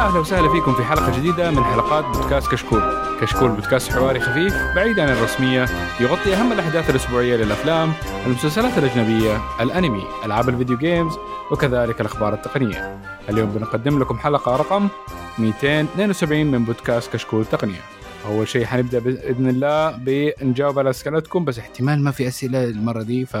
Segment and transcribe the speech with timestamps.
[0.00, 2.82] أهلا وسهلا فيكم في حلقة جديدة من حلقات بودكاست كشكول.
[3.20, 5.66] كشكول بودكاست حواري خفيف بعيد عن الرسمية
[6.00, 7.92] يغطي أهم الأحداث الأسبوعية للأفلام،
[8.26, 11.12] المسلسلات الأجنبية، الأنمي، ألعاب الفيديو جيمز
[11.52, 13.00] وكذلك الأخبار التقنية.
[13.28, 14.88] اليوم بنقدم لكم حلقة رقم
[15.38, 17.80] 272 من بودكاست كشكول تقنية.
[18.26, 23.26] أول شيء حنبدأ بإذن الله بنجاوب على أسئلتكم بس احتمال ما في أسئلة المرة دي
[23.26, 23.36] ف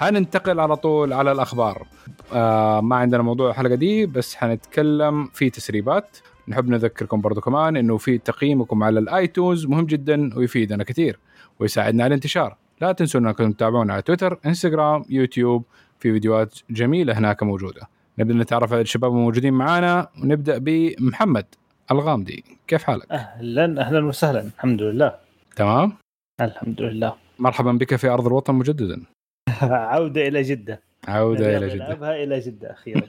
[0.00, 1.86] حننتقل على طول على الأخبار
[2.32, 6.18] آه ما عندنا موضوع الحلقة دي بس حنتكلم في تسريبات.
[6.48, 11.18] نحب نذكركم برضو كمان إنه في تقييمكم على الآيتونز مهم جدا ويفيدنا كثير
[11.60, 12.56] ويساعدنا على الانتشار.
[12.80, 15.64] لا تنسوا إنكم تتابعونا على تويتر إنستغرام يوتيوب
[15.98, 17.88] في فيديوهات جميلة هناك موجودة.
[18.18, 21.46] نبدأ نتعرف على الشباب الموجودين معانا ونبدأ بمحمد
[21.90, 22.44] الغامدي.
[22.66, 25.14] كيف حالك؟ أهلا أهلا وسهلا الحمد لله.
[25.56, 25.92] تمام.
[26.40, 27.14] الحمد لله.
[27.38, 29.02] مرحبا بك في أرض الوطن مجددا.
[29.62, 30.85] عودة إلى جدة.
[31.06, 31.84] عودة إلى جدة.
[31.88, 33.02] نذهبها إلى جدة أخيرا.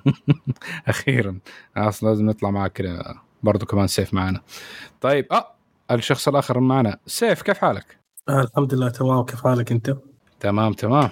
[0.87, 1.39] أخيرا.
[1.77, 4.41] أصلا لازم نطلع معك كذا برضو كمان سيف معنا.
[5.01, 5.55] طيب آه
[5.91, 6.97] الشخص الآخر معنا.
[7.05, 7.97] سيف كيف حالك؟
[8.29, 9.25] آه الحمد لله تمام.
[9.25, 9.97] كيف حالك أنت؟
[10.39, 11.09] تمام تمام.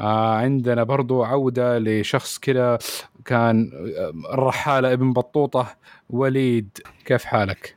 [0.00, 2.78] آه عندنا برضو عودة لشخص كذا
[3.24, 5.76] كان آه، الرحالة ابن بطوطة
[6.10, 6.78] وليد.
[7.04, 7.76] كيف حالك؟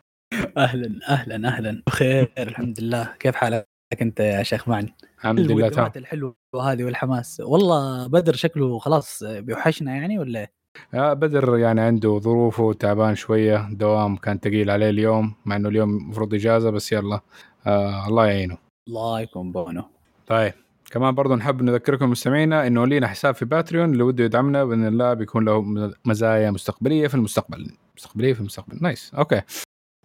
[0.57, 1.83] أهلا أهلا أهلا.
[1.87, 3.13] بخير الحمد لله.
[3.19, 3.67] كيف حالك
[4.01, 4.93] أنت يا شيخ معني
[5.25, 5.91] الحمد لله تمام.
[5.95, 7.41] الحلوة هذه والحماس.
[7.45, 10.47] والله بدر شكله خلاص بيوحشنا يعني ولا؟
[10.93, 15.97] آه بدر يعني عنده ظروفه تعبان شوية دوام كان ثقيل عليه اليوم مع إنه اليوم
[15.97, 17.19] المفروض إجازة بس يلا.
[17.67, 18.57] آه الله يعينه.
[18.87, 19.85] الله يكون بعونه.
[20.27, 20.53] طيب
[20.91, 25.13] كمان برضو نحب نذكركم مستمعينا إنه لينا حساب في باتريون اللي وده يدعمنا بإذن الله
[25.13, 25.61] بيكون له
[26.05, 27.71] مزايا مستقبلية في المستقبل.
[27.97, 28.77] مستقبلية في المستقبل.
[28.81, 29.41] nice okay.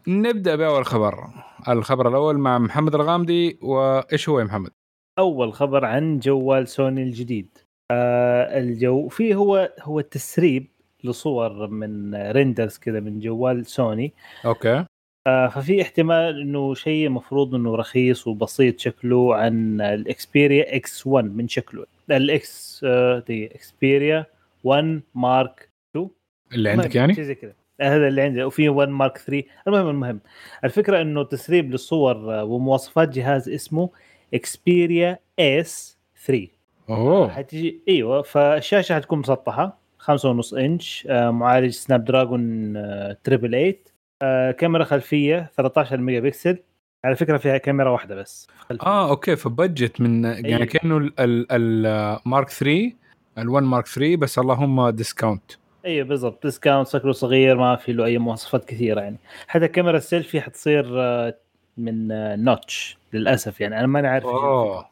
[0.08, 1.28] نبدأ بأول خبر.
[1.68, 4.70] الخبر الأول مع محمد الغامدي وإيش هو يا محمد؟
[5.20, 7.48] أول خبر عن جوال سوني الجديد.
[7.90, 10.66] آه الجو فيه هو هو تسريب
[11.04, 14.12] لصور من renders كذا من جوال سوني.
[14.44, 14.84] okay.
[15.26, 21.36] آه ففي احتمال إنه شيء المفروض إنه رخيص وبسيط شكله عن ال Xperia X 1
[21.36, 21.86] من شكله.
[22.10, 24.26] ال X آه دي Xperia
[24.64, 26.08] 1 mark 2
[26.52, 27.52] اللي عندك يعني؟ شيء زي كذا.
[27.80, 28.44] هذا اللي عندي.
[28.44, 30.20] وفي 1 mark 3 المهم المهم.
[30.64, 33.90] الفكرة إنه تسريب للصور ومواصفات جهاز اسمه
[34.34, 36.48] Xperia S 3
[36.90, 37.28] أوه.
[37.30, 43.76] حتجي إيوه فالشاشة حتكون مسطحة 5.5 إنش آه، معالج Snapdragon آه، triple 8
[44.22, 46.58] آه، كاميرا خلفية 13 ميجا بكسل
[47.04, 48.48] على فكرة فيها كاميرا واحدة بس.
[48.58, 48.86] خلفية.
[48.86, 50.64] آه okay ف budget من يعني أيوة.
[50.64, 52.92] كأنه ال mark 3
[53.38, 55.52] ال1 mark 3 بس اللهم discount
[55.84, 56.42] إيوه بالضبط.
[56.46, 59.16] discount شكله صغير ما في له أي مواصفات كثيرة يعني.
[59.48, 61.36] حتى الكاميرا السيلفي حتصير آه،
[61.76, 64.86] من آه، notch للأسف يعني أنا ماني عارف أوه.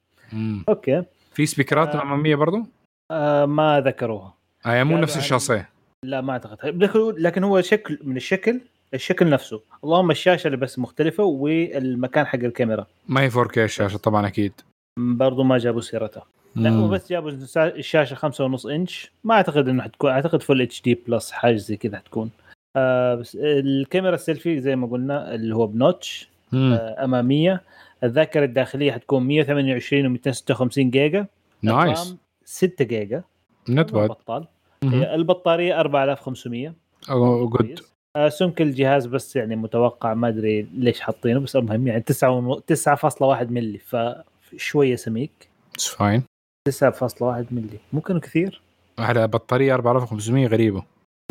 [0.69, 1.03] okay.
[1.35, 2.03] في سبيكرات آه.
[2.03, 2.67] أمامية برضو؟
[3.11, 4.35] آه ما ذكروها.
[4.67, 5.69] آه مو قالوا نفس الشاصيه
[6.05, 6.83] لا ما أعتقد.
[7.19, 8.61] لكن- هو شكل من الشكل
[8.95, 9.61] الشكل نفسه.
[9.85, 12.87] اللهم الشاشة اللي بس مختلفة والمكان حق الكاميرا.
[13.09, 14.53] ما هي 4K الشاشة طبعا أكيد.
[14.99, 16.25] برضو ما جابوا سيرتها.
[16.57, 16.71] لا.
[16.71, 19.11] هو بس جابوا الشاشة خمسة ونص إنش.
[19.25, 22.31] ما أعتقد إنه حتكون أعتقد full HD plus حاجة زي كذا حتكون.
[22.77, 26.29] آه بس الكاميرا السيلفي زي ما قلنا اللي هو ب notch.
[26.55, 27.61] آه أمامية.
[28.05, 31.27] الذاكرة الداخلية حتكون 128 و 256 جيجا.
[31.63, 33.23] nice ال RAM 6 جيجا.
[33.69, 34.47] مو bad بطال.
[34.85, 36.75] البطارية 4500
[37.11, 37.93] good كويس.
[38.17, 42.59] آه، سمك الجهاز بس يعني متوقع ما أدري ليش حاطينه بس المهم يعني 9 ونو-
[42.59, 45.49] 9.1 ملي فشويه سميك.
[45.75, 46.23] it's fine
[46.69, 48.61] 9.1 ملي ممكن كثير.
[48.99, 50.83] على بطارية 4500 غريبة.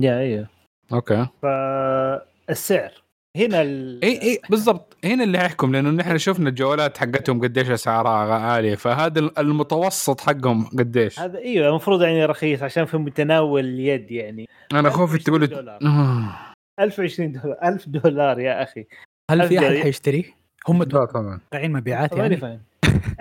[0.02, 0.48] يا أيوه
[0.94, 1.28] okay.
[1.42, 2.92] فالسعر
[3.38, 4.00] هنا ال...
[4.04, 4.98] إي إي بالضبط.
[5.06, 8.76] هنا اللي يحكم لأنه نحن شفنا الجوالات حقتهم قديش أسعارها عالية.
[8.76, 11.20] فهذا المتوسط حقهم قديش.
[11.20, 14.50] هذا إيوه المفروض يعني رخيص عشان في متناول اليد يعني.
[14.74, 16.36] أنا خوفي تقول 1020 لي دولار.
[16.80, 17.58] 1020 دولار.
[17.64, 18.86] 1000 دولار يا أخي.
[19.32, 19.84] هل في أحد أبدأ.
[19.84, 20.34] حيشتري؟
[20.68, 21.40] هم لا طبعا.
[21.52, 22.60] متوقعين مبيعات ماني يعني؟ فاهم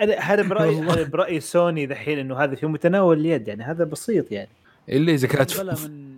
[0.00, 0.81] أنا- هذا برأيي.
[0.91, 3.64] هذا برأيي سوني دحين إنه هذا في متناول اليد يعني.
[3.64, 4.49] هذا بسيط يعني.
[4.88, 5.52] إلا إذا كانت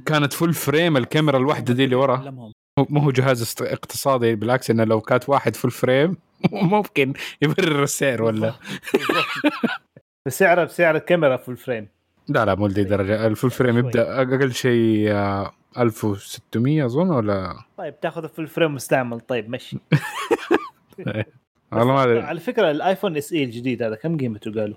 [0.07, 2.53] كانت full frame الكاميرا الواحدة دي اللي ورا.
[2.79, 6.17] مو- مو هو جهاز اقتصادي بالعكس إنه لو كانت واحد full frame
[6.53, 8.55] ممكن يبرر السعر ولا؟
[10.27, 11.89] بسعر بسعر الكاميرا full frame
[12.29, 13.27] لا لا مو لدي درجة.
[13.27, 13.79] ال full frame.
[13.79, 19.21] يبدأ أقل شيء آه، 1600 أظن ولا؟ طيب تاخذ ال full frame مستعمل.
[19.21, 19.79] طيب مشي.
[21.73, 22.21] والله ما أدري.
[22.21, 24.77] على فكرة الآيفون SE الجديد هذا كم قيمته قالوا؟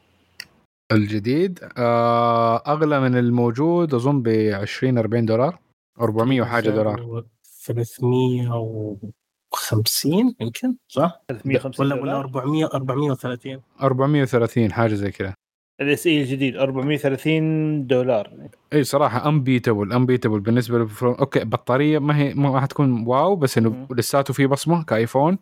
[0.92, 5.60] الجديد آه أغلى من الموجود أظن ب 20 40 دولار
[6.02, 7.24] 400 وحاجة دولار.
[7.66, 15.34] 350 يمكن صح؟ 350 ولا ولا دولار 400 430 430 حاجة زي كذا.
[15.82, 18.32] ال SE الجديد 430 دولار.
[18.74, 23.58] إي صراحة انبيتبل انبيتبل بالنسبة للفرون أوكي بطارية ما هي ما راح تكون واو بس
[23.58, 23.88] إنه.
[23.92, 25.38] لساته في بصمة كآيفون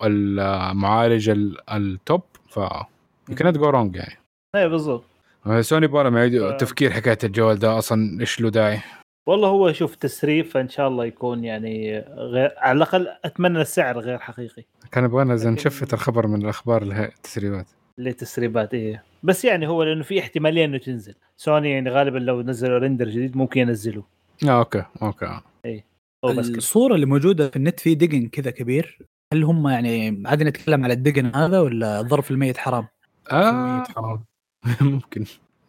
[0.00, 2.56] والمعالج ال- التوب ف
[3.28, 4.14] يو كانت جو رونج يعني.
[4.56, 5.04] اي بالضبط.
[5.60, 8.80] سوني بولا ما تفكير حكاية الجوال ده أصلا إيش له داعي؟
[9.30, 14.18] والله هو شوف تسريب فإن شاء الله يكون يعني غير على الأقل أتمنى السعر غير
[14.18, 14.62] حقيقي.
[14.92, 17.66] كان يبغانا لكن- نشفت الخبر من الأخبار اللي هي التسريبات.
[17.98, 19.02] اللي تسريبات إيه.
[19.22, 21.14] بس يعني هو لأنه في احتمالية إنه تنزل.
[21.36, 24.04] سوني يعني غالبا لو نزلوا render جديد ممكن ينزلوه.
[24.48, 25.40] آه okay okay.
[26.24, 26.58] هو بس كده.
[26.58, 28.98] الصورة اللي موجودة في النت في دقن كذا كبير
[29.34, 32.86] هل هم يعني عادي نتكلم على الدقن هذا ولا الضرب في الميت حرام؟
[33.32, 33.82] آه.
[33.84, 34.24] حرام.
[34.80, 35.24] ممكن.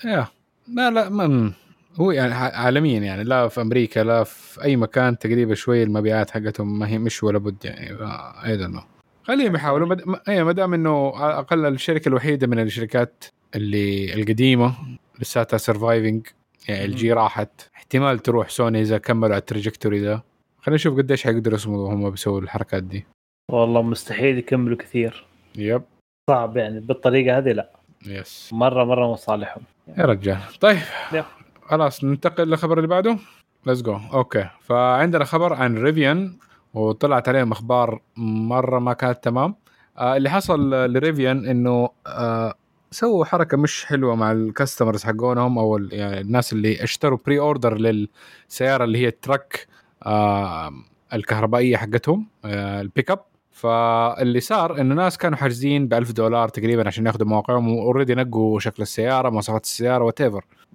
[0.06, 0.28] يا
[0.76, 1.54] لا لا ما
[1.96, 6.80] هو يعني عالميا يعني لا في أمريكا لا في أي مكان تقريبا شوي المبيعات حقتهم
[6.80, 7.98] ما هي مش ولا بد يعني
[8.46, 8.84] I don't
[9.24, 10.02] خليهم يحاولوا مد...
[10.30, 13.24] اي ما دام إنه على الاقل الشركة الوحيدة من الشركات
[13.56, 14.76] اللي القديمة
[15.20, 16.28] لساتها surviving
[16.68, 20.24] يعني ال جي راحت احتمال تروح سوني إذا كملوا على ال trajectory ده
[20.60, 23.06] خلينا نشوف قديش حيقدروا يصمدوا هم بيسووا الحركات دي.
[23.52, 25.26] والله مستحيل يكملوا كثير.
[25.56, 25.82] yep
[26.30, 27.70] صعب يعني بالطريقة هذه لا.
[28.06, 29.64] yes مرة مرة مصالحهم.
[29.98, 30.40] يا رجال.
[30.60, 30.78] طيب.
[31.14, 31.26] يلا.
[31.72, 33.18] خلاص ننتقل للخبر اللي بعده.
[33.66, 34.50] let's go okay.
[34.62, 36.38] فعندنا خبر عن ريفيان
[36.74, 39.56] وطلعت عليهم أخبار مرة ما كانت تمام.
[39.98, 42.54] آه اللي حصل لريفيان إنه آه
[42.92, 48.84] سووا حركة مش حلوة مع ال customers حقونهم أو يعني الناس اللي اشتروا pre-order للسيارة
[48.84, 49.68] اللي هي ال truck
[50.06, 50.72] آه
[51.14, 53.20] الكهربائية حقتهم آه البيك اب
[53.52, 58.16] فاللي صار إنه ناس كانوا حاجزين ب 1000 دولار تقريبا عشان ياخذوا مواقعهم و already
[58.16, 60.22] نقوا شكل السيارة مواصفات السيارة what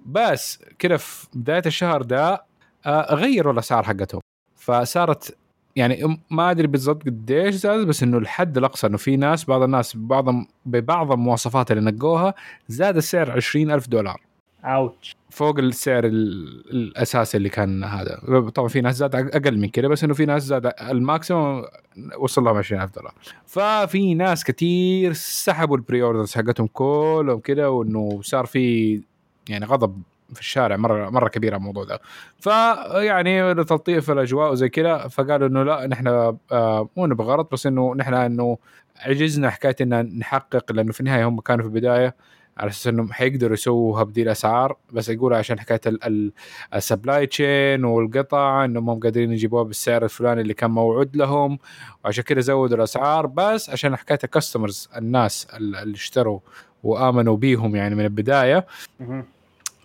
[0.05, 2.43] بس كده في بداية الشهر ده
[2.85, 4.21] آه، غيروا الأسعار حقتهم.
[4.55, 5.37] فصارت
[5.75, 9.97] يعني ما أدري بالضبط قديش زاد بس إنه الحد الأقصى إنه في ناس بعض الناس
[9.97, 10.25] ببعض
[10.65, 12.33] ببعض المواصفات اللي نقوها
[12.67, 14.21] زاد السعر 20000 دولار.
[14.75, 18.19] ouch فوق السعر ال- الأساسي اللي كان هذا.
[18.55, 21.63] طبعا في ناس زاد أقل من كده بس إنه في ناس زاد ال maximum
[22.17, 23.13] وصل لهم 20000 دولار.
[23.45, 29.01] ففي ناس كتير سحبوا ال pre-orders حقتهم كلهم كده وإنه صار في
[29.49, 30.01] يعني غضب
[30.33, 31.99] في الشارع مرة مرة كبير على الموضوع ده.
[32.39, 36.07] فيعني لتلطيف الأجواء وزي كده فقالوا إنه لا نحن
[36.51, 38.57] آه مو نبغى غلط بس إنه نحن إنه
[38.99, 42.15] عجزنا حكاية ان نحقق لأنه في النهاية هم كانوا في البداية
[42.57, 44.77] على أساس إنهم حيقدروا يسووها بدي الأسعار.
[44.91, 45.81] بس يقولوا عشان حكاية
[46.73, 51.59] ال supply chain والقطع إنهم مو قادرين يجيبوها بالسعر الفلاني اللي كان موعود لهم
[52.05, 53.25] وعشان كده زودوا الأسعار.
[53.25, 56.39] بس عشان حكاية ال customers الناس اللي اشتروا
[56.83, 58.65] وآمنوا بيهم يعني من البداية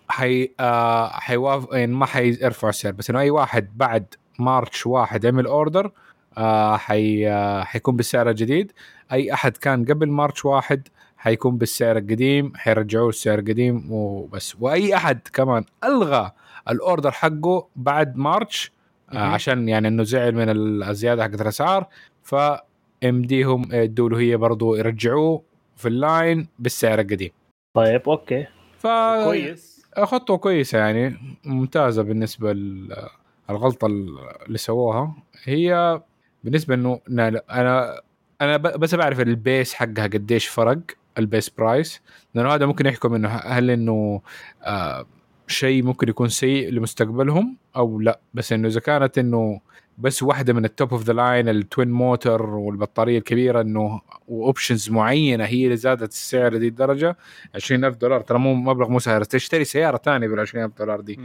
[0.07, 2.91] حي آه حيوافق يعني ما حيرفعوا السعر.
[2.91, 4.05] بس إنه أي واحد بعد
[4.39, 5.91] March واحد عمل order
[6.37, 8.71] آه حي آه حيكون بالسعر الجديد.
[9.11, 10.87] أي أحد كان قبل March واحد
[11.23, 14.55] حيكون بالسعر القديم حيرجعوه السعر القديم وبس.
[14.59, 16.31] وأي أحد كمان ألغى
[16.69, 18.71] ال order حقه بعد March
[19.13, 19.17] آه.
[19.17, 20.49] عشان يعني إنه زعل من
[20.89, 21.87] الزيادة حقت الأسعار
[22.23, 25.43] فامديهم يدوا له هي برضه يرجعوه
[25.75, 27.31] في ال line بالسعر القديم.
[27.75, 28.47] طيب okay.
[28.77, 28.87] ف
[29.25, 29.85] كويس.
[29.97, 31.15] خطوة كويسة يعني
[31.45, 35.15] ممتازة بالنسبة للغلطه اللي سووها.
[35.43, 36.01] هي
[36.43, 38.01] بالنسبة إنه نا- أنا
[38.41, 40.79] أنا بس بعرف ال base حقها قديش فرق.
[41.17, 42.01] ال base price.
[42.35, 44.21] لأنه هذا ممكن يحكم إنه هل إنه
[44.63, 45.05] آه
[45.47, 48.19] شيء ممكن يكون سيء لمستقبلهم أو لا.
[48.33, 49.61] بس إنه إذا كانت إنه
[49.97, 54.35] بس واحدة من ال top of the line ال twin motor والبطارية الكبيرة إنه و
[54.35, 57.17] options معينة هي اللي زادت السعر لدي الدرجة
[57.55, 58.21] 20000 دولار.
[58.21, 59.25] ترى مو مبلغ مو سهل.
[59.25, 61.19] تشتري سيارة ثانية بال 20000 دولار دي.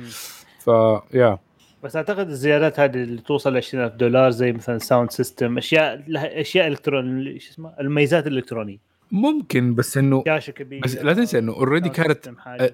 [0.59, 0.71] ف
[1.15, 1.39] yeah
[1.83, 6.41] بس أعتقد الزيادات هذه اللي توصل ل 20000 دولار زي مثلا sound system أشياء لها
[6.41, 8.88] أشياء إلكترون شو اسمه الميزات الإلكترونية.
[9.13, 12.31] ممكن بس إنه شاشه كبيرة بس لا تنسى إنه already كانت.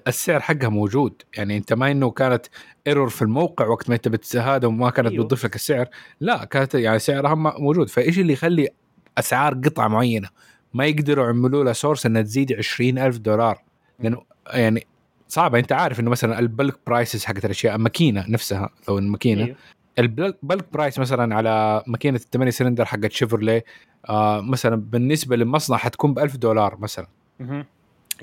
[0.07, 1.21] السعر حقها موجود.
[1.37, 2.45] يعني أنت ما إنه كانت
[2.87, 5.23] error في الموقع وقت ما أنت بتهذا وما كانت أيوه.
[5.23, 5.89] بتضيف لك السعر.
[6.19, 7.89] لا كانت يعني سعرها موجود.
[7.89, 8.69] فإيش اللي يخلي
[9.17, 10.29] أسعار قطعه معينة؟
[10.73, 13.63] ما يقدروا يعملوا لها source إنها تزيد 20000 دولار.
[13.99, 14.21] لأنه
[14.53, 14.87] يعني
[15.27, 15.59] صعبة.
[15.59, 19.55] أنت عارف إنه مثلا ال bulk prices حقت الأشياء الماكينه نفسها لو الماكينه أيوه.
[19.99, 23.63] ال bulk price مثلا على ماكينة الثمانية سلندر حقت شيفرليه
[24.09, 27.07] آه مثلا بالنسبة للمصنع حتكون ب 1000 دولار مثلا.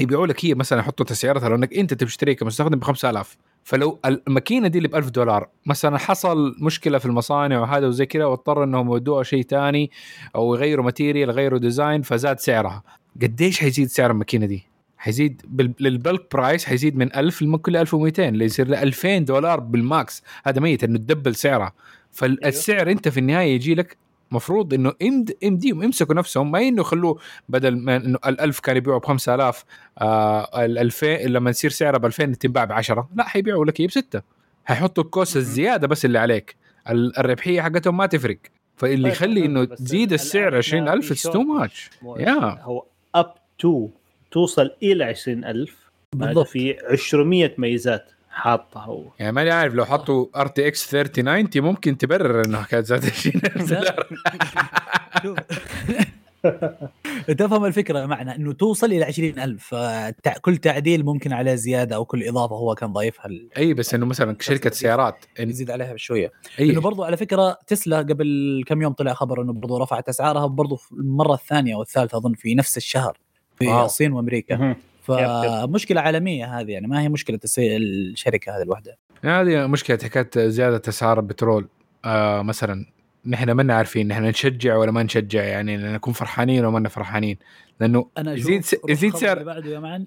[0.00, 4.68] يبيعوا لك هي مثلا يحطوا تسعيرتها لو إنك أنت تشتري كمستخدم ب 5000 فلو الماكينة
[4.68, 8.88] دي اللي ب 1000 دولار مثلا حصل مشكلة في المصانع وهذا وزي كذا واضطر إنهم
[8.88, 9.90] يودوها شيء ثاني
[10.36, 12.82] أو يغيروا material يغيروا design فزاد سعرها
[13.22, 14.66] قديش حيزيد سعر الماكينة دي؟
[15.06, 15.42] حيزيد
[15.80, 19.81] لل bulk price حيزيد من 1000 لممكن ل 1200 اللي يصير ل 2000 دولار بال
[19.81, 20.22] max.
[20.44, 21.72] هذا ميت إنه تدبل سعرها
[22.10, 23.96] فالسعر أنت في النهاية يجي لك
[24.30, 26.50] مفروض إنه امد امديهم يمسكوا نفسهم.
[26.50, 27.18] ما إنه يخلوه
[27.48, 29.64] بدل ما إنه ال1000 كان يبيعوا ب 5000
[29.98, 33.86] آه ال 2000 لما يصير سعرها ب 2000 تنباع ب 10 لا حيبيعوا لك هي
[33.86, 34.22] بستة.
[34.64, 36.56] حيحطوا ال cost الزيادة بس اللي عليك.
[36.90, 38.38] ال- الربحية حقتهم ما تفرق.
[38.76, 41.42] فاللي طيب، يخلي إنه تزيد السعر إحنا 20000 ف it's too.
[41.42, 42.30] much yeah.
[42.30, 42.58] 20.
[42.60, 43.88] هو up to
[44.32, 45.70] توصل إلى 20000
[46.14, 46.48] معناته بالضبط.
[46.48, 46.76] في
[47.14, 49.04] 200 ميزات حاطها هو.
[49.18, 54.06] يعني ماني عارف لو حطوا RTX 3090 ممكن تبرر إنه كانت زادت 20000 دولار.
[55.22, 55.38] شوف.
[57.38, 62.56] تفهم الفكرة معنى إنه توصل إلى 20000 فكل تعديل ممكن عليه زيادة أو كل إضافة
[62.56, 66.32] هو كان ضايفها ال- أي بس إنه مثلا شركة سيارات إن- يزيد عليها بشوية.
[66.60, 66.70] أي.
[66.70, 70.78] إنه برضو على فكرة تسلا قبل كم يوم طلع خبر إنه برضو رفعت أسعارها برضو
[70.92, 73.18] المرة الثانية أو الثالثه أظن في نفس الشهر.
[73.58, 73.84] في واو.
[73.84, 74.76] الصين وأمريكا.
[75.02, 78.98] فمشكله عالمية هذه يعني ما هي مشكلة الشركة هذه الوحدة.
[79.24, 81.68] هذه مشكلة حكاية زيادة اسعار البترول.
[82.04, 82.86] آه مثلا
[83.26, 87.36] نحن ما عارفين نحن نشجع ولا ما نشجع يعني نكون فرحانين ولا ما فرحانين
[87.80, 90.06] لأنه أنا يزيد س- يزيد سعر- بعده يا معن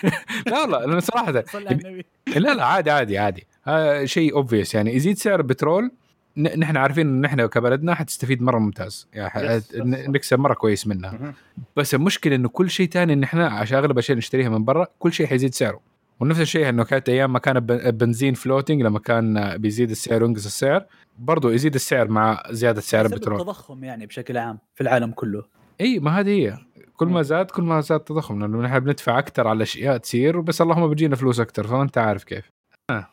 [0.46, 1.30] لا والله لأنه صراحة
[2.36, 3.46] لا لا عادي عادي عادي.
[3.66, 5.90] آه شيء اوبفيس يعني يزيد سعر البترول
[6.38, 9.08] نحن عارفين انه نحن كبلدنا حتستفيد مرة ممتاز.
[9.12, 9.62] يعني
[10.08, 11.34] نكسب مرة كويس منها.
[11.76, 15.12] بس المشكلة إنه كل شيء تاني إن إحنا عشان أغلب الاشياء نشتريها من برا كل
[15.12, 15.80] شيء حيزيد سعره.
[16.20, 20.44] ونفس الشيء انه كانت أيام ما كان الب- البنزين floating لما كان بيزيد السعر وينقص
[20.46, 20.84] السعر
[21.18, 23.40] برضو يزيد السعر مع زيادة سعر البترول.
[23.40, 25.44] التضخم يعني بشكل عام في العالم كله.
[25.80, 26.58] إي ما هذه هي.
[26.96, 30.60] كل ما زاد كل ما زاد التضخم لأنه نحن بندفع أكثر على أشياء تصير بس
[30.60, 32.50] اللهم بيجينا فلوس أكثر فأنت عارف كيف.
[32.90, 33.06] آه.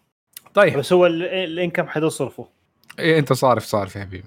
[0.54, 0.78] طيب.
[0.78, 2.48] بس هو ال- ال income حتصرفه
[3.00, 4.24] إيه أنت صارف صارف يا حبيبي.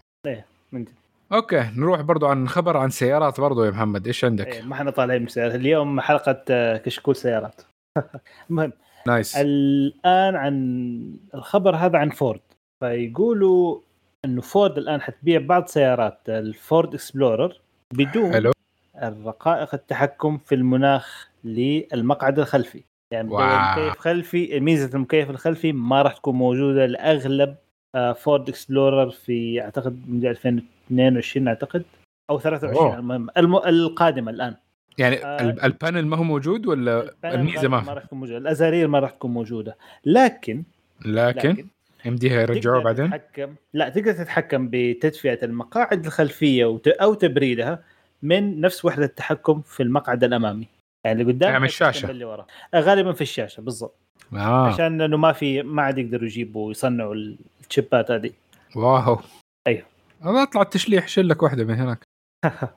[0.72, 0.92] من جد.
[1.32, 4.06] okay نروح برضو عن خبر عن سيارات برضو يا محمد.
[4.06, 7.62] إيش عندك؟ إيه، ما إحنا طالعين من سيارات اليوم حلقة آه، كشكول سيارات.
[8.50, 8.72] المهم
[9.06, 9.36] nice.
[9.36, 12.40] الآن عن الخبر هذا عن فورد.
[12.80, 13.80] فيقولوا
[14.24, 17.60] إنه فورد الآن حتبيع بعض سيارات الفورد إكسبلورر
[17.94, 18.52] بدون حلو.
[19.02, 22.82] الرقائق التحكم في المناخ للمقعد الخلفي.
[23.12, 23.72] يعني بدون wow.
[23.72, 27.56] مكيف خلفي ميزة المكيف الخلفي ما راح تكون موجودة لأغلب
[28.16, 31.84] فورد اكسبلورر في أعتقد من 2022 أعتقد
[32.30, 32.98] أو 23 أوه.
[32.98, 33.56] المهم الم...
[33.56, 34.54] القادمة الآن
[34.98, 35.40] يعني آه.
[35.40, 38.98] ال- ال panel ما هو موجود ولا الميزة ما ما راح تكون موجودة الأزارير ما
[38.98, 40.62] راح تكون موجودة لكن
[41.06, 41.66] لكن
[42.04, 46.88] يمديها يرجعوها بعدين تتحكم لا تقدر تتحكم بتدفئة المقاعد الخلفية وت...
[46.88, 47.82] أو تبريدها
[48.22, 50.66] من نفس وحدة التحكم في المقعد الأمامي
[51.04, 52.06] يعني اللي قدام يعني الشاشة.
[52.06, 53.94] باللي ورا آه، غالبا في الشاشة بالضبط
[54.32, 54.66] آه.
[54.66, 57.14] عشان إنه ما في ما عاد يقدروا يجيبوا يصنعوا
[57.68, 58.30] ال chip ات هذه.
[58.76, 59.18] واو.
[59.66, 59.86] أيوه.
[60.24, 62.04] والله أطلع التشليح شيل لك واحدة من هناك.
[62.44, 62.70] آه،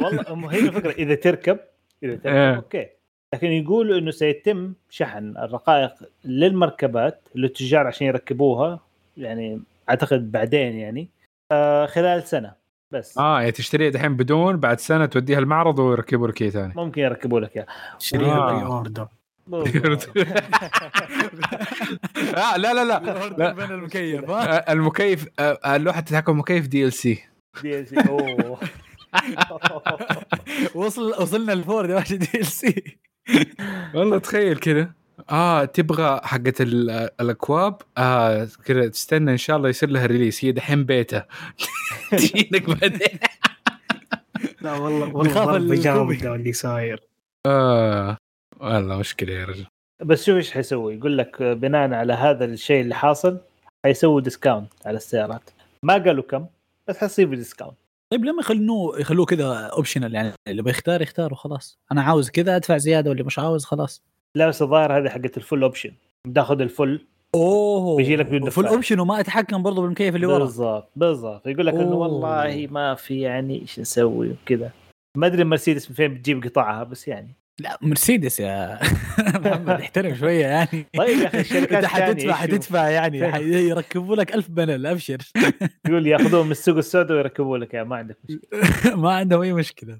[0.00, 1.58] والله هي الفكرة إذا تركب
[2.02, 2.56] إذا تركب إيه.
[2.56, 2.86] okay.
[3.34, 5.92] لكن يقولوا إنه سيتم شحن الرقائق
[6.24, 8.80] للمركبات للتجار عشان يركبوها
[9.16, 9.60] يعني
[9.90, 11.08] أعتقد بعدين يعني
[11.52, 12.52] آه خلال سنة
[12.90, 13.18] بس.
[13.18, 16.72] آه يعني تشتريها دحين بدون بعد سنة توديها المعرض ويركبوا لك اياه ثاني.
[16.76, 17.66] ممكن يركبوا لك إياها.
[18.14, 18.18] آه.
[18.18, 19.64] pre-order آه
[22.58, 23.28] لا لا لا.
[23.38, 23.52] لا.
[23.52, 27.18] بين المكيف آه، المكيف آه، لوحه التحكم مكيف دي ال سي
[27.58, 28.58] DLC أوه.
[30.74, 31.52] وصل وصلنا
[31.90, 32.98] يا باشا DLC
[33.94, 34.92] والله تخيل كذا.
[35.30, 40.52] آه تبغى حقت ال- الأكواب؟ آه كذا تستنى إن شاء الله يصير لها release هي
[40.52, 41.26] دحين بيتا.
[42.10, 43.18] تجينك بعدين.
[44.60, 47.00] لا والله والله اللي صاير.
[47.46, 48.16] آه
[48.60, 49.66] والله مشكلة يا رجل.
[50.02, 50.94] بس شوف إيش حيسوي.
[50.94, 53.38] يقول لك بناء على هذا الشيء اللي حاصل
[53.84, 55.50] حيسوي discount على السيارات.
[55.82, 56.46] ما قالوا كم
[56.88, 57.76] بس حيصير discount
[58.12, 62.76] طيب لما يخلوه يخلوه كذا optional يعني اللي بيختار يختار وخلاص أنا عاوز كذا أدفع
[62.76, 64.02] زيادة واللي مش عاوز خلاص.
[64.36, 65.92] لا بس الظاهر هذه حقت ال full option
[66.26, 67.96] بتاخذ الفل أوه.
[67.96, 68.64] بيجي لك بدون في دفاع.
[68.64, 70.38] ال option وما أتحكم برضه بالمكيف اللي ورا.
[70.38, 71.46] بالضبط بالضبط.
[71.46, 71.94] يقول لك إنه.
[71.94, 74.70] والله ما في يعني إيش نسوي وكذا.
[75.16, 77.34] ما أدري مرسيدس من فين بتجيب قطعها بس يعني.
[77.58, 78.78] لا مرسيدس يا
[79.44, 80.86] محمد احترم شوية يعني.
[80.96, 83.18] طيب يا أخي الشركات حتدفع حتدفع يعني
[83.68, 85.18] يركبوا لك ألف بنل أبشر.
[85.88, 88.96] يقول ياخذوه من السوق السوداء ويركبوا لك يعني ما عندك مشكلة.
[89.02, 89.98] ما عندهم أي مشكلة.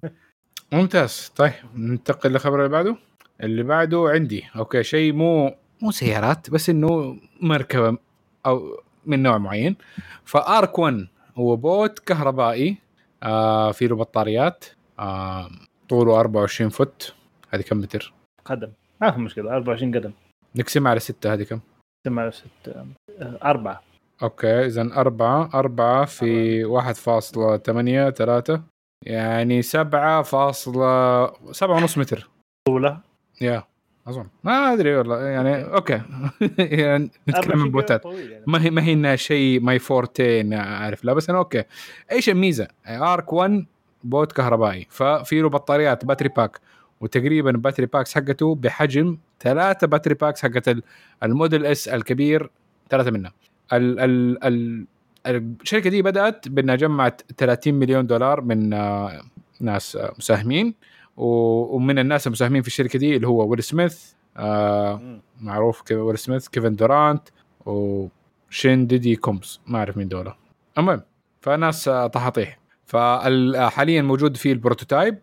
[0.72, 1.32] ممتاز.
[1.36, 2.96] طيب ننتقل للخبر اللي بعده.
[3.42, 4.44] اللي بعده عندي.
[4.56, 7.98] أوكي شيء مو مو سيارات بس إنه مركبة
[8.46, 9.76] أو من نوع معين.
[10.24, 11.06] ف Arc 1
[11.36, 12.76] هو boat كهربائي
[13.22, 14.64] آه في له بطاريات
[14.98, 15.50] آه
[15.88, 17.14] طوله 24 foot.
[17.54, 18.12] هذه كم متر؟
[18.44, 18.72] قدم.
[19.00, 20.12] ما في مشكلة 24 قدم.
[20.56, 21.60] نقسمها على ستة هذه كم؟
[22.06, 22.76] سمع ست
[23.22, 23.82] أربعة.
[24.22, 28.62] okay اذا أربعة أربعة في واحد فاصلة ثمانية ثلاثة.
[29.06, 32.28] يعني سبعة فاصلة سبعة ونص متر.
[32.68, 33.00] طولة.
[33.40, 33.64] يا
[34.06, 34.26] أظن.
[34.44, 36.02] ما أدري والله يعني okay.
[36.58, 38.04] يعني نتكلم عن 24 boat ات.
[38.04, 38.44] يعني.
[38.46, 41.64] ما هي ما هي إنها شيء my forte عارف لا بس أنا okay.
[42.12, 43.66] إيش الميزة؟ Arc 1
[44.04, 44.86] boat كهربائي.
[44.90, 46.60] ففي له بطاريات battery pack
[47.00, 50.82] وتقريبا ال battery packs حقته بحجم ثلاثة battery packs حقت ال-
[51.22, 52.50] ال Model S الكبير
[52.90, 53.32] ثلاثة منها
[53.72, 54.86] ال ال ال
[55.26, 59.22] الشركة دي بدأت بأنها جمعت 30 مليون دولار من آه،
[59.60, 60.74] ناس آه، مساهمين.
[61.16, 65.20] ومن الناس المساهمين في الشركة دي اللي هو ويل سميث آه.
[65.40, 67.28] معروف ويل سميث كيفن دورانت
[67.66, 70.34] و Sean Diddy Combs ما أعرف مين دولة
[70.78, 71.02] المهم
[71.40, 75.18] فناس طحاطيح فحاليا موجود فيه ال prototype.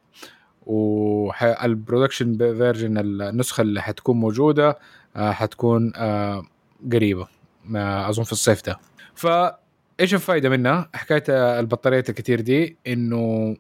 [0.66, 4.80] وال production version النسخة اللي حتكون موجودة
[5.16, 6.44] آه، حتكون آه،
[6.94, 7.28] قريبة
[7.66, 8.80] ما أظن في الصيف ده.
[9.16, 11.24] فايش الفائده منها؟ حكاية
[11.60, 13.56] البطاريات الكتير دي إنه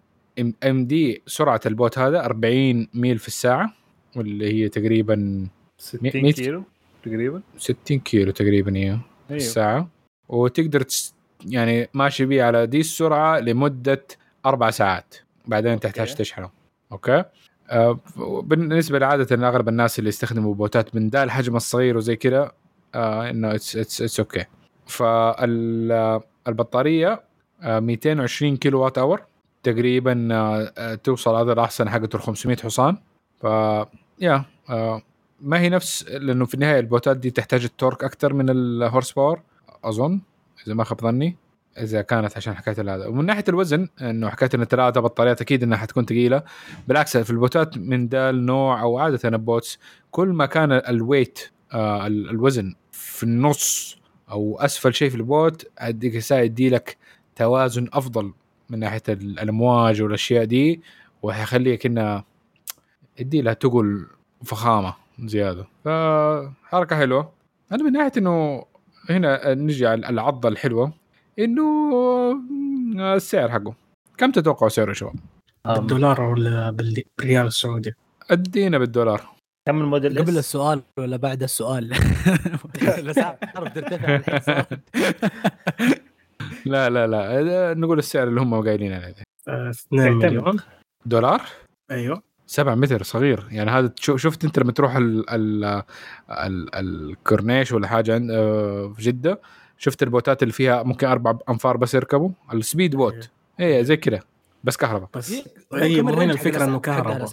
[0.63, 3.73] ام دي سرعة ال boat هذا 40 ميل في الساعة
[4.15, 6.63] واللي هي تقريبا 60 مية- كيلو
[7.05, 7.41] تقريبا.
[7.57, 9.37] 60 كيلو تقريبا هي في أيوه.
[9.41, 9.89] الساعة.
[10.29, 11.13] وتقدر تس
[11.45, 14.05] يعني ماشي بيه على دي السرعة لمدة
[14.45, 15.15] أربع ساعات.
[15.47, 16.15] بعدين تحتاج.
[16.15, 16.49] تشحنه.
[16.91, 17.23] okay؟
[17.69, 17.99] آه
[18.43, 22.51] بالنسبة لعادة أغلب الناس اللي يستخدموا boat ات من ذا الحجم الصغير وزي كذا
[22.95, 24.45] آه إنه it's it's it's okay
[26.45, 27.23] فالبطاريه
[27.61, 29.23] آه 220 kilowatt hour
[29.63, 32.97] تقريبا آه توصل هذا الاحسن حقته ال 500 حصان.
[33.41, 33.45] ف
[34.19, 34.45] yeah
[35.41, 38.49] ما هي نفس لأنه في النهاية ال boat ات دي تحتاج ال torque أكثر من
[38.49, 39.41] ال horsepower
[39.83, 40.21] أظن
[40.67, 41.35] إذا ما خاب ظني.
[41.77, 45.77] إذا كانت عشان حكاية هذا ومن ناحية الوزن إنه حكاية إن ثلاثة بطاريات أكيد إنها
[45.77, 46.43] حتكون ثقيلة.
[46.87, 49.79] بالعكس في ال boat ات من ذا النوع أو عادة ال boats
[50.11, 53.97] كل ما كان ال weight آه ال- الوزن في النص
[54.31, 55.71] أو أسفل شيء في ال boat
[56.31, 56.97] يدي لك
[57.35, 58.33] توازن أفضل
[58.69, 60.81] من ناحية ال- الأمواج والأشياء دي.
[61.23, 62.25] وحيخليك انها
[63.19, 64.05] يدي لها تقل
[64.45, 64.93] فخامة
[65.25, 65.67] زيادة.
[65.85, 67.31] فحركة حلوة.
[67.71, 68.65] أنا من ناحية إنه
[69.09, 70.93] هنا نجي على العضة الحلوة.
[71.39, 73.73] إنه السعر حقه.
[74.17, 75.15] كم تتوقع سعره يا شباب؟
[75.65, 77.93] بالدولار ولا بالريال السعودي؟
[78.31, 79.21] ادينا بالدولار.
[79.67, 81.89] كم الموديل قبل إس؟ السؤال ولا بعد السؤال؟
[86.65, 87.73] لا لا لا.
[87.73, 89.15] نقول السعر اللي هم قايلين عليه
[89.47, 90.25] آه، 2 يعتمد.
[90.25, 90.57] مليون.
[91.05, 91.41] دولار؟
[91.91, 92.21] أيوه.
[92.47, 93.47] 7 متر صغير.
[93.51, 95.63] يعني هذا شفت أنت لما تروح ال ال
[96.29, 99.41] ال الكورنيش ولا حاجة عند آه، في جدة؟
[99.81, 103.29] شفت ال boat ات اللي فيها ممكن أربع أنفار بس يركبوا؟ ال speed boat.
[103.59, 104.19] إيه زي كذا
[104.63, 105.09] بس كهرباء.
[105.15, 107.29] بس هي- اي ممكن مو هنا الفكرة إنه كهرباء.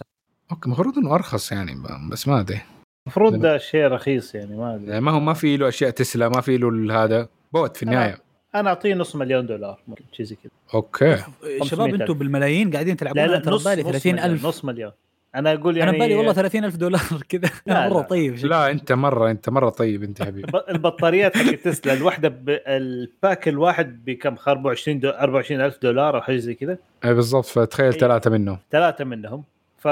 [0.51, 1.73] okay المفروض إنه أرخص يعني
[2.11, 2.61] بس ما أدري.
[3.07, 4.87] المفروض ده شيء رخيص يعني ما أدري.
[4.91, 8.19] يعني ما هو ما في له أشياء تسلا ما في له هذا boat في النهاية.
[8.55, 10.51] أنا أعطيه نص مليون دولار ممكن شيء زي كذا.
[10.75, 11.17] okay.
[11.17, 12.01] شباب 500,000.
[12.01, 14.47] أنتم بالملايين قاعدين تلعبون لا لا نص بالي نص 300 مليون ألف.
[14.47, 14.93] نص مليون.
[15.35, 17.51] أنا أقول يعني أنا بالي والله 30000 دولار كذا.
[17.67, 20.53] مرة طيب لا أنت مرة أنت مرة طيب أنت حبيبي.
[20.69, 26.55] البطاريات حق تسلا الواحده ال pack الواحد بكم؟ 24 دو 24000 دولار أو حاجة زي
[26.55, 26.79] كذا.
[27.05, 27.45] اي بالضبط.
[27.45, 27.99] فتخيل إيه.
[27.99, 28.59] ثلاثة منهم.
[28.71, 29.45] ثلاثة منهم.
[29.79, 29.89] ف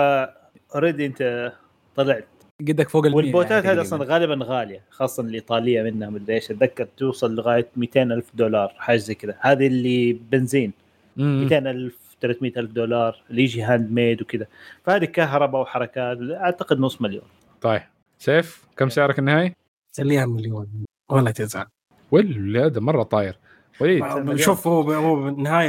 [0.74, 1.52] already أنت
[1.96, 2.24] طلعت.
[2.60, 6.10] قدك فوق ال يعني وال boat ات يعني هذه أصلا غالبا غالية خاصة الإيطالية منها
[6.10, 6.50] مدري إيش.
[6.50, 9.34] أتذكر توصل لغاية 200000 دولار حاجة زي كذا.
[9.40, 10.72] هذه اللي بنزين.
[11.16, 14.46] 200000 300 ألف دولار اللي يجي handmade وكذا.
[14.84, 17.24] فهذه كهرباء وحركات أعتقد نص مليون.
[17.60, 17.82] طيب.
[18.18, 19.54] سيف كم سعرك النهائي؟
[19.96, 20.68] خليها مليون
[21.08, 21.66] ولا تزعل.
[22.10, 23.38] ولا هذا مرة طاير.
[23.80, 24.04] وليد.
[24.04, 24.36] مليون.
[24.36, 25.68] شوف هو هو بالنهاية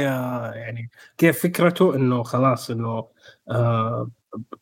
[0.52, 3.06] يعني كيف فكرته؟ إنه خلاص إنه
[3.50, 4.10] آه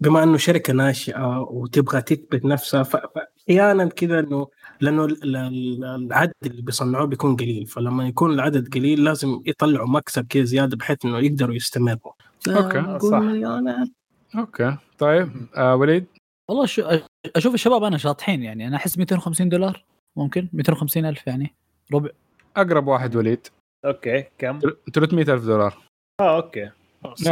[0.00, 4.48] بما إنه شركة ناشئة وتبغى تثبت نفسها فاحيانا كذا إنه
[4.80, 7.66] لأنه ال- ال- العدد اللي بيصنعوه بيكون قليل.
[7.66, 12.12] فلما يكون العدد قليل لازم يطلعوا مكسب كذا زيادة بحيث إنه يقدروا يستمروا.
[12.48, 12.82] okay.
[12.82, 14.38] فنقول صح.
[14.38, 16.06] okay طيب آه وليد؟
[16.48, 16.98] والله شو
[17.36, 18.66] أشوف الشباب أنا شاطحين يعني.
[18.66, 19.84] أنا أحس 250 دولار
[20.16, 21.54] ممكن 250 ألف يعني
[21.94, 22.10] ربع.
[22.56, 23.46] أقرب واحد وليد.
[23.84, 24.60] okay كم؟
[24.94, 25.78] 300 ألف دولار.
[26.20, 26.70] آه okay.
[27.14, 27.30] صح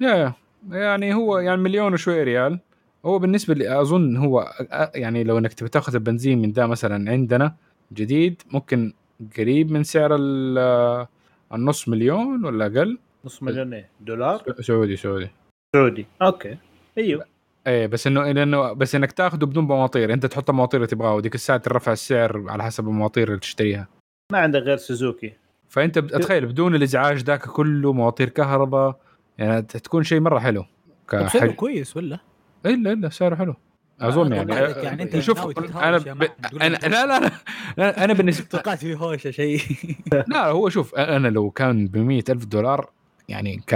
[0.00, 0.34] يا
[0.70, 2.60] يعني هو يعني مليون وشوي ريال.
[3.04, 4.52] هو بالنسبة لي أظن هو
[4.94, 7.54] يعني لو إنك تبي تاخذ البنزين من ده مثلا عندنا
[7.92, 8.92] جديد ممكن
[9.38, 11.06] قريب من سعر ال-
[11.54, 12.98] النص مليون ولا أقل.
[13.24, 15.28] نص مليون إيه؟ دولار؟ سعودي سعودي
[15.76, 16.06] سعودي.
[16.22, 16.56] okay.
[16.98, 17.24] أيوه.
[17.66, 20.12] إيه بس إنه لأنه بس إنك تاخذه بدون بمواطير.
[20.12, 23.88] أنت تحط المواطير اللي تبغاها وديك الساعة ترفع السعر على حسب المواطير اللي تشتريها.
[24.32, 25.32] ما عندك غير سوزوكي.
[25.68, 29.00] فأنت بتخيل بدون الإزعاج ذاك كله مواطير كهرباء
[29.38, 30.64] يعني تكون شيء مرة حلو.
[31.08, 31.50] كحج...
[31.50, 32.18] كويس ولا؟
[32.66, 33.54] إلا إلا سعره حلو.
[34.00, 34.52] أظن يعني.
[34.52, 36.28] يعني أنت شوف أنا ب...
[36.62, 37.30] أنا لا لا لا,
[37.76, 38.04] لا.
[38.04, 39.60] أنا بالنسبة توقعت في هوشة شيء.
[40.28, 41.96] لا هو شوف أنا لو كان ب
[42.30, 42.90] ألف دولار
[43.28, 43.74] يعني ك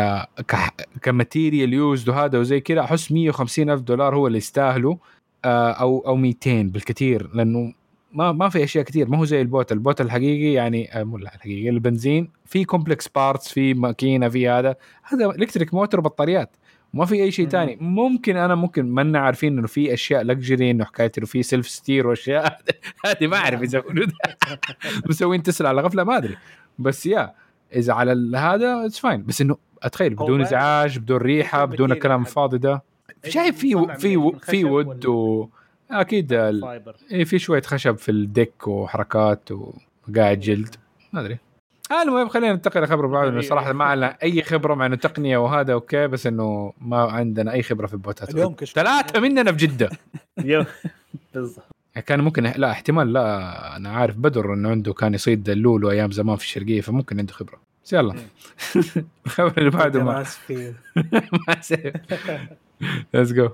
[0.48, 0.56] ك
[1.02, 4.96] ك material used وهذا وزي كذا أحس 150 ألف دولار هو اللي يستاهلوا
[5.44, 7.72] آه، أو أو 200 بالكثير لأنه
[8.12, 9.08] ما ما في أشياء كثير.
[9.08, 13.08] ما هو زي ال boat ال boat الحقيقي يعني مو لا الحقيقي البنزين في complex
[13.08, 14.76] parts في ماكينة في هذا.
[15.02, 16.56] هذا electric motor بطاريات
[16.94, 17.48] ما في أي شيء.
[17.48, 21.68] ثاني ممكن أنا ممكن ما عارفين إنه في أشياء luxury إنه حكاية إنه في self
[21.68, 22.60] steer وأشياء.
[23.06, 24.06] هذه ما أعرف يسوون
[25.08, 26.36] مسوين تسلا على غفلة ما أدري.
[26.78, 27.34] بس يا
[27.76, 32.58] إذا على هذا it's fine بس إنه أتخيل بدون إزعاج بدون ريحة بدون الكلام الفاضي
[32.58, 32.82] ده.
[33.24, 35.48] شايف في في في wood و
[35.90, 40.76] أكيد إيه في شوية خشب في ال deck وحركات وقاعد جلد.
[41.12, 41.38] ما أدري.
[41.92, 43.48] المهم خلينا ننتقل لخبر بعد إنه إيه.
[43.48, 47.62] صراحة ما لنا أي خبرة مع إنه تقنية وهذا okay بس إنه ما عندنا أي
[47.62, 48.30] خبرة في ال boat ات.
[48.30, 48.74] اليوم كشف.
[48.74, 49.90] ثلاثة مننا في جدة.
[50.44, 50.64] يو
[51.34, 51.64] بالضبط.
[52.06, 56.36] كان ممكن لا احتمال لا أنا عارف بدر إنه عنده كان يصيد اللولو أيام زمان
[56.36, 57.60] في الشرقية فممكن عنده خبرة.
[57.84, 58.14] بس يلا.
[59.26, 60.24] الخبر اللي بعده ما.
[63.14, 63.48] let's go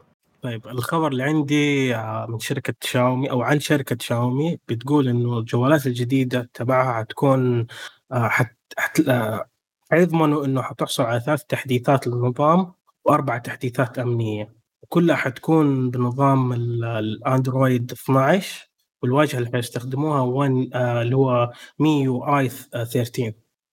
[0.45, 5.87] طيب الخبر اللي عندي آه، من شركة شاومي أو عن شركة شاومي بتقول إنه الجوالات
[5.87, 7.67] الجديدة تبعها حتكون
[8.13, 9.45] آه، حت حت آه،
[9.91, 12.73] حيضمنوا إنه حتحصل على ثلاث تحديثات للنظام
[13.05, 14.55] وأربع تحديثات أمنية.
[14.83, 18.69] وكلها حتكون بنظام ال- الأندرويد 12
[19.03, 23.33] والواجهة اللي حيستخدموها وين آه، اللي هو MIUI 13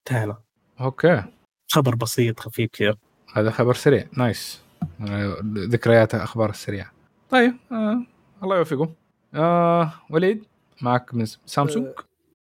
[0.09, 0.37] انتهينا.
[0.81, 1.23] okay.
[1.71, 2.95] خبر بسيط خفيف كذا
[3.33, 4.05] هذا خبر سريع.
[4.17, 4.60] nice.
[5.01, 6.91] آه، ذكريات أخبار السريعه
[7.29, 8.05] طيب آه.
[8.43, 8.93] الله يوفقه.
[9.35, 9.93] آه.
[10.09, 10.43] وليد
[10.81, 11.93] معك من سامسونج؟ آه،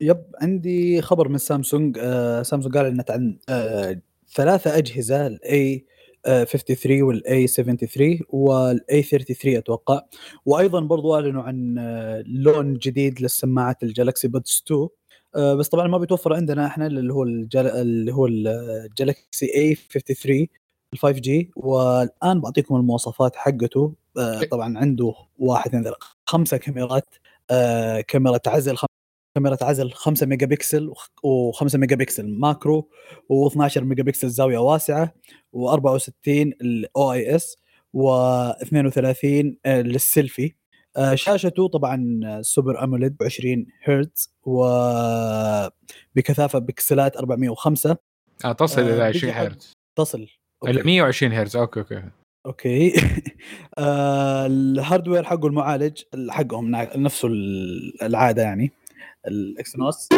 [0.01, 1.97] yep عندي خبر من سامسونج.
[2.01, 3.99] آه سامسونج قال انها عن آه
[4.35, 5.85] ثلاثة أجهزة ال
[6.25, 10.01] A53 وال A73 وال A33 أتوقع.
[10.45, 14.87] وأيضا برضو أعلنوا عن آه، لون جديد للسماعات ال Galaxy Buds 2
[15.35, 17.67] آه، بس طبعا ما بيتوفر عندنا إحنا اللي هو الجال...
[17.67, 23.93] اللي هو ال Galaxy A53 ال 5G والآن بعطيكم المواصفات حقته.
[24.17, 27.15] آه، طبعا عنده واحد اثنين ثلاثة خمسة كاميرات.
[27.51, 28.87] آه، كاميرا عزل خم...
[29.35, 30.93] كاميرا عزل 5 ميجا بكسل
[31.27, 32.89] و5 ميجا بكسل macro
[33.33, 35.13] و12 ميجا بكسل زاوية واسعة
[35.57, 37.57] و64 ال OIS
[37.97, 39.25] و32
[39.67, 40.53] للسيلفي
[40.97, 44.33] آه، شاشته طبعا سوبر أموليد 20 هرتز
[46.15, 47.97] وبكثافه بكسلات 405
[48.45, 49.73] آه تصل إلى بيجي 20 حق- هرتز.
[49.95, 50.27] تصل.
[50.67, 51.55] إلى 120 هرتز.
[51.55, 52.03] أوكي أوكي.
[52.45, 52.93] أوكي.
[53.77, 58.71] آه الهاردوير حقه المعالج حقهم نفسه ال- العادة يعني
[59.27, 60.09] الإكسنوس.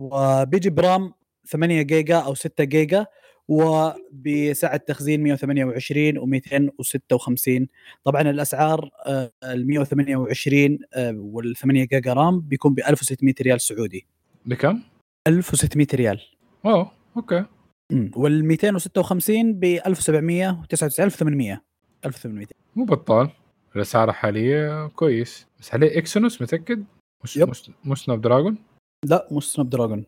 [0.00, 1.12] وبيجي برام
[1.48, 3.06] 8 جيجا أو 6 جيجا
[3.48, 7.66] وبسعة تخزين 128 و256
[8.04, 10.78] طبعا الأسعار آه، ال 128
[11.16, 14.06] وال 8 جيجا RAM بيكون ب 1600 ريال سعودي.
[14.46, 14.80] بكم؟
[15.26, 16.20] 1600 ريال.
[16.66, 17.44] اوه okay.
[17.92, 21.62] وال 256 ب 1799 1800
[22.04, 22.46] 1800
[22.76, 23.30] مو بطال.
[23.76, 25.46] الأسعار الحاليه كويس.
[25.60, 26.84] بس عليه Exynos متأكد؟
[27.24, 27.48] مش yep.
[27.48, 28.58] مش, مش Snapdragon؟
[29.04, 30.04] لا مش Snapdragon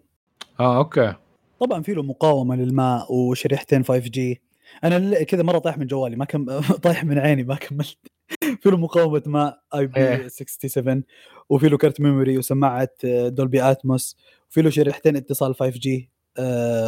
[0.61, 1.15] آه okay.
[1.61, 4.41] طبعا في له مقاومة للماء وشريحتين 5G
[4.85, 7.99] أنا كذا مرة طايح من جوالي ما كم طايح من عيني ما كملت.
[8.63, 11.05] في له مقاومة ماء IP 67
[11.49, 14.17] وفي له كارت memory وسماعة آه، Dolby Atmos
[14.51, 16.11] وفي له شريحتين اتصال 5G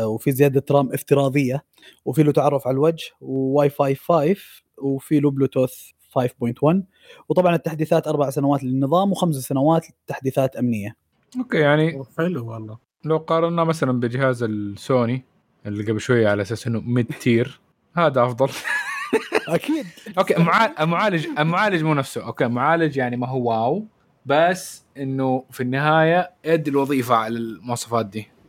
[0.05, 1.65] وفي زيادة RAM افتراضية
[2.05, 4.37] وفي له تعرف على الوجه وواي فاي 5
[4.79, 5.75] وفي له بلوتوث
[6.19, 6.83] 5.1
[7.29, 10.97] وطبعا التحديثات أربع سنوات للنظام وخمس سنوات تحديثات أمنية.
[11.39, 12.79] okay يعني حلو والله.
[13.05, 15.25] لو قارنا مثلا بجهاز السوني
[15.67, 17.61] اللي قبل شوية على أساس إنه mid tier
[17.97, 18.49] هذا أفضل.
[19.49, 19.87] أكيد.
[20.19, 20.37] okay
[20.81, 22.27] المعالج المعالج مو نفسه.
[22.27, 23.85] أوكي المعالج يعني ما هو wow
[24.27, 28.21] بس إنه في النهاية يدي الوظيفة على المواصفات دي.
[28.21, 28.40] آه،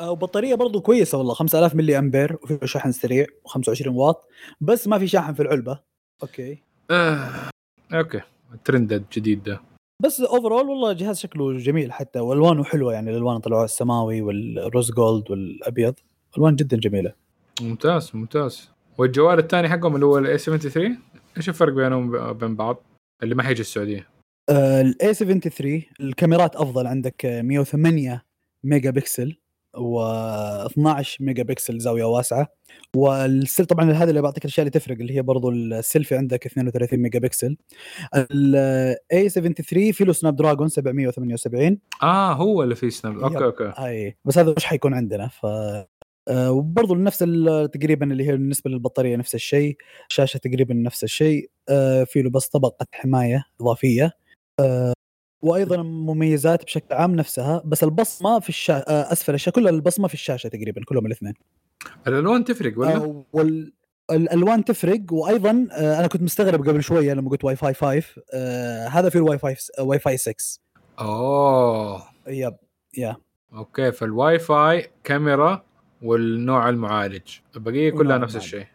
[0.00, 4.28] وبطارية برضو كويسة والله 5000 ملي أمبير وفي شحن سريع و25 واط
[4.60, 5.80] بس ما في شاحن في العلبة.
[6.22, 6.58] أوكي.
[6.90, 7.30] آه.
[7.92, 8.20] أوكي.
[8.54, 9.60] الترند الجديد ده.
[10.02, 14.90] بس overall والله جهاز شكله جميل حتى وألوانه حلوة يعني الألوان طلعوا السماوي وال rose
[14.90, 15.94] gold والأبيض
[16.36, 17.12] ألوان جدا جميلة.
[17.60, 18.70] ممتاز ممتاز.
[18.98, 20.98] والجوال الثاني حقهم اللي هو ال A 73
[21.36, 22.82] إيش الفرق بينهم وبين بعض؟
[23.22, 24.08] اللي ما حيجي السعودية.
[24.50, 28.24] ال A 73 الكاميرات أفضل عندك آه، 108
[28.64, 29.36] ميجا بكسل
[29.74, 32.48] و12 ميجا بكسل زاوية واسعة.
[32.96, 37.18] والسيل طبعا هذا اللي بعطيك الأشياء اللي تفرق اللي هي برضو السيلفي عندك 32 ميجا
[37.18, 37.56] بكسل
[38.14, 43.44] ال A 73 في له Snapdragon 778 آه هو اللي فيه Snap okay.
[43.44, 43.72] Okay.
[43.86, 45.46] أي بس هذا مش حيكون عندنا؟ ف
[46.28, 47.18] آه، وبرضه نفس
[47.72, 49.76] تقريبا اللي هي بالنسبة للبطارية نفس الشيء.
[50.10, 51.50] الشاشه تقريبا نفس الشيء.
[51.68, 54.12] آه، في له بس طبقة حماية إضافية.
[54.60, 54.92] آه،
[55.44, 58.76] وأيضا مميزات بشكل عام نفسها بس البصمه في الشا...
[58.76, 61.34] آه، أسفل الشاشه كلها البصمه في الشاشة تقريبا كلهم الاثنين.
[62.06, 63.72] الألوان تفرق ولا؟ آه، وال
[64.10, 68.02] الألوان تفرق وأيضا آه، أنا كنت مستغرب قبل شوية لما قلت واي فاي 5
[68.34, 70.34] آه، هذا في الواي فاي واي فاي 6
[71.00, 72.56] oh yep
[72.98, 73.16] Yeah.
[73.54, 75.64] Okay فالواي فاي كاميرا
[76.02, 77.38] والنوع المعالج.
[77.56, 78.36] البقية كلها نفس.
[78.36, 78.66] الشيء.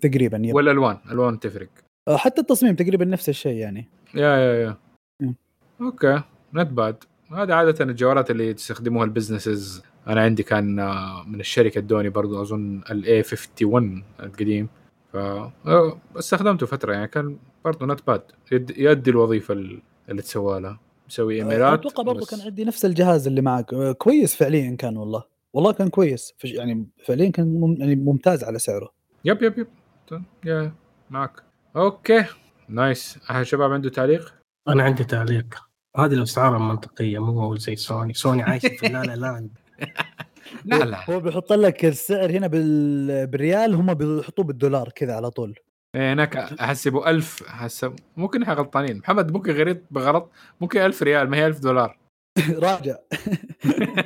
[0.00, 0.54] تقريبا yep.
[0.54, 1.68] والألوان الوان تفرق.
[2.08, 3.88] آه، حتى التصميم تقريبا نفس الشيء يعني.
[4.14, 4.76] Yeah yeah yeah.
[5.22, 5.34] مم.
[5.80, 6.22] Okay
[6.54, 11.78] not bad هذا عادة الجوالات اللي تستخدموها ال businesses أنا عندي كان آه، من الشركة
[11.78, 14.68] ادوني برضو أظن ال A 51 القديم.
[15.12, 18.22] ف آه، استخدمته فترة يعني كان برضو not bad
[18.76, 23.26] يدي الوظيفة ال- اللي تسوى لها مسوي إيميلات أتوقع برضه بس- كان عندي نفس الجهاز
[23.26, 23.74] اللي معك.
[23.74, 25.24] آه، كويس فعليا كان والله.
[25.52, 26.34] والله كان كويس.
[26.44, 28.90] يعني فعليا كان مم يعني ممتاز على سعره.
[29.24, 29.68] Yep yep yep.
[30.44, 30.72] Yeah
[31.10, 31.42] معك.
[31.76, 32.24] Okay.
[32.68, 33.18] Nice.
[33.30, 34.34] أحد شباب عنده تعليق؟
[34.68, 35.65] أنا عندي تعليق.
[35.96, 38.14] هذه الاسعار المنطقية مو زي سوني.
[38.14, 39.50] سوني عايشه في la la land
[40.64, 40.76] لا.
[40.76, 43.26] لا هو بيحط لك السعر هنا بال...
[43.26, 45.58] بالريال هم بيحطوه بالدولار كذا على طول.
[45.94, 48.98] إيه، هناك أحسبه ألف حسب ممكن إحنا غلطانين.
[48.98, 50.30] محمد ممكن قريت بغلط؟
[50.60, 51.98] ممكن ألف ريال ما هي ألف دولار.
[52.58, 52.96] راجع.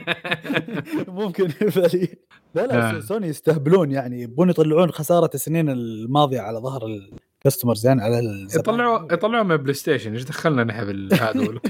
[1.20, 2.08] ممكن فعليا
[2.54, 3.00] لا لا آه.
[3.00, 6.82] سوني يستهبلون يعني يبون يطلعون خسارة السنين الماضية على ظهر
[7.40, 8.46] ال customers يعني على.
[8.54, 11.60] يطلعوا يطلعوا من بلاي ستيشن إيش دخلنا نحن بالهذا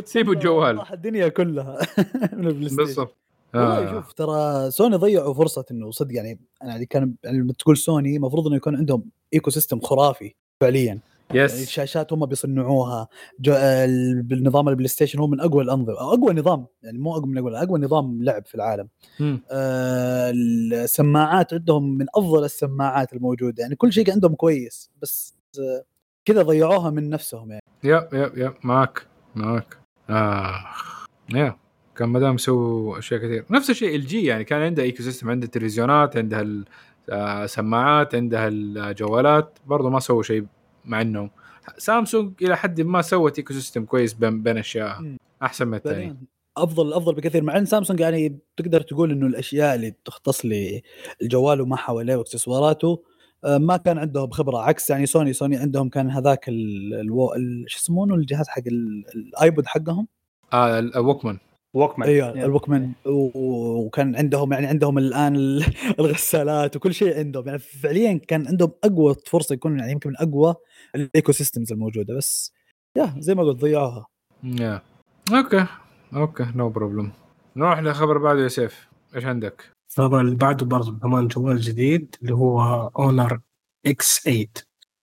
[0.04, 0.82] سيبوا الجوال.
[0.92, 1.78] الدنيا كلها
[2.38, 3.16] من البلاي ستيشن بالضبط
[3.54, 3.90] والله آه.
[3.92, 8.16] شوف ترى سوني ضيعوا فرصة إنه صدق يعني أنا يعني كان يعني لما تقول سوني
[8.16, 10.98] المفروض إنه يكون عندهم ecosystem خرافي فعليا
[11.34, 13.08] yes الشاشات هم بيصنعوها.
[13.48, 17.58] ال- بالنظام البلاي ستيشن هو من أقوى الأنظمة أقوى نظام يعني مو أقوى من أقوى
[17.62, 18.88] أقوى نظام لعب في العالم.
[19.50, 25.84] آه السماعات عندهم من أفضل السماعات الموجودة يعني كل شيء عندهم كويس بس آه
[26.24, 27.62] كذا ضيعوها من نفسهم يعني.
[27.84, 29.78] Yep yep yep معك معك
[30.10, 31.56] اخ yeah
[31.96, 33.44] كان مدام سووا أشياء كثير.
[33.50, 36.44] نفس الشيء LG يعني كان عندها ecosystem عندها تلفزيونات عندها
[37.12, 40.46] السماعات عندها الجوالات برضو ما سووا شيء
[40.84, 41.30] مع انهم
[41.78, 45.16] سامسونج إلى حد ما سوت ecosystem كويس بين بين اشياء مم.
[45.42, 46.16] أحسن من الثاني.
[46.56, 51.76] افضل أفضل بكثير مع إن سامسونج يعني تقدر تقول إنه الأشياء اللي تختص للجوال وما
[51.76, 53.02] حواليه واكسسواراته
[53.44, 55.32] آه، ما كان عندهم خبرة عكس يعني سوني.
[55.32, 56.44] سوني عندهم كان هذاك
[57.66, 60.06] شو يسمونه الجهاز حق ال- ال iPod حقهم؟
[60.52, 61.38] آه ال Walkman
[61.74, 62.92] Walkman أيوه ال Walkman.
[63.06, 65.64] و- وكان عندهم يعني عندهم الآن ال-
[66.00, 67.46] الغسالات وكل شيء عندهم.
[67.46, 70.54] يعني فعليا كان عندهم أقوى فرصة يكون يعني يمكن من أقوى
[70.94, 72.16] ال ecosystems الموجودة.
[72.16, 72.52] بس
[72.96, 74.06] yeah زي ما قلت ضيعوها.
[74.44, 74.82] Yeah
[75.34, 75.66] okay.
[76.14, 76.46] Okay.
[76.54, 77.12] No problem
[77.56, 78.88] نروح للخبر بعده يا سيف.
[79.16, 82.60] إيش عندك؟ الخبر اللي بعده برضه كمان جوال جديد اللي هو
[82.98, 83.40] Honor
[83.86, 84.46] X 8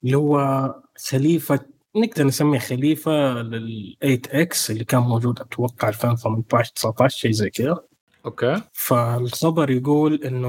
[0.05, 0.75] اللي هو
[1.09, 1.61] خليفه
[2.01, 3.11] نقدر نسميه خليفة
[3.43, 7.85] لل 8 X اللي كان موجود أتوقع 2018 19 شيء زي كذا.
[8.25, 8.63] Okay.
[8.73, 10.49] فالخبر يقول إنه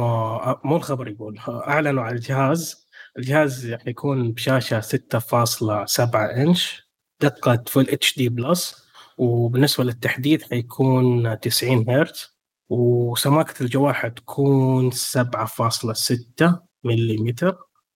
[0.63, 2.87] مو الخبر يقول أعلنوا على الجهاز.
[3.17, 6.89] الجهاز حيكون بشاشة 6.7 إنش
[7.21, 17.29] دقة full HD plus وبالنسبة للتحديث حيكون 90 هرتز وسماكة الجوال حتكون 7.6 ملم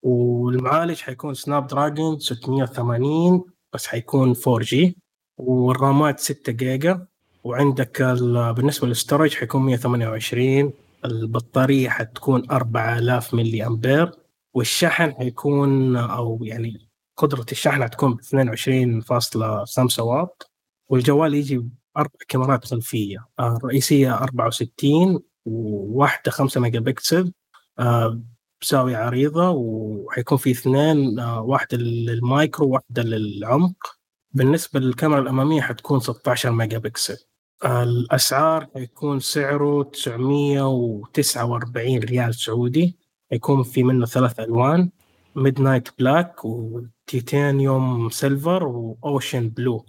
[0.03, 4.97] والمعالج حيكون Snapdragon 680 بس حيكون 4 G
[5.37, 7.05] والرامات 6 جيجا.
[7.43, 10.73] وعندك ال- بالنسبة لل storage حيكون 128
[11.05, 14.11] البطارية حتكون 4000 ملي امبير
[14.53, 20.51] والشحن حيكون أو يعني قدرة الشحن حتكون ب 22.5 واط.
[20.89, 21.57] والجوال يجي
[21.95, 23.25] بأربع كاميرات خلفية.
[23.39, 27.33] آه، الرئيسية 64 وواحدة 5 ميجا بكسل.
[27.79, 28.21] آه،
[28.63, 33.97] بزاويه عريضه وحيكون في اثنين آه، واحدة للمايكرو وواحدة للعمق.
[34.31, 37.17] بالنسبة للكاميرا الأمامية حتكون 16 ميجا بكسل.
[37.65, 42.97] الأسعار حيكون سعره 949 ريال سعودي.
[43.31, 44.89] يكون في منه ثلاث ألوان
[45.35, 49.85] midnight black و titanium silver و ocean blue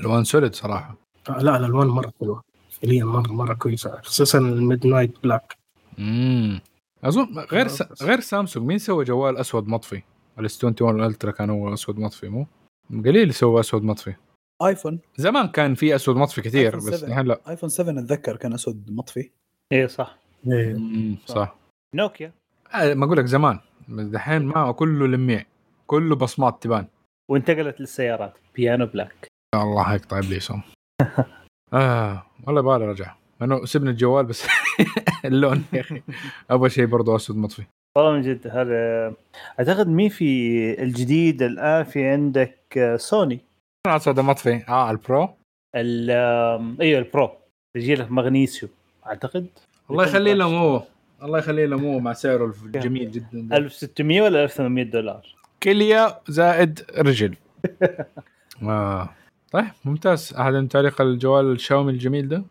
[0.00, 0.96] ألوان solid صراحة.
[1.28, 2.42] آه لا الألوان مرة حلوة.
[2.70, 5.56] فعليا مره مرة كويسة خصوصا ال midnight black
[5.98, 6.60] امم
[7.04, 8.02] أظن غير س...
[8.02, 8.66] غير سامسونج.
[8.66, 10.02] مين سوى جوال أسود مطفي؟
[10.38, 12.46] ال S 21 ال Ultra كان هو أسود مطفي مو؟
[12.90, 14.14] قليل سوى أسود مطفي.
[14.62, 14.98] آيفون.
[15.16, 17.08] زمان كان في أسود مطفي كثير بس 7.
[17.08, 17.40] الحين لا.
[17.48, 19.30] آيفون 7 أتذكر كان أسود مطفي.
[19.72, 20.18] إيه صح.
[20.46, 20.74] إيه.
[20.74, 21.56] مم، صح.
[21.94, 22.32] نوكيا.
[22.74, 23.58] آه، ما أقول لك زمان.
[23.88, 25.44] بس دحين ما كله لميع
[25.86, 26.86] كله بصمات تبان.
[27.30, 28.34] وانتقلت للسيارات.
[28.54, 29.26] piano black.
[29.54, 30.62] الله يقطع إبليسهم.
[31.72, 33.14] آه والله بالي رجع.
[33.42, 34.46] إنه سيبني الجوال بس
[35.24, 36.02] اللون يا أخي.
[36.50, 37.62] أبغى شيء برضه أسود مطفي.
[37.98, 39.12] والله من جد هذا
[39.60, 43.40] أعتقد مين في الجديد الآن في عندك آه، سوني.
[43.86, 44.64] أسود مطفي.
[44.68, 45.28] آه ال Pro
[45.76, 47.30] ال- إيوه ال Pro
[47.76, 48.72] يجي لك مغنيسيوم
[49.06, 49.46] أعتقد.
[49.90, 50.82] الله يخلي لهم هو
[51.22, 53.26] الله يخليه له مو مع سعره الجميل جدا.
[53.32, 53.56] ده.
[53.56, 55.26] 1600 ولا 1800 دولار.
[55.62, 57.34] كليه زائد رجل.
[58.62, 59.08] آه.
[59.52, 60.34] طيب ممتاز.
[60.38, 62.42] أحد تعليق الجوال الشاومي الجميل ده.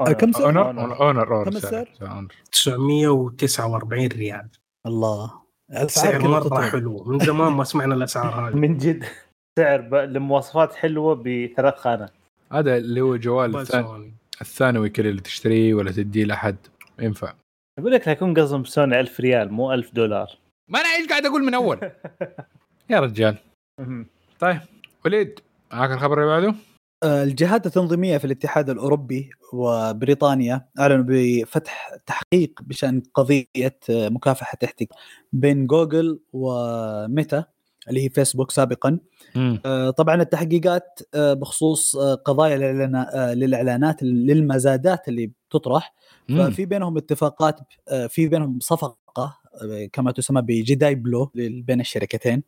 [0.00, 0.68] أو آه، كم سعر؟ Honor.
[1.00, 1.82] Honor Honor كم سعر.
[1.82, 2.32] السعر؟ Honor
[3.32, 4.48] 949 ريال.
[4.86, 5.32] الله.
[5.70, 6.70] الاسعار سعر مرة تطلع.
[6.70, 7.04] حلو.
[7.04, 8.54] من زمان ما سمعنا الأسعار هذه.
[8.56, 9.04] من جد.
[9.58, 9.94] سعر ب...
[9.94, 12.10] لمواصفات حلوة بثلاث خانات.
[12.52, 14.14] هذا اللي هو جوال الثاني.
[14.40, 16.56] الثانوي كذا اللي تشتريه ولا تديه لأحد.
[16.98, 17.34] ينفع.
[17.78, 20.38] أقول لك هيكون قصدهم سوني 1000 ريال مو 1000 دولار.
[20.70, 21.90] ما أنا إيش قاعد أقول من أول؟
[22.90, 23.36] يا رجال.
[24.40, 24.60] طيب
[25.04, 25.40] وليد
[25.72, 26.54] معك الخبر اللي بعده؟
[27.04, 33.46] الجهات التنظيمية في الاتحاد الأوروبي وبريطانيا أعلنوا بفتح تحقيق بشأن قضية
[33.90, 34.98] آه، مكافحة احتكار
[35.32, 37.44] بين جوجل وميتا
[37.88, 38.98] اللي هي فيسبوك سابقا
[39.34, 39.60] مم.
[39.66, 42.56] آه، طبعا التحقيقات آه، بخصوص آه، قضايا
[43.14, 45.94] آه، للإعلانات للمزادات اللي بتطرح
[46.28, 46.50] مم.
[46.50, 48.96] ففي بينهم اتفاقات آه، في بينهم صفقة
[49.62, 52.42] آه، كما تسمى بجداي بلو بين الشركتين.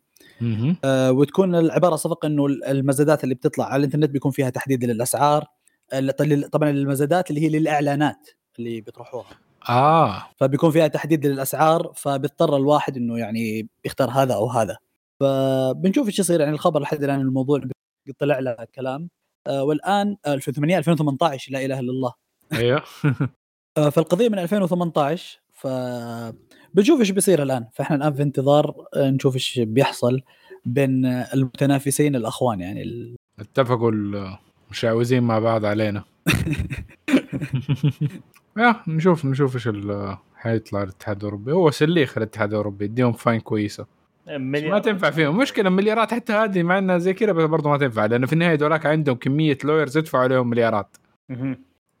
[0.83, 5.45] آه، وتكون العبارة صفقه إنه المزادات اللي بتطلع على الإنترنت بيكون فيها تحديد للأسعار
[6.51, 10.23] طبعا المزادات اللي هي للإعلانات اللي بيطرحوها آه.
[10.35, 14.77] فبيكون فيها تحديد للأسعار فبيضطر الواحد إنه يعني يختار هذا أو هذا.
[15.19, 17.61] فبنشوف إيش يصير يعني الخبر لحد الآن الموضوع
[18.19, 19.09] طلع له كلام.
[19.47, 22.13] آه، والآن 2008 2018 لا إله إلا الله.
[22.53, 22.83] أيوه.
[23.77, 25.67] آه، فالقضية من 2018 ف
[26.73, 27.65] بنشوف إيش بيصير الآن.
[27.73, 30.21] فإحنا الآن في انتظار آه، نشوف إيش بيحصل
[30.65, 33.91] بين آه، المتنافسين الأخوان يعني ال- اتفقوا
[34.67, 36.03] المشعوذين مع بعض علينا.
[38.57, 39.69] يا نشوف نشوف إيش
[40.35, 41.51] حيطلع الاتحاد الأوروبي.
[41.51, 43.85] هو سليخ الاتحاد الأوروبي يديهم fine كويسة.
[44.27, 45.37] مليار ما تنفع فيهم.
[45.37, 48.05] مشكلة مليارات حتى هذه مع إنها زي كذا بس برضه ما تنفع.
[48.05, 50.97] لأنه في النهاية دولاك عندهم كمية lawyers يدفعوا عليهم مليارات.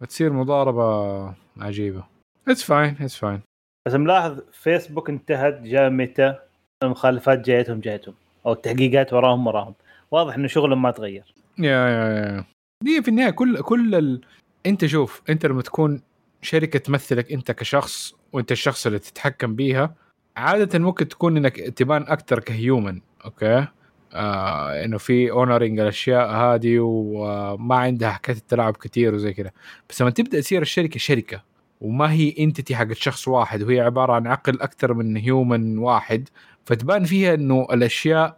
[0.01, 2.03] بتصير مضاربة عجيبة.
[2.47, 3.39] it's fine it's fine
[3.85, 6.35] بس ملاحظ فيسبوك انتهت جاء متى
[6.83, 8.15] المخالفات جايتهم جايتهم.
[8.45, 9.73] أو التحقيقات وراهم وراهم.
[10.11, 11.33] واضح إنه شغلهم ما تغير.
[11.57, 12.45] yeah yeah yeah.
[12.83, 14.21] دي في النهاية كل كل ال...
[14.65, 16.01] أنت شوف أنت لما تكون
[16.41, 19.95] شركة تمثلك أنت كشخص وأنت الشخص اللي تتحكم بيها
[20.37, 23.67] عادة ممكن تكون إنك تبان أكثر ك human okay؟
[24.13, 29.51] آه إنه في honoring الأشياء هذه وما عندها حكاية التلاعب كثير وزي كذا
[29.89, 31.43] بس لما تبدأ تصير الشركة شركة
[31.81, 36.29] وما هي entity حقت شخص واحد وهي عبارة عن عقل أكثر من human واحد.
[36.65, 38.37] فتبان فيها إنه الأشياء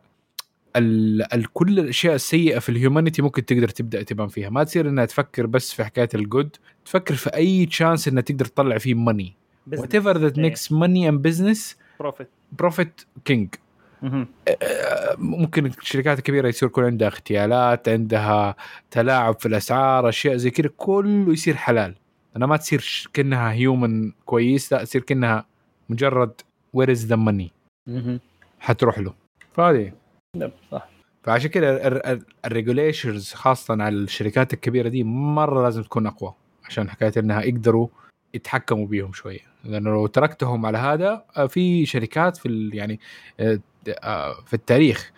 [0.75, 4.49] ال كل الأشياء السيئة في ال humanity ممكن تقدر تبدأ تبان فيها.
[4.49, 8.45] ما تصير إنها تفكر بس في حكاية ال good تفكر في أي chance إنها تقدر
[8.45, 9.34] تطلع فيه money
[9.67, 10.39] whatever that.
[10.39, 13.56] makes money and business profit profit king.
[15.17, 18.56] ممكن الشركات الكبيرة يصير يكون عندها اغتيالات عندها
[18.91, 21.95] تلاعب في الأسعار أشياء زي كذا كله يصير حلال.
[22.36, 25.46] أنا ما تصير كأنها human كويس لا تصير كأنها
[25.89, 26.41] مجرد
[26.73, 27.51] where is the money.
[28.60, 29.13] حتروح له.
[29.54, 29.91] فهذه.
[30.38, 30.89] نعم، صح.
[31.24, 31.88] فعشان كده
[32.45, 36.34] ال regulations خاصة على الشركات الكبيرة دي مرة لازم تكون أقوى
[36.65, 37.88] عشان حكاية إنها يقدروا
[38.34, 39.39] يتحكموا بيهم شوية.
[39.63, 43.00] لأنه لو تركتهم على هذا آه، في شركات في يعني
[43.39, 45.12] آه، آه، في التاريخ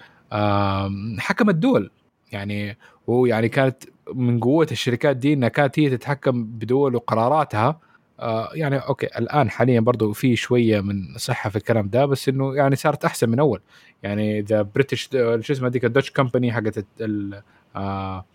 [1.20, 1.92] حكمت دول.
[2.32, 7.80] يعني ويعني كانت من قوة الشركات دي إنها كانت هي تتحكم بدول وقراراتها.
[8.20, 12.56] آه، يعني okay الآن حاليا برضو في شوية من صحة في الكلام ده بس إنه
[12.56, 13.62] يعني صارت أحسن من أول.
[14.04, 17.42] يعني the British شو اسمه هذيك ال Dutch company حقت ال
[17.76, 18.26] آه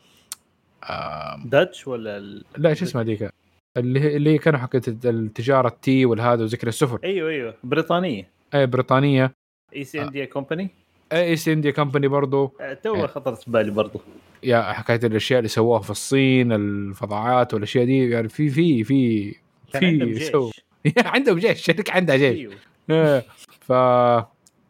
[0.84, 2.44] آه Dutch ولا ال...
[2.56, 3.30] لا شو اسمها هذيك
[3.76, 6.98] اللي اللي كانوا حقت التجارة التي والهذا وذكر السفن.
[7.04, 8.30] أيوه أيوه بريطانية.
[8.54, 9.34] إي بريطانيه
[9.76, 10.70] East India Company
[11.12, 12.52] اي East India Company برضو.
[12.82, 13.06] too.
[13.06, 14.00] خطرت في بالي برضو.
[14.42, 19.32] yeah حكايه الأشياء اللي سووها في الصين الفضاعات والأشياء دي يعني في في في
[19.72, 20.50] في سو
[20.98, 22.36] عندهم جيش الشركة عندها جيش.
[22.38, 22.54] أيوه.
[22.90, 23.24] إيه.
[23.60, 23.72] ف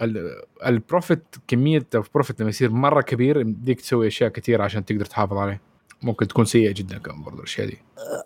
[0.03, 4.85] ال- ال profit كمية ال profit لما يصير مرة كبير يمديك تسوي أشياء كثير عشان
[4.85, 5.61] تقدر تحافظ عليه.
[6.03, 7.79] ممكن تكون سيئة جدا كمان برضو الأشياء دي.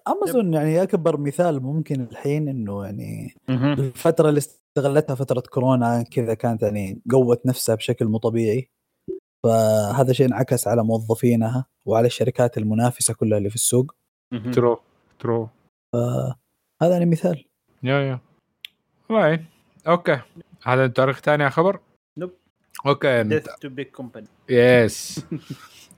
[0.09, 3.35] امازون يعني أكبر مثال ممكن الحين إنه يعني.
[3.49, 8.71] الفترة اللي استغلتها فترة كورونا كذا كانت يعني قوت نفسها بشكل مو طبيعي.
[9.45, 13.95] فهذا شيء انعكس على موظفينها وعلى الشركات المنافسة كلها اللي في السوق.
[14.53, 14.81] true
[15.19, 15.49] true
[16.83, 17.45] هذا يعني مثال.
[17.83, 18.21] yeah yeah.
[19.11, 19.47] right
[19.87, 20.21] okay.
[20.63, 21.81] هذا تاريخ ثاني على خبر؟
[22.19, 22.31] nope.
[22.87, 23.23] okay.
[23.23, 25.25] death to big companies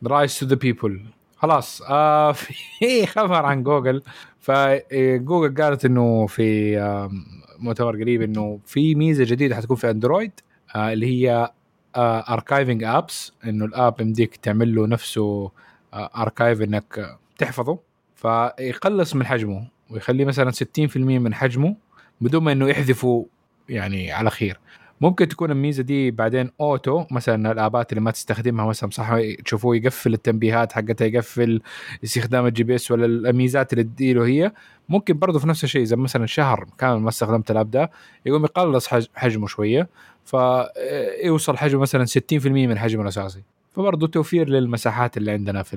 [0.07, 1.07] rise to the people
[1.37, 4.03] خلاص آه في خبر عن جوجل.
[4.41, 7.24] فجوجل قالت إنه في آم،
[7.59, 10.32] مؤتمر قريب إنه في ميزة جديدة حتكون في أندرويد
[10.74, 11.51] آه اللي هي
[11.97, 15.51] archiving apps إنه ال app يمديك تعمل له نفسه
[15.95, 17.78] archive إنك تحفظه.
[18.16, 21.76] فيقلص من حجمه ويخليه مثلا 60% من حجمه
[22.20, 23.24] بدون ما إنه يحذفوا
[23.68, 24.59] يعني على خير.
[25.01, 29.16] ممكن تكون الميزة دي بعدين auto مثلا ال app ات اللي ما تستخدمها مثلا صح
[29.45, 31.62] تشوفوه يقفل التنبيهات حقتها يقفل
[32.05, 34.53] استخدام ال GPS ولا الميزات اللي تديله هي.
[34.88, 37.90] ممكن برضه في نفس الشيء إذا مثلا شهر كامل ما استخدمت ال app ده
[38.26, 39.88] يقوم يقلص حج- حجمه شوية
[40.24, 43.42] فيوصل حجمه مثلا 60% من حجمه الأساسي.
[43.72, 45.76] فبرضه توفير للمساحات اللي عندنا في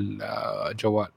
[0.71, 1.07] الجوال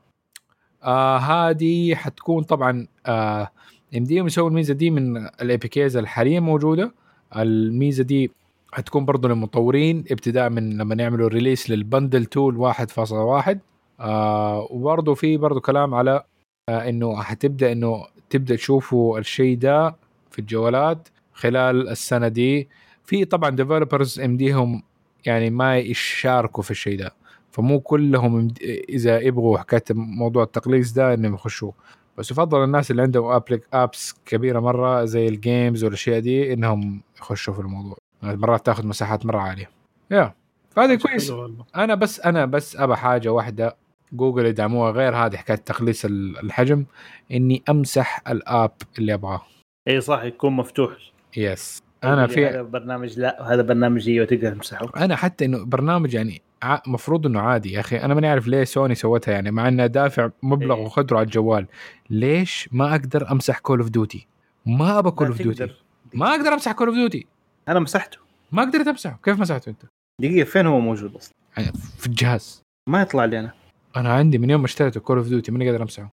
[0.84, 3.51] آه هذه حتكون طبعا آه
[3.92, 6.92] يمديهم يسووا الميزة دي من ال APKs الحالية موجودة.
[7.37, 8.31] الميزة دي
[8.72, 13.57] حتكون برضه للمطورين ابتداء من لما يعملوا release لل bundle tool 1.1
[14.01, 16.22] آه وبرضه في برضه كلام على
[16.68, 19.97] آه إنه حتبدا إنه تبدأ تشوفوا الشيء ده
[20.31, 22.68] في الجوالات خلال السنة دي.
[23.05, 24.83] في طبعا developers امديهم
[25.26, 27.14] يعني ما يشاركوا في الشيء ده.
[27.53, 28.49] فمو كلهم
[28.89, 31.72] إذا يبغوا حكاية موضوع التقليص ده إنهم يخشوا.
[32.18, 37.00] بس يفضل الناس اللي عندهم applic apps كبيرة مرة زي ال games والأشياء دي إنهم
[37.18, 37.96] يخشوا في الموضوع.
[38.22, 39.70] مرات تاخذ مساحات مرة عالية.
[40.11, 40.34] yeah.
[40.70, 41.32] فهذا كويس.
[41.76, 43.76] أنا بس أنا بس أبى حاجة واحدة.
[44.12, 44.90] جوجل يدعموها.
[44.90, 46.84] غير هذه حكاية تقليص ال- الحجم.
[47.32, 49.42] إني أمسح ال app اللي أبغاه.
[49.88, 50.92] إي صح يكون مفتوح.
[51.36, 54.90] yes أنا هذا في برنامج لا وهذا برنامج أيوه تقدر تمسحه.
[54.96, 57.96] أنا حتى إنه برنامج يعني ع- مفروض إنه عادي يا أخي.
[57.96, 60.82] أنا ماني عارف ليه سوني سوتها يعني مع انها دافع مبلغ إيه.
[60.84, 61.66] وقدره على الجوال.
[62.11, 64.26] ليش ما أقدر أمسح كول اوف ديوتي
[64.66, 65.74] ما ابى كول اوف ديوتي.
[66.14, 67.26] ما أقدر أمسح كول اوف ديوتي
[67.68, 68.18] أنا مسحته.
[68.52, 69.18] ما قدرت أمسحه.
[69.24, 69.82] كيف مسحته أنت؟
[70.20, 72.62] دقيقة فين هو موجود أصلا؟ يعني في الجهاز.
[72.88, 73.52] ما يطلع لي أنا.
[73.96, 76.11] أنا عندي من يوم ما اشتريته Call of Duty ماني قادر أمسحه.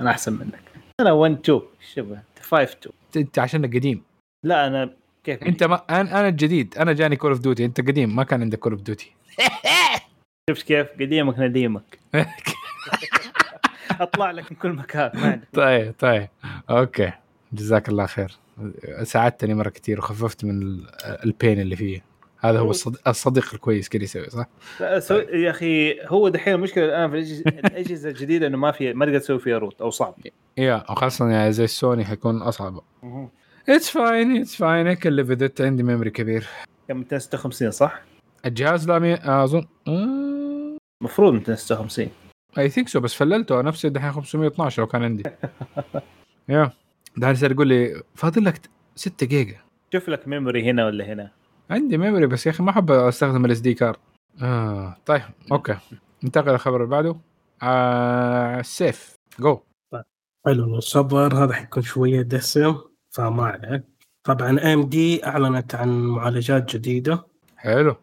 [0.00, 0.60] أنا أحسن منك.
[1.00, 1.60] أنا 1 2
[1.94, 4.02] شبه 5 2 أنت عشانك قديم.
[4.44, 4.90] لا أنا
[5.26, 6.74] كيف أنت ما أنا أنا الجديد.
[6.78, 8.16] أنا جاني Call of Duty أنت قديم.
[8.16, 9.12] ما كان عندك Call of Duty
[10.50, 11.98] شفت كيف؟ قديمك نديمك.
[14.00, 15.40] أطلع لك من كل مكان.
[15.52, 16.28] طيب طيب.
[16.70, 17.12] okay.
[17.52, 18.36] جزاك الله خير.
[19.02, 20.86] ساعدتني مرة كثير وخففت من ال-
[21.24, 22.04] ال pain اللي فيه.
[22.40, 24.46] هذا هو الصديق, الصديق الكويس كذا يسوي صح؟
[24.80, 25.14] لا سو...
[25.14, 29.18] يا أخي هو دحين المشكلة الآن في الأجهزة- الأجهزة الجديدة إنه ما في ما تقدر
[29.18, 30.14] تسوي فيها root أو صعب.
[30.58, 32.80] yeah وخاصة يعني زي السوني حيكون أصعب.
[33.68, 36.46] it's fine it's fine I can live it عندي memory كبير.
[36.88, 38.02] كم 256 صح؟
[38.46, 39.14] الجهاز لا مي...
[39.14, 39.66] اظن
[41.02, 42.08] المفروض 256
[42.58, 43.62] I think so بس فللته.
[43.62, 45.22] نفسي دحين 512 لو كان عندي.
[46.48, 46.70] yeah
[47.16, 48.60] دحين صار يقول لي فاضل لك
[48.94, 49.56] 6 جيجا.
[49.92, 51.30] شوف لك memory هنا ولا هنا.
[51.70, 53.98] عندي memory بس يا أخي ما أحب أستخدم ال SD card
[54.42, 55.76] آه طيب okay.
[56.24, 57.16] ننتقل للخبر اللي بعده.
[57.62, 59.60] آه سيف جو
[60.46, 62.76] حلو الخبر هذا حيكون شوية دسم.
[63.16, 63.82] فما عليك.
[64.24, 67.26] طبعا ام دي أعلنت عن معالجات جديدة.
[67.56, 67.96] حلو.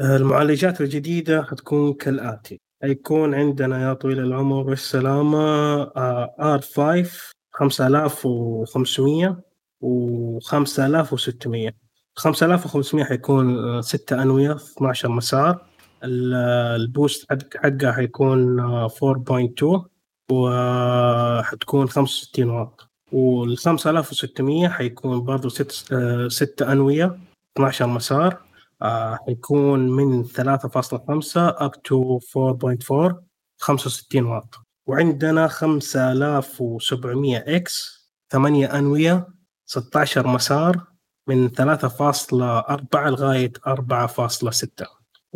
[0.00, 2.60] المعالجات الجديدة حتكون كالآتي.
[2.82, 5.38] حيكون عندنا يا طويل العمر والسلامة
[5.82, 7.08] آه، R5
[7.50, 9.40] 5500
[9.80, 11.74] و 5600
[12.16, 15.66] 5500 حيكون آه، ستة أنوية 12 مسار.
[16.04, 16.34] ال-
[16.80, 19.84] ال boost حق- حقها حيكون آه، 4.2
[20.32, 22.85] وحتكون 65 واط.
[23.16, 27.18] وال 5600 حيكون برضو ست آه، ستة أنوية
[27.56, 28.42] 12 مسار
[28.82, 33.22] آه، حيكون من 3.5 up to 4.4
[33.58, 34.54] 65 واط.
[34.86, 39.28] وعندنا 5700 X 8 أنوية
[39.66, 40.86] 16 مسار
[41.28, 44.86] من 3.4 لغاية 4.6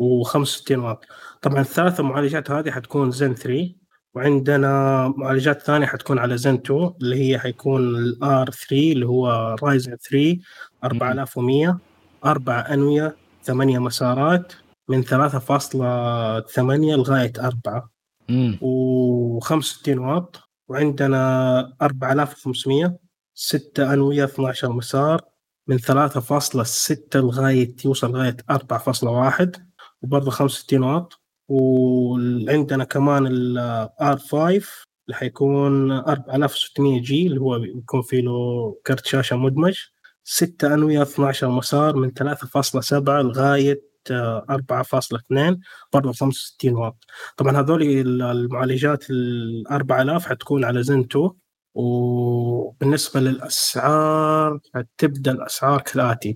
[0.01, 1.05] و65 واط.
[1.43, 3.80] طبعا الثلاث معالجات هذه حتكون زن 3
[4.15, 9.57] وعندنا معالجات ثانية حتكون على زن 2 اللي هي حيكون ال R 3 اللي هو
[9.62, 10.39] Ryzen 3
[10.85, 11.79] 4100
[12.25, 14.53] أربع أنوية ثمانية مسارات
[14.89, 17.91] من 3.8 لغاية 4
[18.31, 20.41] امم و65 واط.
[20.69, 22.97] وعندنا 4500
[23.35, 25.21] ستة أنوية 12 مسار
[25.67, 29.49] من 3.6 لغاية يوصل لغاية 4.1
[30.03, 31.20] وبرضه 65 واط.
[31.51, 34.62] وعندنا كمان ال R5 اللي
[35.12, 39.78] حيكون 4600 جي اللي هو بيكون فيه له كرت شاشة مدمج.
[40.24, 45.61] ستة أنوية 12 مسار من 3.7 لغاية آه، 4.2
[45.92, 47.05] برضه 65 واط.
[47.36, 51.30] طبعا هذول المعالجات ال 4000 حتكون على زن 2
[51.74, 56.34] وبالنسبة للأسعار حتبدأ الأسعار كالآتي.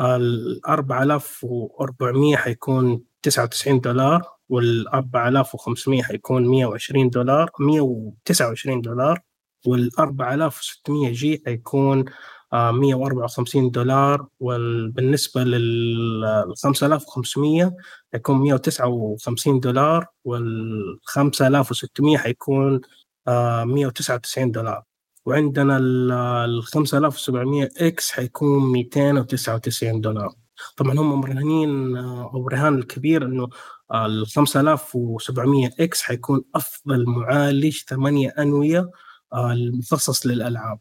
[0.00, 4.33] ال 4400 حيكون 99 دولار.
[4.48, 9.20] وال 4500 حيكون 120 دولار 129 دولار
[9.66, 12.04] وال 4600 جي حيكون
[12.52, 17.76] آه، 154 دولار وبالنسبة لل 5500
[18.12, 22.80] حيكون 159 دولار وال 5600 حيكون
[23.28, 24.82] آه، 199 دولار.
[25.26, 30.34] وعندنا ال ال 5700 X حيكون 299 دولار.
[30.76, 33.48] طبعا هم مرهنين آه، أو رهان الكبير إنه
[33.94, 38.90] ال 5700 X حيكون أفضل معالج 8 أنوية
[39.32, 40.78] آه، المخصص للألعاب.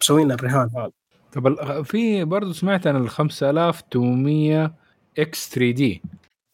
[0.00, 0.70] مسوين الرهان.
[0.76, 0.90] هذا
[1.32, 4.74] طب ال- في برضه سمعت عن ال 5800
[5.18, 6.02] X 3 D.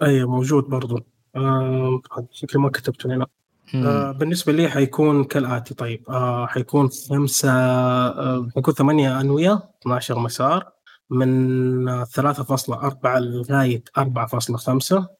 [0.03, 0.99] أي موجود برضو.
[1.37, 2.01] آه
[2.33, 3.27] شكلي ما كتبته هنا.
[3.75, 5.75] آه بالنسبة لي حيكون كالآتي.
[5.75, 10.73] طيب آه حيكون خمسة آه حيكون ثمانية أنوية 12 مسار
[11.11, 15.16] من آه 3.4 لغاية 4.5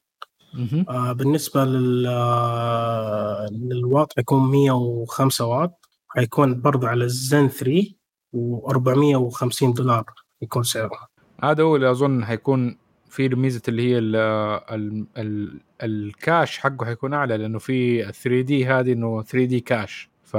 [0.89, 5.87] آه بالنسبة لل آه للواط حيكون 105 واط.
[6.09, 7.83] حيكون برضو على الزن 3
[8.37, 10.05] و450 دولار
[10.43, 11.09] يكون سعره
[11.45, 12.77] هذا هو اللي أظن حيكون
[13.11, 18.41] في ميزة اللي هي ال ال ال ال cache حقه حيكون أعلى لأنه في 3
[18.41, 20.11] D هذه إنه 3 D cache.
[20.25, 20.37] ف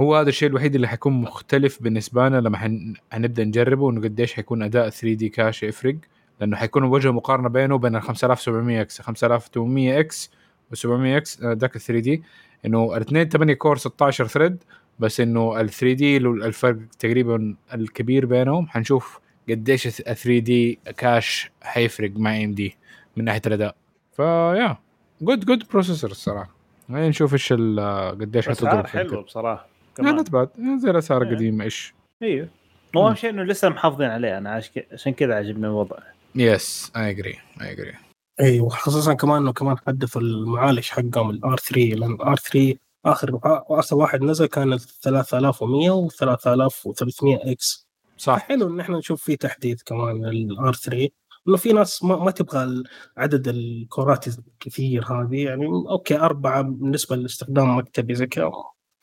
[0.00, 2.94] هو هذا الشيء الوحيد اللي حيكون مختلف بالنسبة لنا لما حن...
[3.12, 5.96] حنبدأ نجربه إنه قديش حيكون أداء 3 D cache يفرق.
[6.42, 10.30] لأنه حيكون وجه مقارنة بينه وبين ال 5700 إكس 5800 إكس
[10.70, 12.22] و 700 إكس ذاك ال 3 دي
[12.66, 14.64] إنه الاثنين 8 core 16 thread
[14.98, 18.68] بس إنه ال 3 D الفرق تقريبا الكبير بينهم.
[18.68, 22.76] حنشوف قديش ال 3 D cache حيفرق مع AMD
[23.16, 23.74] من ناحية الأداء.
[24.16, 24.76] ف
[25.22, 26.50] yeah good good processor الصراحة.
[26.88, 29.22] خلينا نشوف إيش ال- قديش حتضرب حلوة.
[29.22, 29.66] بصراحة.
[29.96, 30.16] كمان.
[30.16, 31.22] لا تبعد زي الأسعار.
[31.22, 31.94] القديمة إيش.
[32.22, 32.48] أيوه
[32.94, 35.96] مو أهم شيء إنه لسه محافظين عليه أنا عش- عشان كذا عجبني الوضع
[36.34, 37.94] yes I agree I agree
[38.40, 42.76] أيوه خصوصا كمان إنه كمان حدثوا المعالج حقهم ال R 3 لأن ال R 3
[43.06, 47.88] آخر آخر واحد نزل كان ال 3100 و 3300 X.
[48.18, 48.38] صح.
[48.38, 51.08] حلو إن إحنا نشوف فيه تحديث كمان ال R 3
[51.48, 52.82] إنه في ناس ما, ما تبغى
[53.16, 58.50] عدد الكورات الكثير هذه يعني okay أربعة بالنسبة لاستخدام مكتبي زي كذا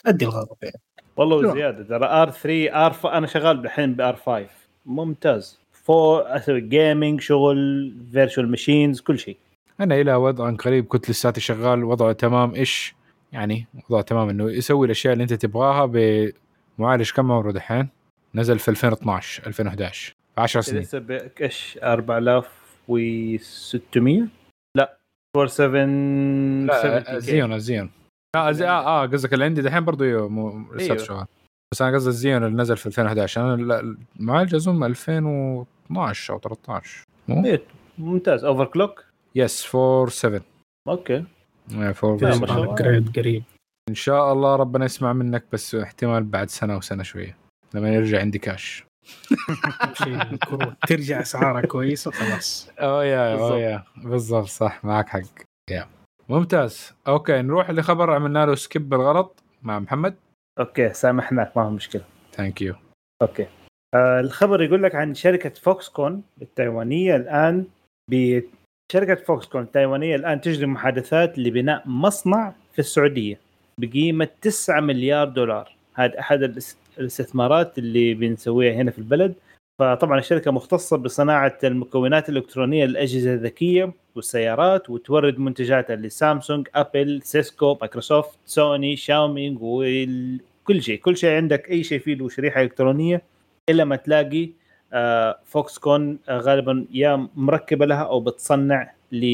[0.04, 0.82] تأدي الغرض يعني.
[1.18, 1.36] والله.
[1.36, 3.18] وزياده ترى R 3 R.
[3.18, 4.50] أنا شغال الحين ب R 5
[4.86, 5.60] ممتاز.
[5.84, 9.38] فور أسوي gaming شغل virtual machines كل شيء.
[9.80, 12.96] أنا إلى وضع قريب كنت لساتي شغال وضعه تمام إيش
[13.32, 15.86] يعني وضعه تمام إنه يسوي الأشياء اللي أنت تبغاها
[16.78, 17.90] بمعالج كم عمره دحين؟
[18.36, 20.82] نزل في 2012 2011 في 10 سنين.
[20.82, 24.28] لسه ب- إيش 4600
[24.78, 24.98] لا.
[25.38, 27.90] 47 لا زيون الزيون
[28.36, 31.04] لا زي آه آه قصدك اللي عندي دحين برضه مو- لساته أيوه.
[31.04, 31.26] شغال.
[31.74, 37.04] بس أنا قصدي الزيون اللي نزل في 2011 أنا لا- المعالج اظن 2012 أو 13
[37.28, 37.62] مو؟ إيه،
[37.98, 38.44] ممتاز.
[38.44, 39.06] اوفر كلوك
[39.36, 40.42] يس 4 7
[40.88, 41.14] أوكي.
[41.72, 42.50] إيه، 4 لا، ما seven.
[42.50, 42.76] شاء الله.
[42.76, 43.44] جريد قريب.
[43.90, 47.38] إن شاء الله ربنا يسمع منك بس احتمال بعد سنة وسنه شوية
[47.74, 48.84] لما يرجع عندي كاش
[50.88, 53.52] ترجع اسعارها كويسه خلاص اوه يا بالضبط.
[53.52, 55.20] اوه يا بالضبط صح معك حق.
[55.72, 55.88] يا
[56.30, 56.94] ممتاز.
[57.08, 60.16] أوكي نروح لخبر عملنا له سكيب بالغلط مع محمد.
[60.60, 62.01] أوكي سامحناك ما هو مشكلة.
[62.34, 62.76] ثانك يو
[63.22, 63.48] okay.
[63.95, 67.66] آه الخبر يقول لك عن شركة Foxconn التايوانية الآن
[68.12, 68.41] ب
[68.91, 73.39] شركة Foxconn التايوانية الآن تجري محادثات لبناء مصنع في السعودية
[73.78, 75.76] بقيمة 9 مليار دولار.
[75.93, 79.34] هذا أحد الاس- الاستثمارات اللي بنسويها هنا في البلد.
[79.80, 88.40] فطبعا الشركة مختصة بصناعة المكونات الإلكترونية للأجهزة الذكية والسيارات وتورد منتجاتها لسامسونج أبل سيسكو مايكروسوفت
[88.46, 91.00] سوني شاومي وكل شيء.
[91.00, 93.22] كل شيء عندك أي شيء فيه له شريحة إلكترونية.
[93.70, 94.50] إلا ما تلاقي
[94.94, 99.26] آه، Foxconn آه، غالبا يا مركبة لها أو بتصنع ل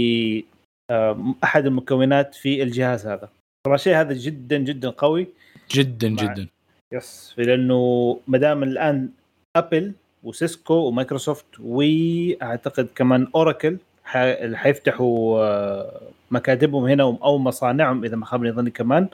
[0.91, 3.30] آه، أحد المكونات في الجهاز هذا.
[3.66, 5.28] طبعا الشيء هذا جدا جدا قوي.
[5.72, 6.48] جدا جدا.
[6.93, 9.10] yes لأنه ما دام الآن
[9.56, 9.93] أبل
[10.26, 13.78] وسيسكو ومايكروسوفت وأعتقد كمان أوراكل.
[14.15, 16.01] اللي حيفتحوا آه،
[16.32, 19.07] مكاتبهم هنا أو مصانعهم إذا ما خاب ظني كمان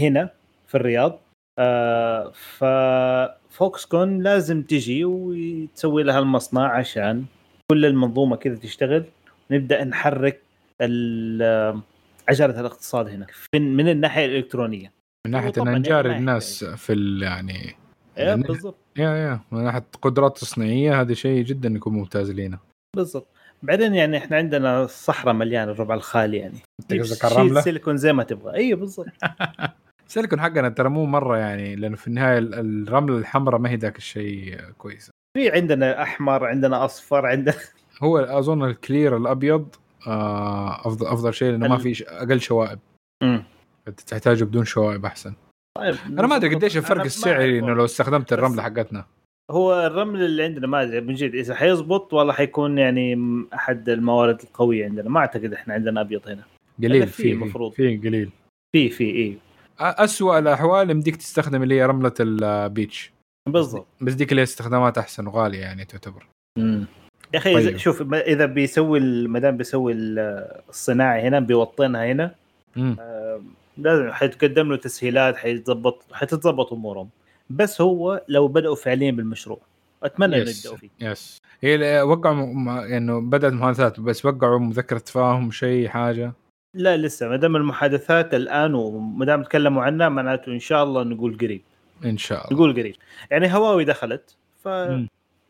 [0.00, 0.30] هنا
[0.66, 1.18] في الرياض.
[1.58, 7.24] آه، ففوكس كون لازم تجي وتسوي لها المصنع عشان
[7.72, 9.04] كل المنظومة كذا تشتغل.
[9.50, 10.40] نبدا نحرك
[10.80, 11.80] ال-
[12.28, 14.92] عجلة الاقتصاد هنا من من الناحية الإلكترونية.
[15.26, 17.74] من ناحية إن نجاري الناس في ال يعني
[18.18, 18.76] إيه يعني- بالضبط.
[18.96, 22.58] يا يا من ناحية قدرات تصنيعية هذا شيء جدا يكون ممتاز لينا.
[22.96, 23.26] بالضبط.
[23.62, 26.58] بعدين يعني إحنا عندنا الصحراء مليانة الربع الخالي يعني.
[27.00, 28.54] قصدك الرملة؟ سيليكون زي ما تبغى.
[28.54, 29.06] أيوه بالضبط.
[30.08, 32.54] سيليكون حقنا ترى مو مرة يعني لأنه في النهاية ال-
[32.88, 35.10] الرملة الحمراء ما هي ذاك الشيء كويس.
[35.36, 37.54] في عندنا أحمر عندنا أصفر عندنا
[38.02, 39.68] هو أظن الكلير الأبيض
[40.06, 42.78] آه، افضل أفضل شيء لأنه ما ال- في ش- أقل شوائب.
[43.22, 43.42] مم.
[43.88, 45.34] أنت تحتاجه بدون شوائب أحسن.
[45.78, 49.04] طيب أنا ما أدري قديش الفرق السعري إنه لو استخدمت الرمله حقتنا.
[49.50, 53.18] هو الرمل اللي عندنا ما أدري من جد إذا حيزبط والله حيكون يعني
[53.54, 55.08] أحد الموارد القوية عندنا.
[55.08, 56.42] ما أعتقد إحنا عندنا أبيض هنا.
[56.82, 57.72] قليل في المفروض.
[57.72, 58.30] في قليل.
[58.72, 59.34] في في إيه.
[59.80, 63.12] اسوء الأحوال يمديك تستخدم اللي هي رملة البيتش
[63.48, 63.86] بالضبط.
[64.00, 66.26] بس ديك اللي استخدامات أحسن وغالية يعني تعتبر.
[66.58, 67.76] يا أخي طيب.
[67.76, 72.34] شوف إذا بيسوي ما دام بيسوي ال- الصناعي هنا بيوطنها هنا
[72.76, 72.96] مم.
[73.00, 73.40] آه،
[73.78, 77.08] لازم حيتقدم له تسهيلات حيتظبط حتتظبط أمورهم.
[77.50, 79.58] بس هو لو بدأوا فعليا بالمشروع
[80.02, 80.88] أتمنى إنه يبدأوا فيه.
[81.00, 86.32] يس هي وقعوا م- إنه بدأت محادثات بس وقعوا مذكرة تفاهم شيء حاجة؟
[86.74, 91.38] لا لسه ما دام المحادثات الآن وما دام تكلموا عنها معناته إن شاء الله نقول
[91.38, 91.62] قريب.
[92.04, 92.56] إن شاء الله.
[92.56, 92.94] نقول قريب.
[93.30, 94.68] يعني هواوي دخلت ف.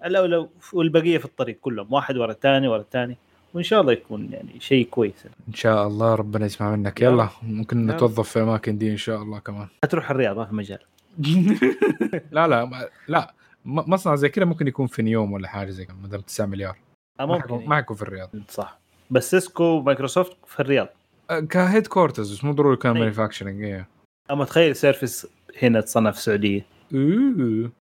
[0.06, 3.16] لو والبقية في الطريق كلهم واحد ورا الثاني ورا الثاني.
[3.54, 5.26] وإن شاء الله يكون يعني شيء كويس.
[5.48, 7.00] إن شاء الله ربنا يسمع منك.
[7.00, 7.28] يلا.
[7.42, 7.86] ممكن.
[7.86, 9.68] نتوظف في الاماكن دي إن شاء الله كمان.
[9.84, 10.78] حتروح الرياض ما في مجال.
[12.32, 13.34] لا لا ما- لا.
[13.64, 16.76] مصنع زي كذا ممكن يكون في نيوم ولا حاجة زي كذا ما دام 9 مليار.
[17.20, 17.68] آه، ما ممكن.
[17.68, 18.30] ما حيكون في الرياض.
[18.48, 18.78] صح.
[19.10, 20.88] بس سيسكو ومايكروسوفت في الرياض.
[21.30, 23.00] أه، ك headquarters بس مو ضروري كان أي.
[23.00, 23.88] manufacturing إيه.
[24.30, 25.26] أما تخيل Surface
[25.62, 26.64] هنا تصنع في السعودية.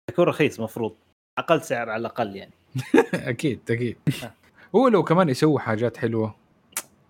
[0.09, 0.93] يكون رخيص مفروض.
[1.39, 2.51] أقل سعر على الأقل يعني.
[3.13, 3.97] أكيد أكيد.
[4.75, 6.35] هو لو كمان يسوي حاجات حلوة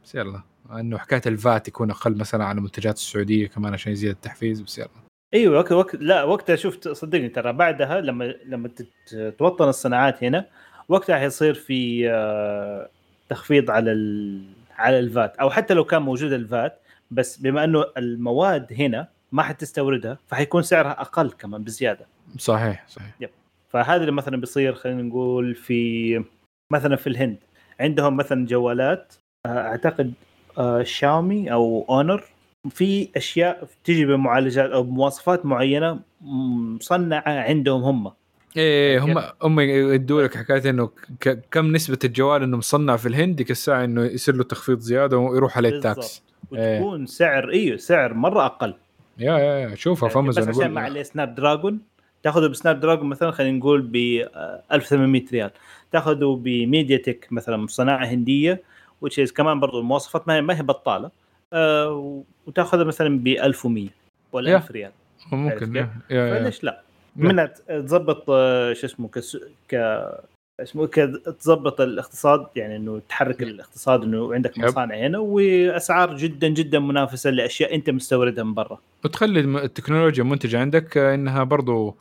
[0.03, 0.41] بس يلا.
[0.72, 4.78] إنه حكاية ال VAT يكون أقل مثلا على منتجات السعودية كمان عشان يزيد التحفيز بس
[4.78, 4.89] يلا.
[5.34, 10.45] إيوه وقت وقت لا وقتها شفت صدقني ترى بعدها لما لما تت- توطن الصناعات هنا
[10.89, 12.89] وقتها حيصير في آه،
[13.30, 14.41] تخفيض على ال...
[14.78, 16.80] على الفات أو حتى لو كان موجود الفات
[17.12, 22.05] بس بما إنه المواد هنا ما حتستوردها فحيكون سعرها أقل كمان بزيادة.
[22.38, 23.30] صحيح صحيح.
[23.70, 26.24] فهذا اللي مثلا بيصير خلينا نقول في
[26.74, 27.38] مثلا في الهند.
[27.80, 29.14] عندهم مثلا جوالات
[29.46, 30.14] آه، أعتقد
[30.58, 32.24] آه، شاومي أو أونر.
[32.70, 38.12] في أشياء تجي بمعالجات أو بمواصفات معينة مصنعة عندهم هم.
[38.58, 40.90] إيه؟ هم هم يدوا لك حكاية إنه
[41.52, 45.58] كم نسبة الجوال إنه مصنع في الهند ديك الساعة إنه يصير له تخفيض زيادة ويروح
[45.58, 46.24] عليه ال tax
[46.54, 46.80] إيه.
[46.80, 48.74] وتكون سعر إيوه سعر مرة أقل.
[49.18, 51.80] yeah yeah yeah شوفها في يعني بس امازون عشان ما عليه سناب دراجون
[52.24, 53.96] تاخذه بسناب دراجون مثلا خلينا نقول ب
[54.72, 55.52] 1800 ريال
[55.92, 58.62] تاخذه بميديا تك مثلا صناعه هندية
[59.02, 61.12] وتشيز كمان برضو المواصفات ما هي ما هي بطالة
[61.54, 63.88] آه وتاخذها مثلا ب 1100
[64.32, 64.56] ولا يا.
[64.58, 64.92] 1000 ريال
[65.32, 65.88] ممكن.
[66.10, 66.82] فليش لا.
[67.16, 69.10] منها تظبط آه، شو اسمه.
[69.70, 69.76] ك
[70.64, 70.93] اسمه ك
[71.39, 74.57] تظبط الاقتصاد يعني إنه تحرك الاقتصاد إنه عندك.
[74.60, 78.80] مصانع هنا وأسعار جدا جدا منافسة لأشياء أنت مستوردها من برا.
[79.05, 81.95] وتخلي التكنولوجيا المنتجه عندك آه، إنها برضو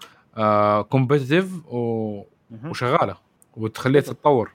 [0.89, 3.17] competitive وشغالة
[3.57, 4.03] وتخليها.
[4.03, 4.53] تتطور.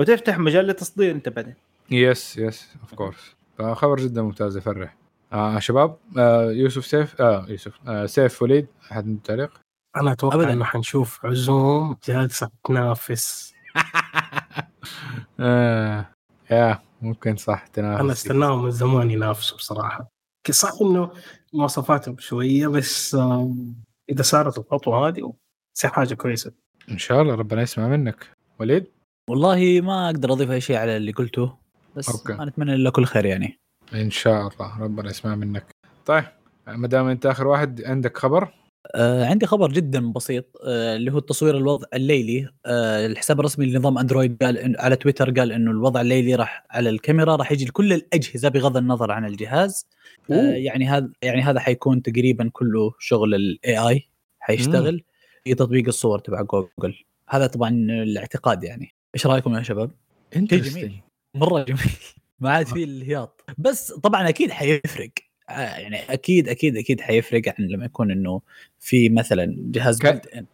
[0.00, 1.54] وتفتح مجال لتصدير أنت بعدين.
[1.90, 4.96] yes yes of course فخبر جدا ممتاز يفرح.
[5.32, 9.50] آه شباب آه يوسف سيف آه يوسف آه سيف وليد أحد من التعليق.
[9.96, 10.52] أنا أتوقع أبداً.
[10.52, 13.54] إنه حنشوف عزوم جالسة تنافس.
[15.40, 16.06] آه.
[16.50, 18.00] yeah ممكن صح تنافس.
[18.00, 20.10] أنا استناهم من زمان ينافسوا بصراحة.
[20.50, 21.10] صح إنه
[21.52, 23.74] مواصفاتهم شوية بس آم،
[24.10, 25.32] إذا صارت الخطوة هذه
[25.74, 26.52] تصير حاجة كويسة.
[26.90, 28.26] إن شاء الله ربنا يسمع منك.
[28.58, 28.86] وليد؟
[29.30, 31.56] والله ما أقدر أضيف أي شيء على اللي قلته
[31.96, 32.32] بس أوكي.
[32.32, 33.58] أنا أتمنى له كل خير يعني.
[33.94, 35.70] إن شاء الله ربنا يسمع منك.
[36.06, 36.24] طيب
[36.66, 38.48] ما دام أنت آخر واحد عندك خبر؟
[38.94, 42.48] آه عندي خبر جدا بسيط آه اللي هو التصوير الوضع الليلي.
[42.66, 46.90] آه الحساب الرسمي لنظام أندرويد قال إن على تويتر قال إنه الوضع الليلي راح على
[46.90, 49.86] الكاميرا راح يجي لكل الأجهزة بغض النظر عن الجهاز.
[50.30, 50.42] آه أوه.
[50.42, 54.08] يعني هذا يعني هذا حيكون تقريبا كله شغل ال AI
[54.40, 55.04] حيشتغل
[55.44, 57.04] في تطبيق الصور تبع جوجل.
[57.28, 58.94] هذا طبعا الاعتقاد يعني.
[59.14, 59.90] إيش رأيكم يا شباب؟
[60.36, 61.00] انت جميل.
[61.34, 61.80] مرة جميل.
[62.40, 63.44] ما عاد في الهياط.
[63.58, 65.10] بس طبعا أكيد حيفرق.
[65.18, 68.40] آه، يعني أكيد أكيد أكيد حيفرق عن لما يكون إنه
[68.78, 70.44] في مثلا جهاز ك-.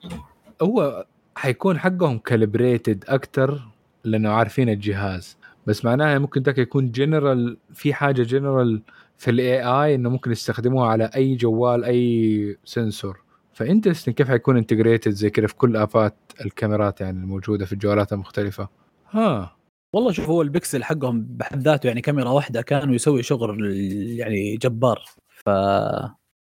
[0.63, 3.61] هو حيكون حقهم calibrated أكتر
[4.05, 5.37] لأنه عارفين الجهاز.
[5.67, 8.83] بس معناها ممكن ذاك يكون جنرال في حاجة جنرال
[9.19, 13.21] في ال AI إنه ممكن يستخدموها على أي جوال أي sensor
[13.53, 18.13] ف interesting كيف حيكون integrated زي كذا في كل آفاق الكاميرات يعني الموجودة في الجوالات
[18.13, 18.69] المختلفة؟
[19.11, 19.57] ها.
[19.97, 23.77] والله شوف هو البكسل حقهم بحد ذاته يعني كاميرا واحدة كان ويسوي شغل
[24.19, 25.05] يعني جبار.
[25.29, 25.49] ف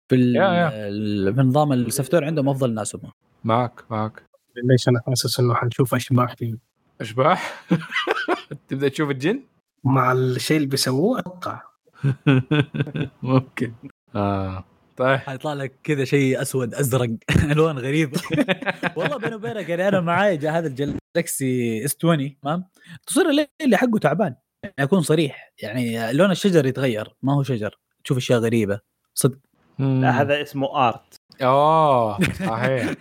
[0.09, 0.87] في ال- yeah- yeah.
[0.87, 3.01] ال- في نظام ال software عندهم أفضل ناس هم.
[3.43, 4.23] معك معك
[4.63, 6.55] ليش أنا حاسس إنه حنشوف أشباح فيه؟
[7.01, 7.65] أشباح؟
[8.67, 9.41] تبدأ تشوف الجن؟
[9.83, 11.61] مع الشيء اللي بيسووه أتوقع.
[13.23, 13.73] ممكن.
[14.15, 14.63] آه.
[15.01, 15.19] طيب.
[15.19, 17.09] حيطلع لك كذا شيء أسود أزرق
[17.51, 18.21] ألوان غريبه
[18.95, 22.65] والله بيني وبينك يعني أنا معاي جاء هذا الجلاكسي اس 20 تمام؟
[22.99, 24.35] التصوير الليلي حقه تعبان.
[24.63, 27.79] يعني أكون صريح يعني لون الشجر يتغير ما هو شجر.
[28.03, 28.79] تشوف أشياء غريبة.
[29.13, 29.37] صدق.
[29.79, 31.15] لا هذا اسمه آرت.
[31.41, 32.93] آه صحيح.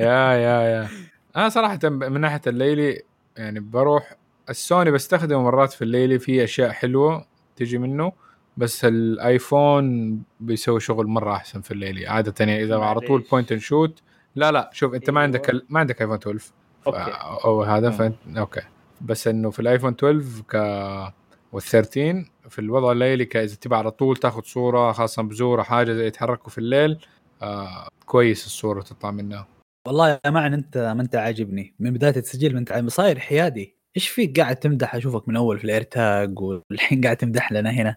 [0.00, 0.88] yeah yeah yeah.
[1.36, 3.02] أنا صراحة من ناحية الليلي
[3.36, 4.16] يعني بروح
[4.50, 7.26] السوني بستخدمه مرات في الليلي في أشياء حلوة
[7.56, 8.12] تجي منه.
[8.56, 13.24] بس الآيفون بيسوي شغل مرة أحسن في الليلي عادة يعني إذا على طول.
[13.30, 14.02] point and shoot
[14.36, 15.22] لا لا شوف أنت ما أيوة.
[15.26, 16.52] عندك ال- ما عندك آيفون 12 ف...
[16.86, 16.98] أوكي.
[17.44, 17.90] أو هذا.
[17.90, 18.60] فانت أوكي
[19.00, 21.14] بس إنه في الآيفون 12 ك
[21.56, 26.50] وال13 في الوضع الليلي كاذا تبى على طول تاخذ صورة خاصة بزورة حاجة زي يتحركوا
[26.50, 26.98] في الليل
[27.42, 29.46] آه كويس الصورة تطلع منها
[29.86, 34.08] والله يا معن أنت ما أنت عاجبني من بداية التسجيل ما انت صاير حيادي إيش
[34.08, 37.96] فيك قاعد تمدح أشوفك من أول في الايرتاج والحين قاعد تمدح لنا هنا؟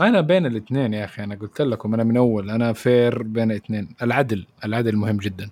[0.00, 3.88] أنا بين الاثنين يا أخي أنا قلت لكم أنا من أول أنا فير بين الاثنين
[4.02, 5.50] العدل العدل مهم جدا.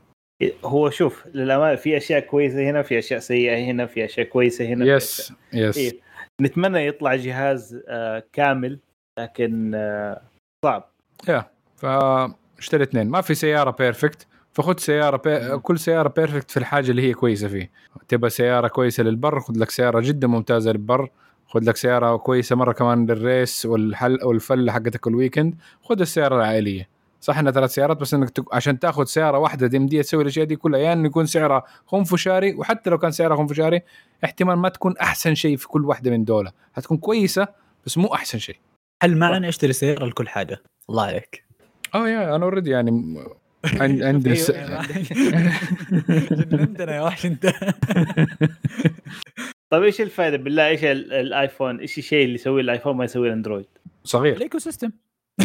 [0.64, 4.84] هو شوف للأمانة في أشياء كويسة هنا في أشياء سيئة هنا في أشياء كويسة هنا.
[4.84, 6.00] يس يس إيه.
[6.40, 8.78] نتمنى يطلع جهاز آه كامل
[9.18, 10.22] لكن آه
[10.64, 10.90] صعب.
[11.28, 13.08] yeah فاشتري اثنين.
[13.08, 15.58] ما في سيارة perfect فخذ سيارة بي...
[15.58, 17.70] كل سيارة perfect في الحاجة اللي هي كويسة فيه.
[18.08, 21.08] تبغى سيارة كويسة للبر خذ لك سيارة جدا ممتازة للبر.
[21.46, 26.36] خذ لك سيارة كويسة مرة كمان لل race والحل والفله حقتك ال weekend خذ السيارة
[26.36, 26.88] العائلية.
[27.20, 28.54] صح إنها ثلاث سيارات بس إنك تك...
[28.54, 30.80] عشان تاخذ سيارة واحدة تمديها تسوي الأشياء دي كلها.
[30.80, 33.80] yeah يعني إنه يكون سعرها خنفشاري وحتى لو كان سعرها خنفشاري
[34.24, 36.52] احتمال ما تكون أحسن شيء في كل واحدة من دولة.
[36.72, 37.48] حتكون كويسة
[37.86, 38.56] بس مو أحسن شيء.
[39.02, 41.44] هل معنا أشتري سيارة لكل حاجة؟ الله عليك.
[41.94, 43.16] آه يا أنا already يعني
[43.64, 44.50] م- عن- عندي س...
[46.50, 47.46] جننتنا يا وحش أنت.
[49.70, 53.66] طيب إيش الفائده بالله؟ إيش ال- الآيفون؟ إيش الشيء اللي يسويه الآيفون ما يسويه الأندرويد؟
[54.04, 54.36] صغير.
[54.36, 54.90] ال ecosystem.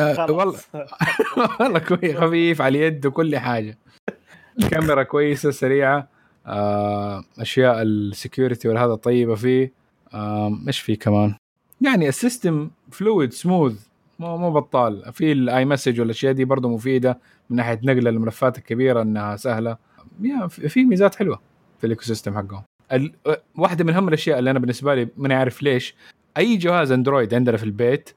[0.00, 0.58] آه، والله.
[1.60, 3.78] والله كويس خفيف على اليد وكل حاجة.
[4.58, 6.08] الكاميرا كويسة سريعة.
[6.46, 9.72] آه، أشياء ال security والهذا طيبه فيه.
[10.14, 11.34] آه، إيش في كمان؟
[11.80, 13.86] يعني ال system fluid smooth
[14.18, 15.12] مو مو بطال.
[15.12, 17.18] في ال iMessage والأشياء دي برضه مفيدة
[17.50, 19.76] من ناحية نقل الملفات الكبيرة إنها سهلة.
[20.20, 21.40] yeah في ميزات حلوة
[21.78, 22.62] في ال ecosystem حقهم
[23.56, 25.94] واحدة من أهم الأشياء اللي أنا بالنسبة لي ماني عارف ليش
[26.36, 28.10] أي جهاز أندرويد عندنا في البيت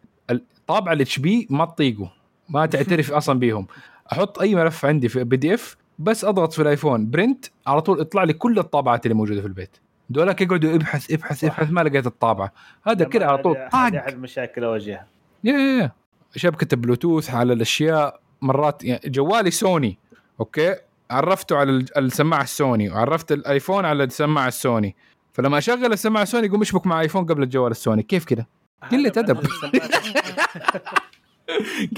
[0.68, 2.12] طابع ال HP ما تطيقه
[2.50, 3.68] ما تعترف أصلا بيهم.
[4.12, 8.34] أحط أي ملف عندي في PDF بس أضغط في الآيفون print على طول يطلع لي
[8.34, 9.78] كل الطابعات اللي موجودة في البيت.
[10.10, 11.44] دولك يقعدوا ابحث ابحث.
[11.44, 13.76] ابحث ما لقيت الطابعه هذا كذا على طول طاق.
[13.76, 15.08] هذه أحد المشاكل اواجهها
[15.44, 15.92] yeah yeah yeah.
[16.36, 19.98] شبكة البلوتوث على الأشياء مرات يعني جوالي سوني
[20.40, 20.76] أوكي؟
[21.12, 24.96] عرفته على ال- السماعة السوني وعرفت الآيفون على السماعة السوني.
[25.34, 28.04] فلما أشغل السماعة السوني يقوم يشبك مع آيفون قبل الجوال السوني.
[28.04, 28.46] كيف كذا
[28.92, 29.38] قلة هذا أدب.
[29.64, 31.00] معناه السماعة-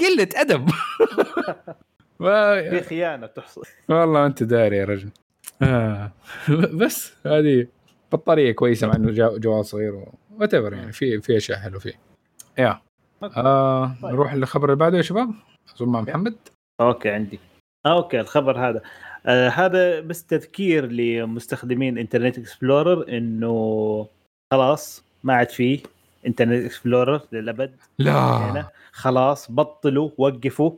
[0.00, 0.70] قلة أدب.
[2.70, 3.62] في خيانة تحصل.
[3.88, 5.10] والله أنت داري يا رجل.
[5.62, 6.12] آه.
[6.80, 7.66] بس هذه
[8.12, 10.04] بطارية كويسة مع إنه جوال صغير
[10.38, 10.92] what يعني.
[10.92, 11.92] في في أشياء حلوة فيه.
[12.58, 12.80] yeah.
[13.24, 14.12] آه طيب.
[14.12, 15.30] نروح للخبر اللي بعده يا شباب.
[15.76, 16.34] أظن مع محمد.
[16.80, 17.38] أوكي عندي.
[17.86, 18.80] آه، أوكي الخبر هذا.
[19.26, 24.06] آه هذا بس تذكير لمستخدمين Internet Explorer إنه
[24.50, 25.80] خلاص ما عاد فيه
[26.26, 27.76] Internet Explorer للأبد.
[27.98, 28.12] لا.
[28.12, 30.72] هنا خلاص بطلوا وقفوا.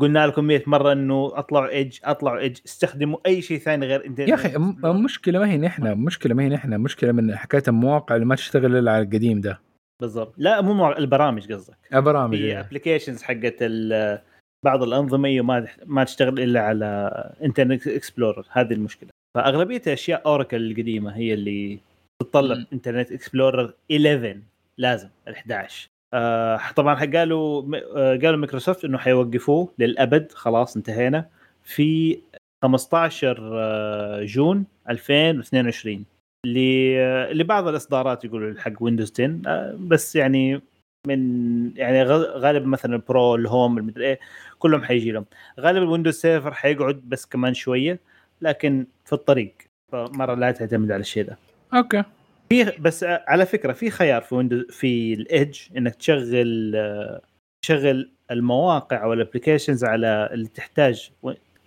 [0.00, 4.28] قلنا لكم 100 مرة إنه أطلعوا Edge أطلعوا Edge استخدموا أي شيء ثاني غير انترنت
[4.28, 8.26] يا أخي المشكلة ما هي نحن مشكلة ما هي نحن مشكلة من حكاية المواقع اللي
[8.26, 9.60] ما تشتغل إلا على القديم ده.
[10.02, 10.34] بالضبط.
[10.36, 11.76] لا مو مع البرامج قصدك.
[11.92, 12.66] برامج في يعني.
[12.66, 14.18] applications حقت ال-
[14.64, 17.10] بعض الأنظمة ما ما تشتغل إلا على
[17.42, 19.10] Internet Explorer هذه المشكلة.
[19.36, 21.78] فأغلبية أشياء Oracle القديمة هي اللي
[22.22, 22.66] تتطلب.
[22.72, 24.36] Internet Explorer 11
[24.78, 27.62] لازم ال 11 آه طبعا قالوا
[27.96, 30.32] آه قالوا مايكروسوفت إنه حيوقفوه للأبد.
[30.32, 31.28] خلاص انتهينا.
[31.64, 32.18] في
[32.64, 36.04] 15 آه، June 2022 ل-
[36.46, 40.60] لبعض الإصدارات يقولوا حق Windows 10 آه، بس يعني
[41.06, 44.20] من يعني غالبا مثلا ال Pro ال Home المدري إيه
[44.58, 45.24] كلهم حيجي لهم.
[45.60, 47.98] غالبا ال Windows Server حيقعد بس كمان شوية
[48.40, 49.54] لكن في الطريق.
[49.92, 51.38] فمرة لا تعتمد على الشيء ده.
[51.74, 52.02] okay.
[52.48, 57.20] في بس على فكرة في خيار في Windows في ال Edge إنك تشغل آه،
[57.64, 61.10] تشغل المواقع أو ال applications على اللي تحتاج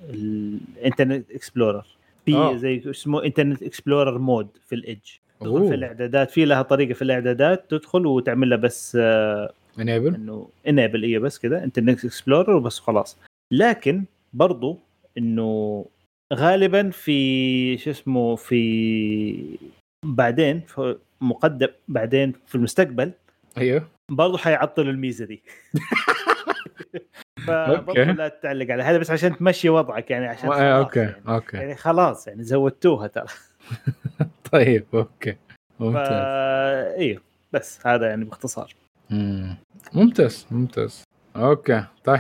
[0.09, 1.85] ال Internet Explorer
[2.25, 2.55] في آه.
[2.55, 5.67] زي اسمه Internet Explorer mode في ال Edge تدخل.
[5.67, 11.03] في الإعدادات في لها طريقة في الإعدادات تدخل وتعمل لها بس آه، enable إنه enable
[11.03, 13.17] إيه بس كذا Internet Explorer وبس خلاص.
[13.51, 14.03] لكن
[14.33, 14.79] برضو
[15.17, 15.85] إنه
[16.33, 19.57] غالبا في شو اسمه في
[20.05, 23.11] بعدين في مقدم بعدين في المستقبل
[23.57, 23.87] أيوه.
[24.11, 25.43] برضو حيعطلوا الميزة دي.
[27.49, 28.03] okay.
[28.03, 31.21] لا تعلق على هذا بس عشان تمشي وضعك يعني عشان خلاص okay يعني.
[31.27, 31.57] okay.
[31.57, 33.25] يعني خلاص يعني زودتوها ترى.
[34.51, 35.31] طيب okay.
[35.79, 36.23] فا ممتاز
[36.97, 37.21] أيوه
[37.53, 38.73] بس هذا يعني باختصار.
[39.09, 39.57] مم.
[39.93, 41.03] ممتاز ممتاز.
[41.35, 41.83] okay.
[42.03, 42.19] طيب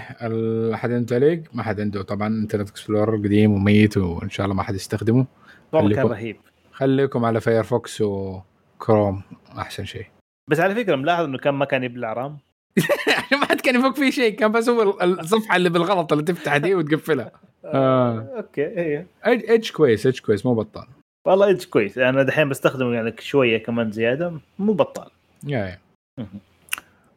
[0.73, 2.01] أحد عنده تعليق؟ ما حد عنده.
[2.01, 5.25] طبعا Internet Explorer قديم وميت وإن شاء الله ما حد يستخدمه.
[5.71, 6.37] والله كان رهيب.
[6.71, 8.43] خليكم على Firefox و Chrome
[8.79, 9.21] Chrome
[9.57, 10.05] أحسن شيء.
[10.49, 12.37] بس على فكرة ملاحظ إنه كان ما كان يبلع RAM.
[13.07, 16.57] عشان ما حد كان يفك فيه شيء كان بس هو الصفحة اللي بالغلط اللي تفتح
[16.57, 17.31] دي وتقفلها.
[17.65, 18.19] آه.
[18.37, 20.87] okay هي Edge كويس Edge كويس مو بطال.
[21.27, 25.09] والله Edge كويس أنا دحين بستخدمه يعني شوية كمان زيادة مو بطال.
[25.47, 25.79] yeah yeah.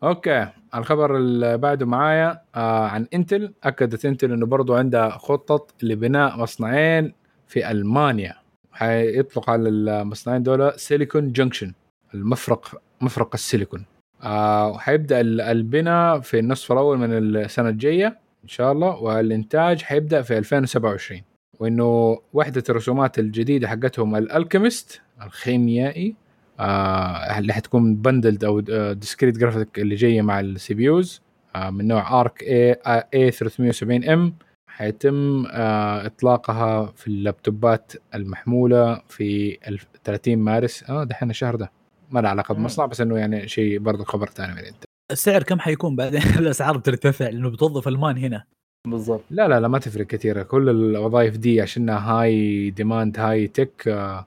[0.03, 3.53] okay الخبر اللي بعده معايا آه عن Intel.
[3.65, 7.13] أكدت Intel إنه برضو عندها خطط لبناء مصنعين
[7.47, 8.35] في ألمانيا.
[8.73, 11.73] حيطلق على المصنعين دول Silicon Junction
[12.15, 13.81] المفرق مفرق السيليكون.
[13.81, 20.23] آه وحيبدا ال- البناء في النصف الأول من السنة الجاية إن شاء الله والإنتاج حيبدأ
[20.23, 21.23] في 2027
[21.61, 26.15] وإنه وحدة الرسومات الجديدة حقتهم ال Alchemist الخيميائي
[26.61, 28.61] آه اللي حتكون bundled أو
[28.93, 31.23] discrete graphic اللي جاية مع ال CPUs
[31.57, 32.73] آه من نوع Arc A
[33.15, 34.35] A 370 M
[34.67, 41.71] حيتم آه إطلاقها في اللابتوبات المحمولة في الف- 30 مارس آه دحين الشهر ده.
[42.11, 42.55] ما له علاقة.
[42.55, 46.77] بمصنع بس إنه يعني شيء برضه خبر ثاني من انت السعر كم حيكون بعدين؟ الأسعار
[46.77, 48.45] بترتفع لأنه بتوظف ألمان هنا.
[48.87, 49.25] بالضبط.
[49.31, 50.43] لا لا لا ما تفرق كثير.
[50.43, 54.27] كل الوظائف دي عشانها high demand high tech آه،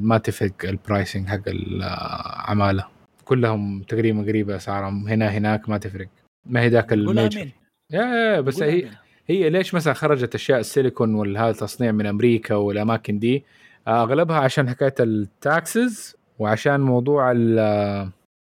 [0.00, 2.86] ما تفرق ال pricing حق العماله
[3.24, 5.08] كلهم تقريبا قريبه أسعارهم.
[5.08, 6.08] هنا هناك ما تفرق.
[6.46, 7.48] ما هي ذاك ال major.
[7.90, 8.88] yeah yeah بس هي.
[9.26, 13.44] هي ليش مثلا خرجت أشياء السيليكون والهذا التصنيع من أمريكا والأماكن دي؟
[13.86, 17.30] آه، أغلبها عشان حكاية ال taxes وعشان موضوع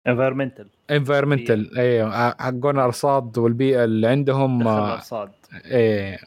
[0.06, 5.30] environmental ال environmental أيوه حقون الارصاد والبيئة اللي عندهم آه، الأرصاد.
[5.64, 6.18] إيه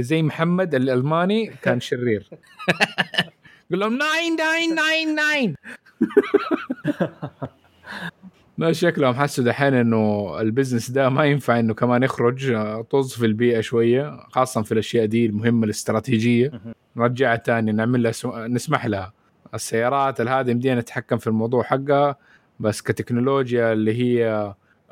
[0.00, 2.28] زي محمد الألماني كان شرير.
[3.70, 5.54] يقول لهم 9999
[8.58, 13.12] لا شكلهم حسوا دحين إنه ال business ده ما ينفع إنه كمان يخرج آه، طز
[13.12, 16.52] في البيئة شوية خاصة في الأشياء دي المهمة الاستراتيجية.
[16.96, 18.46] نرجعها تاني نعمل لها سو...
[18.46, 19.12] نسمح لها.
[19.54, 22.16] السيارات هذه يمدينا نتحكم في الموضوع حقها
[22.60, 24.26] بس كتكنولوجيا اللي هي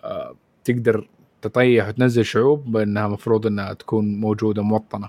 [0.04, 0.34] آه،
[0.64, 1.08] تقدر
[1.42, 5.08] تطيح وتنزل شعوب إنها مفروض إنها تكون موجودة موطنة.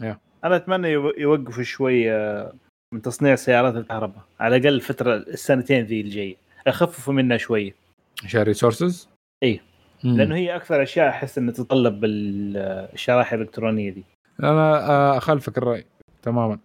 [0.00, 0.18] يا.
[0.44, 2.52] أنا أتمنى يو- يوقفوا شوية
[2.94, 4.22] من تصنيع سيارات الكهرباء.
[4.40, 7.74] على الأقل الفترة السنتين ذي الجايه يخففوا منها شوية
[8.24, 9.08] عشان resources
[9.42, 9.60] إيه.
[10.04, 14.04] لأنه هي أكثر أشياء أحس إنها تتطلب الشرائح الإلكترونية دي
[14.42, 15.84] أنا آه، اخالفك الرأي
[16.22, 16.58] تماما.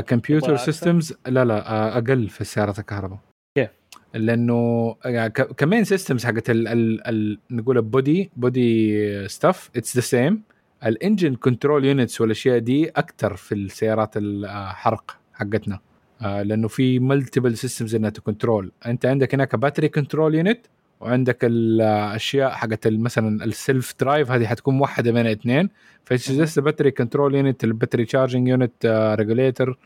[0.00, 3.18] ككمبيوتر؟ systems لا لا آه، أقل في السيارات الكهرباء
[3.58, 3.70] كيف؟
[4.14, 10.42] لأنه يعني كمين systems حقت ال ال ال نقول body body stuff it's the same
[10.86, 15.80] ال engine control units والأشياء دي أكثر في السيارات الحرق حقتنا
[16.22, 20.66] آه، لأنه في multiple systems إنها ت control أنت عندك هناك battery control unit
[21.02, 25.70] وعندك الأشياء حقت مثلا ال self drive هذه حتكون موحده بين الاثنين
[26.04, 29.78] ف just battery control unit ال battery charging unit regulator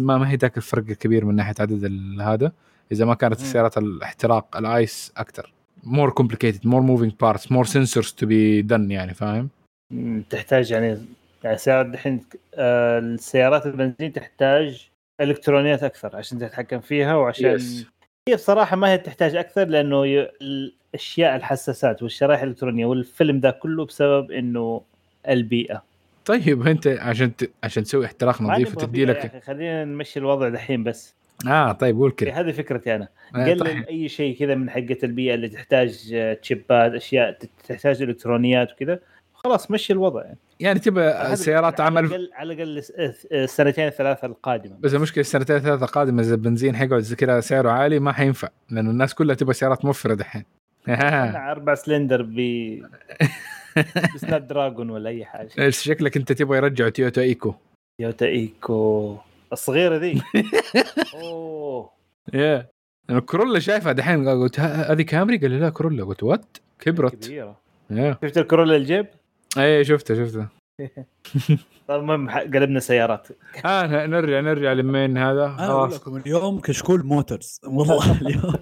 [0.00, 1.84] ما ما هي ذاك الفرق الكبير من ناحية عدد
[2.20, 2.52] هذا.
[2.92, 3.40] إذا ما كانت.
[3.40, 5.52] السيارات الاحتراق ال ICE أكثر
[5.84, 9.48] more complicated more moving parts more sensors to be done يعني فاهم؟
[10.30, 10.98] تحتاج يعني
[11.44, 12.20] يعني سيارات الحين
[12.54, 14.90] آه، السيارات البنزين تحتاج
[15.20, 17.62] إلكترونيات أكثر عشان تتحكم فيها وعشان Yes.
[18.30, 20.30] هي بصراحة ما هي تحتاج أكثر لأنه ي...
[20.42, 24.82] الأشياء الحساسات والشرائح الإلكترونية والفيلم ده كله بسبب إنه
[25.28, 25.82] البيئة.
[26.24, 27.50] طيب أنت عشان ت...
[27.64, 31.14] عشان تسوي احتراق نظيف وتدي لك خلينا نمشي الوضع دحين بس.
[31.48, 33.08] آه طيب قول كذا هذه فكرتي أنا.
[33.36, 33.82] آه، قلل طيب.
[33.88, 38.98] أي شيء كذا من حقة البيئة اللي تحتاج آه، تشيبات أشياء تحتاج إلكترونيات وكذا.
[39.34, 40.24] خلاص مشي الوضع.
[40.24, 42.82] يعني يعني تبى سيارات على عمل الاقل على الأقل
[43.32, 44.76] السنتين الثلاثه القادمة.
[44.80, 48.90] بس المشكلة السنتين ثلاثة قادمه إذا البنزين حيقعد زي كذا سعره عالي ما حينفع لأنه
[48.90, 50.44] الناس كلها تبغى سيارات موفره دحين
[51.52, 52.36] أربع سلندر ب
[54.14, 55.70] بسناب دراجون ولا أي حاجة.
[55.70, 57.54] شكلك أنت تبغى يرجعوا تويوتا إيكو؟
[58.00, 59.16] تويوتا إيكو.
[59.52, 60.22] الصغيرة ذي.
[61.14, 61.90] أوه.
[62.34, 62.68] yeah.
[63.10, 66.04] أنا كورولا شايفها دحين قلت هذه كامري قال لي لا؟ كورولا.
[66.04, 67.26] قلت what كبرت.
[67.26, 67.56] كبيرة.
[68.22, 69.06] شفت الكورولا الجيب؟
[69.58, 70.48] اي شفتها شفتها
[71.88, 73.28] طيب المهم قلبنا سيارات.
[73.64, 76.00] آه ن- نرجع نرجع لمين هذا؟ أنا أقول خلاص.
[76.00, 78.54] لكم اليوم كشكول موتورز والله اليوم.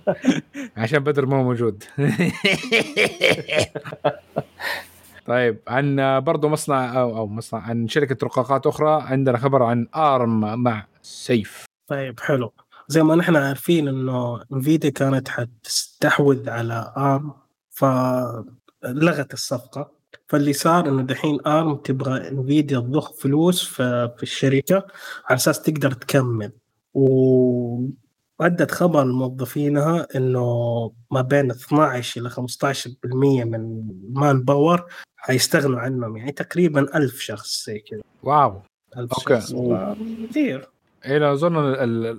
[0.76, 1.84] عشان بدر ما هو موجود.
[5.26, 10.62] طيب عن برضو مصنع أو أو مصنع عن شركة رقاقات أخرى عندنا خبر عن أرم
[10.62, 11.64] مع سيف.
[11.88, 12.52] طيب حلو.
[12.88, 17.32] زي ما نحن عارفين إنه انفيديا كانت حتستحوذ على أرم
[17.70, 19.97] فلغت الصفقة.
[20.28, 24.86] فاللي صار إنه دحين أرم تبغى انفيديا تضخ فلوس في, في الشركة
[25.26, 26.52] على أساس تقدر تكمل.
[26.94, 34.84] وأدت خبر لموظفينها إنه ما بين 12 إلى 15% من manpower
[35.16, 36.16] حيستغنوا عنهم.
[36.16, 38.00] يعني تقريبا ألف شخص زي كذا.
[38.22, 38.62] wow.
[38.96, 39.40] ألف okay.
[39.40, 39.54] شخص.
[40.30, 40.68] كثير.
[41.06, 41.56] اي لا أظن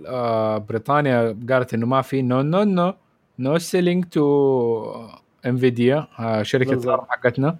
[0.07, 2.93] آه، بريطانيا قالت إنه ما في no no no
[3.39, 5.07] no selling to
[5.45, 6.07] Nvidia
[6.41, 7.57] شركة حقتنا.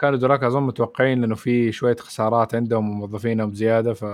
[0.00, 4.04] كانوا ذولاك أظن متوقعين لأنه في شوية خسارات عندهم وموظفينهم زيادة ف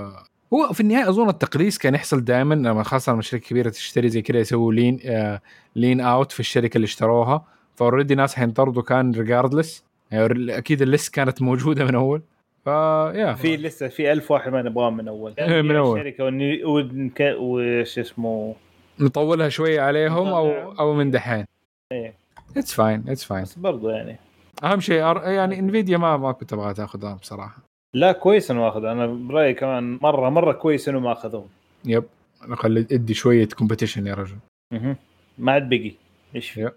[0.54, 4.22] هو في النهاية أظن التقليص كان يحصل دائما لما خاصة لما شركة كبيرة تشتري زي
[4.22, 5.40] كذا يسووا lean آه
[5.76, 7.44] lean out في الشركة اللي اشتروها.
[7.74, 12.22] ف already ناس حينطردوا كان regardless يعني أكيد ال list كانت موجودة من أول.
[12.64, 15.34] ف yeah في لسه في ألف واحد ما نبغاهم من أول.
[15.62, 15.98] من أول.
[15.98, 18.54] الشركة وني- ونك- وش اسمه؟
[19.00, 21.44] نطولها شوية عليهم أو أو من دحين.
[21.92, 22.14] إيه.
[22.56, 24.16] it's fine it's fine بس برضو يعني.
[24.64, 27.58] أهم شيء أر- يعني Nvidia ما ما كنت أبغى تاخذها بصراحة.
[27.94, 28.84] لا كويس إنه أخذ.
[28.84, 31.48] أنا برأيي كمان مره مرة كويس إنه ما اخذوهم
[31.84, 32.04] yep.
[32.40, 34.36] على الاقل أدي شوية competition يا رجل.
[34.72, 34.96] مهم.
[35.38, 35.92] ما عاد بقي.
[36.34, 36.70] إيش؟ في.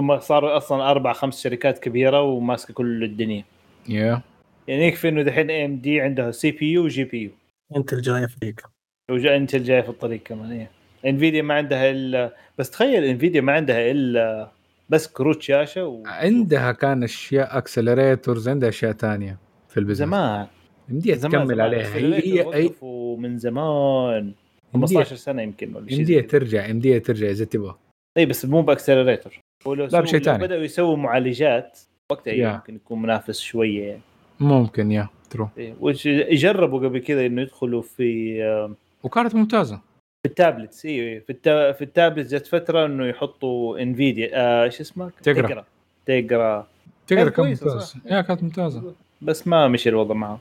[0.00, 3.44] هم صاروا أصلا أربع خمس شركات كبيرة وماسكة كل الدنيا.
[3.88, 4.20] yeah.
[4.68, 7.30] يعني يكفي إنه دحين AMD عندها CPU و GPU
[7.76, 8.62] Intel جاية فيك
[9.10, 10.70] وجا Intel جاي في الطريق كمان إيه.
[11.06, 14.48] Nvidia ما عندها الا بس تخيل Nvidia ما عندها إلا
[14.88, 16.02] بس كروت شاشة و...
[16.06, 20.46] عندها كان أشياء accelerators عندها أشياء تانية في ال business زمان
[20.88, 21.60] يمديها تكمل زمان.
[21.60, 22.70] عليها هي هي
[23.18, 24.32] من زمان
[24.74, 26.22] يمديها 15 سنة يمكن ولا شيء يمديها.
[26.22, 27.74] ترجع يمديها ترجع إذا تبغى
[28.16, 29.32] إي بس مو ب accelerator
[29.64, 30.38] ولو لا، بشيء لو تاني.
[30.38, 31.78] بدأوا يسووا معالجات
[32.10, 32.52] وقتها yeah.
[32.52, 34.00] يمكن يكون منافس شوية يعني
[34.40, 35.74] ممكن yeah true إيه.
[35.80, 39.80] وش يجربوا قبل كذا إنه يدخلوا في آه، وكانت ممتازة
[40.26, 41.72] في ال tablets اي في التا...
[41.72, 45.64] في التابلت جت فترة إنه يحطوا Nvidia آه، إيش اسمه؟ Tegra.
[46.06, 46.66] Tegra.
[47.06, 47.30] Tegra.
[47.30, 47.94] كانت ممتاز.
[48.06, 48.94] yeah كانت ممتازة.
[49.22, 50.38] بس ما مشي الوضع معه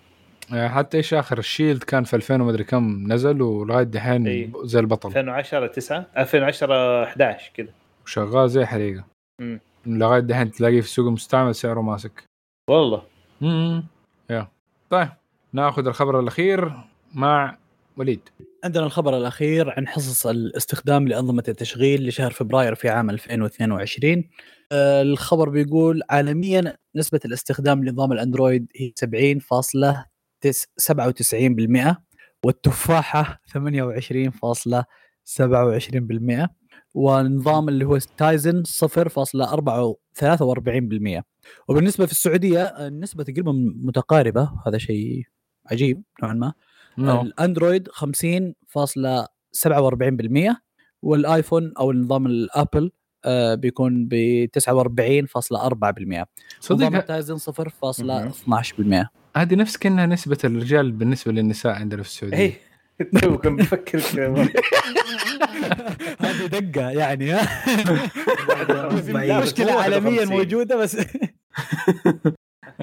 [0.52, 4.50] يعني حتى إيش آخر ال Shield كان في 2000 ومدري كم نزل ولغاية دحين إيه.
[4.64, 5.10] زي البطل.
[5.10, 7.70] 2010 9 2010 11 كذا
[8.06, 9.04] وشغال زي حريقة.
[9.42, 9.60] مم.
[9.86, 12.24] لغاية دحين تلاقيه في السوق المستعمل سعره ماسك.
[12.70, 13.04] والله.
[13.42, 13.84] امم
[14.30, 14.48] يا.
[14.90, 15.10] طيب
[15.54, 16.72] ناخذ الخبر الأخير
[17.14, 17.58] مع
[17.98, 18.30] وليد.
[18.66, 24.24] عندنا الخبر الأخير عن حصص الاستخدام لأنظمة التشغيل لشهر فبراير في عام 2022
[24.72, 31.96] آه، الخبر بيقول عالميا نسبة الاستخدام لنظام الأندرويد هي 70.97%
[32.44, 36.48] والتفاحة 28.27%
[36.94, 41.24] والنظام اللي هو تايزن 0.43%
[41.68, 45.24] وبالنسبة في السعودية النسبة تقريبا متقاربة هذا شيء
[45.72, 46.54] عجيب نوعا ما.
[47.00, 50.56] الأندرويد 50.47%
[51.02, 52.92] والآيفون أو النظام ال Apple
[53.26, 56.26] آه، بيكون ب 49.4% نظام
[56.60, 62.38] صدق ال Tizen 0.12% هذه نفس كأنها نسبة الرجال بالنسبة للنساء عندنا في السعودية.
[62.38, 62.54] اي
[63.22, 64.00] تو كنت بفكر
[66.20, 67.48] هذه دقة يعني ها.
[69.42, 70.98] مشكلة عالميا موجودة بس.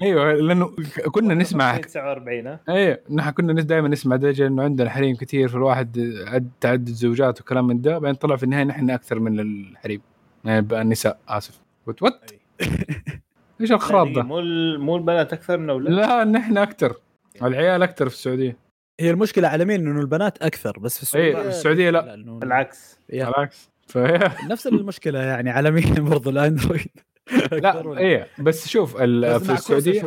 [0.02, 0.70] أيوه لأنه
[1.12, 5.98] كنا نسمع 49 ها؟ إيه نحن كنا دائما نسمع دجل إنه عندنا حريم كثير فالواحد
[6.26, 10.00] عد تعدد زوجات وكلام من ده بعدين طلع في النهاية نحن أكثر من الحريم
[10.44, 11.60] يعني بقى النساء آسف.
[11.86, 12.30] قلت وات
[13.60, 16.96] إيش الخراب يعني ده؟ مو ال- مو البنات أكثر من أولاد لا نحن أكثر
[17.42, 18.56] العيال أكثر في السعودية.
[19.00, 22.16] هي المشكلة عالميا إنه البنات أكثر بس في السعودية إيه، في السعودية لا.
[22.26, 22.98] بالعكس.
[23.08, 23.70] بالعكس.
[23.88, 26.90] فهي نفس المشكلة يعني عالميا برضو؟ الأندرويد.
[27.52, 29.04] لا إيه بس شوف في
[29.52, 30.00] السعودية.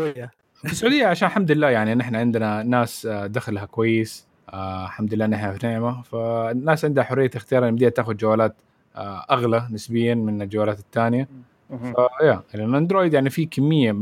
[0.54, 5.26] في السعودية عشان الحمد لله يعني نحن عندنا ناس آه، دخلها كويس آه الحمد لله
[5.26, 6.02] نحن في نعمة.
[6.02, 8.56] فالناس عندها حرية اختيار ان بدها تاخذ جوالات
[8.96, 11.28] آه أغلى نسبيا من الجوالات الثانية.
[11.94, 13.96] فيا يعني الاندرويد يعني في كمية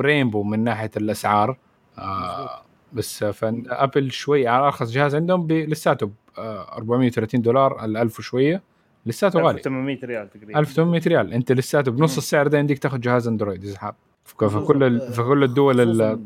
[0.00, 1.56] رينبو من ناحية الأسعار
[1.98, 2.62] آه
[2.92, 8.18] بس ف Apple شوي على أرخص جهاز عندهم لساته ب آه 430 دولار ال 1000
[8.18, 8.62] وشوية.
[9.06, 9.50] لساته غالي.
[9.58, 10.58] 1800 ريال تقريبا.
[10.58, 11.32] 1800 ريال.
[11.32, 12.18] أنت لساته بنص مم.
[12.18, 13.94] السعر ده عندك تاخذ جهاز أندرويد إذا حاب.
[14.24, 16.20] في في كل ال- في كل الدول ال-.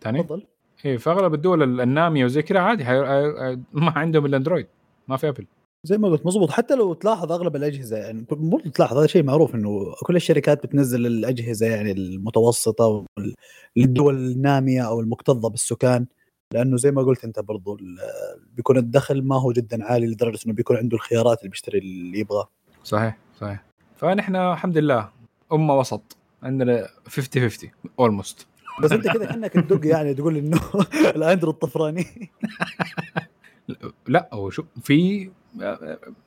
[0.00, 0.42] ثاني؟ تفضل.
[0.84, 2.84] إيه في أغلب الدول ال- النامية وزي كذا عادي.
[3.72, 4.66] ما عندهم الاندرويد
[5.08, 5.46] ما في أبل.
[5.84, 9.54] زي ما قلت مضبوط حتى لو تلاحظ أغلب الأجهزة يعني مو تلاحظ هذا شيء معروف
[9.54, 13.04] إنه كل الشركات بتنزل الأجهزة يعني المتوسطة
[13.76, 16.06] للدول النامية أو المكتظة بالسكان.
[16.52, 17.78] لأنه زي ما قلت أنت برضو
[18.56, 22.48] بيكون الدخل ما هو جدا عالي لدرجة إنه بيكون عنده الخيارات اللي بيشتري اللي يبغاه.
[22.84, 23.64] صحيح صحيح.
[23.96, 25.10] فنحن الحمد لله
[25.52, 28.46] أمة وسط عندنا 50 50 almost
[28.82, 30.60] بس أنت كذا كأنك تدق يعني تقول إنه
[31.16, 32.30] الاندرويد طفراني
[34.08, 35.30] لا هو شو في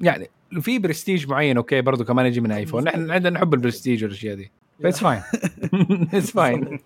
[0.02, 0.30] يعني
[0.62, 4.52] في برستيج معين okay برضو كمان يجي من ايفون نحن عندنا نحب البرستيج والأشياء دي.
[4.84, 5.22] اتس فاين
[6.14, 6.80] اتس فاين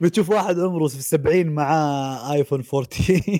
[0.00, 3.38] بتشوف واحد عمره في السبعين معاه ايفون 14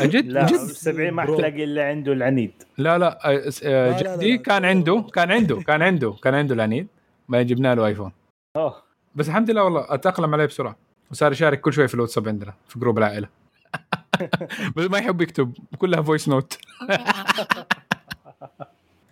[0.00, 1.22] أجد؟ لا جد 70 ما.
[1.22, 2.52] حتلاقي إلا عنده العنيد.
[2.78, 4.42] لا لا آه، آه، لا، لا، جدي لا.
[4.42, 6.86] كان عنده كان عنده كان عنده كان عنده العنيد
[7.28, 8.12] ما جبنا له ايفون
[8.56, 8.74] أوه.
[9.14, 10.76] بس الحمد لله والله أتأقلم عليه بسرعة.
[11.10, 13.28] وصار يشارك كل شوي في الواتساب عندنا في group العائلة.
[14.76, 16.58] بس ما يحب يكتب كلها voice note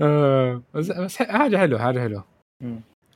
[0.01, 2.25] آه، بس بس حاجة حلوة حاجة حلوة.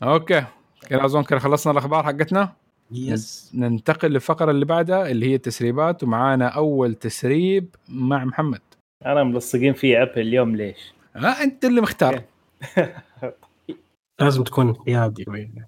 [0.03, 0.45] okay.
[0.89, 2.53] كده أظن كده خلصنا الأخبار حقتنا.
[2.91, 8.61] yes ننتقل للفقرة اللي بعدها اللي هي التسريبات ومعانا أول تسريب مع محمد.
[9.07, 12.23] أنا ملصقين في Apple اليوم ليش؟ ها أنت اللي مختار.
[14.21, 15.25] لازم تكون حيادي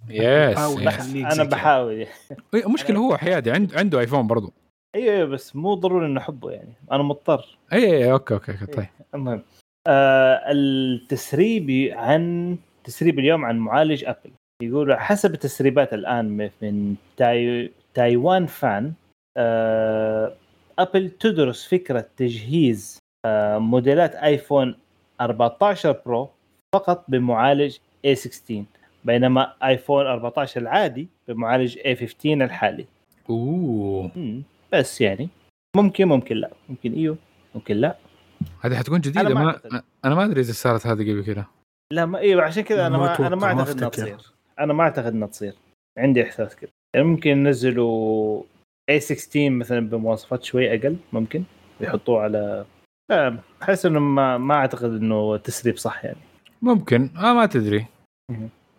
[0.08, 1.14] yes yes.
[1.16, 1.44] أنا.
[1.44, 2.06] بحاول.
[2.54, 4.52] المشكلة هو حيادي عنده عنده ايفون برضو.
[4.94, 6.72] أيوه أيوة، بس مو ضروري إنه أحبه يعني.
[6.92, 7.58] أنا مضطر.
[7.72, 8.86] اي اي okay okay okay، طيب.
[9.14, 9.42] المهم.
[9.86, 14.30] آه التسريب عن تسريب اليوم عن معالج Apple
[14.62, 17.72] يقولوا حسب التسريبات الآن من تاي...
[17.94, 18.92] تايوان فإن
[19.36, 20.34] آه
[20.78, 24.74] Apple تدرس فكرة تجهيز آه موديلات آيفون
[25.20, 26.28] 14 Pro
[26.74, 28.52] فقط بمعالج A16
[29.04, 32.86] بينما آيفون 14 العادي بمعالج A15 الحالي.
[33.30, 34.10] أوه.
[34.72, 35.28] بس يعني.
[35.76, 36.50] ممكن ممكن لا.
[36.68, 37.16] ممكن أيوه
[37.54, 37.96] ممكن لا.
[38.60, 39.20] هذه حتكون جديدة.
[39.20, 39.82] أنا ما ما.
[40.04, 41.44] أنا ما أدري إذا صارت هذه قبل كذا.
[41.92, 43.88] لا ما إيوه عشان كذا أنا ما ما أنا ما أعتقد إنها.
[43.88, 44.16] تصير.
[44.60, 45.54] أنا ما أعتقد إنها تصير.
[45.98, 46.70] عندي إحساس كذا.
[46.94, 48.42] يعني ممكن ينزلوا
[48.90, 51.42] A16 مثلا بمواصفات شوي أقل ممكن.
[51.80, 52.64] يحطوه على
[53.10, 56.18] لا أحس إنه ما ما أعتقد إنه تسريب صح يعني.
[56.62, 57.10] ممكن.
[57.16, 57.86] آه ما تدري.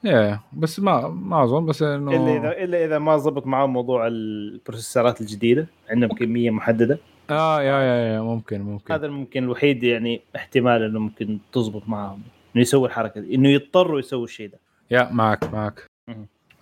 [0.03, 4.07] yeah بس ما ما أظن بس إنه إلا اذا إلا إذا ما ضبط معاهم موضوع
[4.07, 5.67] ال processor ات الجديدة.
[5.89, 6.99] عندهم كمية محددة.
[7.29, 8.93] آه yeah yeah yeah ممكن ممكن.
[8.93, 12.21] هذا الممكن الوحيد يعني احتمال إنه ممكن تزبط معاهم.
[12.55, 13.35] إنه يسوي الحركة دي.
[13.35, 14.59] إنه يضطروا يسووا الشيء ده.
[14.91, 15.85] yeah معك معك.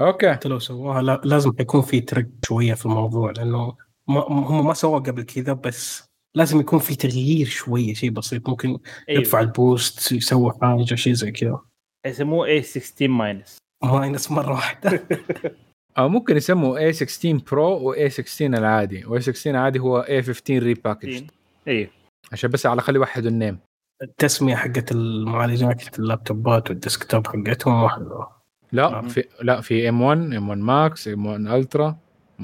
[0.02, 0.34] okay.
[0.34, 3.76] حتى لو سووها لا لازم يكون في ترك شوية في الموضوع لأنه
[4.08, 6.06] ما هم ما سووا قبل كذا بس
[6.36, 8.50] لازم يكون في تغيير شوية شيء بسيط.
[8.50, 11.60] ممكن يرفع ال boost يسوي حاجة شيء زي كذا.
[12.06, 15.04] يسموه A16 minus minus مرة واحدة.
[15.98, 19.06] أو ممكن يسموا A16 Pro و A16 العادي.
[19.06, 21.24] و A16 العادي هو A15 repackage
[21.68, 21.90] أيوه
[22.32, 23.60] عشان بس على الأقل يوحدوا ال name.
[24.02, 28.28] التسمية حقت المعالجات اللابتوبات وال desktop حقتهم واحدة
[28.72, 29.08] لا نعم.
[29.08, 31.98] في لا في M1 M1 Max M1 Ultra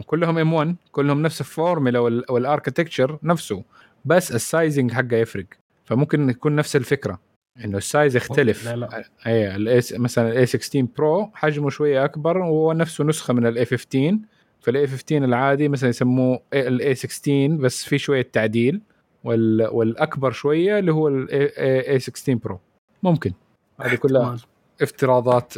[0.06, 3.64] كلهم M1 كلهم نفس الفورمولا وال- وال architecture نفسه
[4.06, 5.46] بس ال sizing حقه يفرق.
[5.86, 7.20] فممكن يكون نفس الفكرة
[7.66, 8.66] إنه ال size يختلف.
[8.66, 9.04] لا لا.
[9.28, 14.18] أي الاس مثلا ال A16 Pro حجمه شوية أكبر وهو نفسه نسخة من ال A15
[14.62, 18.82] فال A15 العادي مثلا يسموه ال A16 بس في شوية تعديل.
[19.26, 22.60] وال والأكبر شوية اللي هو ال A16 Pro
[23.04, 23.34] ممكن.
[23.82, 24.36] هذه كلها.
[24.82, 25.54] افتراضات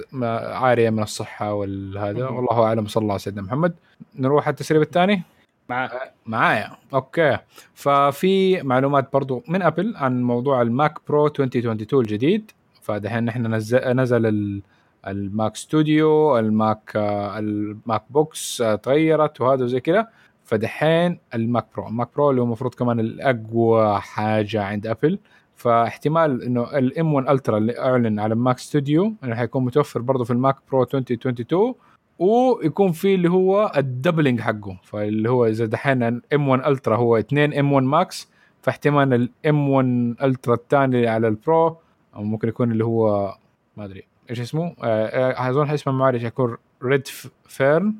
[0.53, 2.27] عارية من الصحة والهذا.
[2.27, 2.87] والله أعلم.
[2.87, 3.73] صلى الله على سيدنا محمد.
[4.15, 5.23] نروح على التسريب الثاني.
[5.69, 5.91] مع
[6.25, 6.71] معايا.
[6.93, 7.37] okay.
[7.73, 12.51] ففي معلومات برضو من أبل عن موضوع ال Mac Pro 2022 الجديد.
[12.81, 14.61] فدحين نحن نزل, نزل ال-
[15.07, 20.07] ال Mac Studio ال Mac آه، ال MacBooks آه، تغيرت وهذا زي كذا.
[20.47, 25.19] فدحين ال Mac Pro ال Mac Pro اللي هو المفروض كمان الأقوى حاجة عند أبل.
[25.55, 30.23] فاحتمال إنه ال M1 Ultra اللي أعلن على ال Mac Studio إنه حيكون متوفر برضه
[30.23, 31.73] في ال Mac Pro 2022
[32.19, 37.53] ويكون في اللي هو ال doubling حقه فاللي هو إذا دحين M1 Ultra هو 2
[37.53, 38.31] M1 Max
[38.61, 41.77] فاحتمال ال M1 Ultra الثاني على ال Pro
[42.15, 43.33] أو ممكن يكون اللي هو
[43.77, 47.07] ما أدري إيش اسمه آه، آه، أظن اسم المعالج يكون Red
[47.47, 47.95] Fern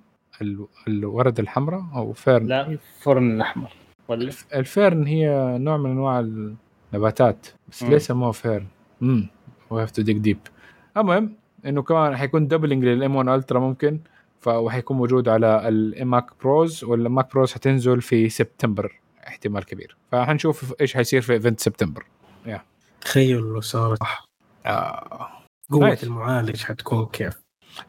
[0.87, 3.69] الورد الحمراء أو fern لا ال fern الأحمر.
[4.07, 6.19] ولا؟ ال fern هي نوع من أنواع
[6.93, 7.89] النباتات بس مم.
[7.89, 8.65] ليه سموها fern؟
[9.01, 9.29] امم
[9.69, 10.39] we have to dig deep
[10.97, 11.35] المهم
[11.65, 13.99] إنه كمان حيكون doubling لل M1 Ultra ممكن
[14.45, 19.97] وحيكون موجود على ال Mac Pros وال Mac Pros حتنزل في سبتمبر احتمال كبير.
[20.11, 22.05] فحنشوف إيش حيصير في event سبتمبر
[23.01, 23.99] تخيل لو صارت
[24.65, 25.29] آه.
[25.71, 26.03] قوة nice.
[26.03, 27.33] المعالج حتكون كيف.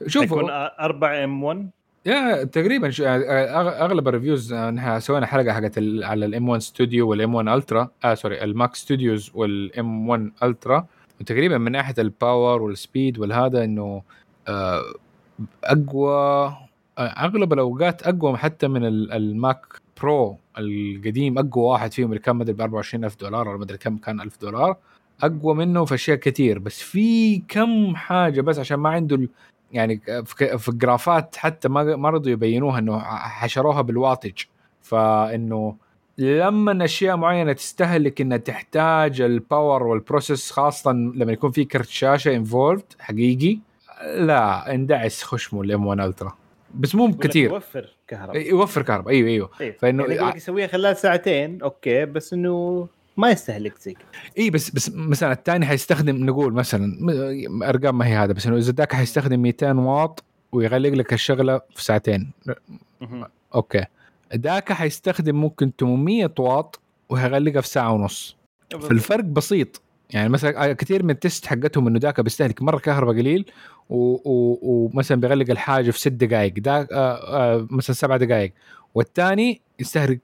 [0.07, 0.27] شوفوا.
[0.39, 6.26] يكون 4 M1 yeah تقريبا أغ- أغلب ال reviews آه، نحن سوينا حلقة حقت على
[6.27, 10.86] ال M1 Studio وال M1 Ultra آه sorry ال Mac Studios وال M1 Ultra.
[11.20, 14.02] وتقريبا من ناحية ال power وال speed والهذا إنه
[14.48, 14.82] آه،
[15.64, 16.12] أقوى
[16.98, 19.66] آه، أغلب الأوقات أقوى حتى من ال- ال Mac
[20.03, 24.20] Pro القديم أقوى واحد فيهم اللي كان مدري ب 24000 دولار ولا مدري كم كان
[24.20, 24.76] 1000 دولار
[25.22, 29.28] أقوى منه في أشياء كثير بس في كم حاجة بس عشان ما عنده
[29.73, 30.01] يعني
[30.59, 34.43] في ال graph ات حتى ما ما رضوا يبينوها إنه حشروها بال wattage
[34.82, 35.77] فإنه
[36.19, 41.89] لما أشياء معينة تستهلك إنها تحتاج ال power وال process خاصة لما يكون في كرت
[41.89, 43.59] شاشة involved حقيقي
[44.16, 46.35] لا اندعس خشمه ال M1 Ultra
[46.74, 48.49] بس مو كثير يوفر كهرباء.
[48.49, 49.12] يوفر كهرباء.
[49.15, 49.51] أيوه أيوه.
[49.61, 49.73] إيه.
[49.77, 52.89] فإنه- يعني لك يسويها خلال ساعتين okay بس إنه
[53.19, 54.07] ما يستهلك زي كذا
[54.39, 58.57] إي بس بس مثلا الثاني حيستخدم نقول مثلا م- أرقام ما هي هذا بس إنه
[58.57, 62.31] إذا ذاك حيستخدم 200 واط ويغلق لك الشغلة في ساعتين.
[63.55, 63.85] okay.
[64.36, 68.36] ذاك حيستخدم ممكن 800 واط وهيغلقها في ساعة ونص.
[68.81, 69.82] فالفرق بسيط.
[70.11, 73.51] يعني مثلا كثير من ال test حقتهم إنه ذاك بيستهلك مرة كهرباء قليل
[73.90, 76.97] ومثلا بيغلق الحاجة في ست دقائق ذاك آه،
[77.57, 78.53] آه، مثلا سبع دقائق
[78.95, 80.20] والثاني يستهلك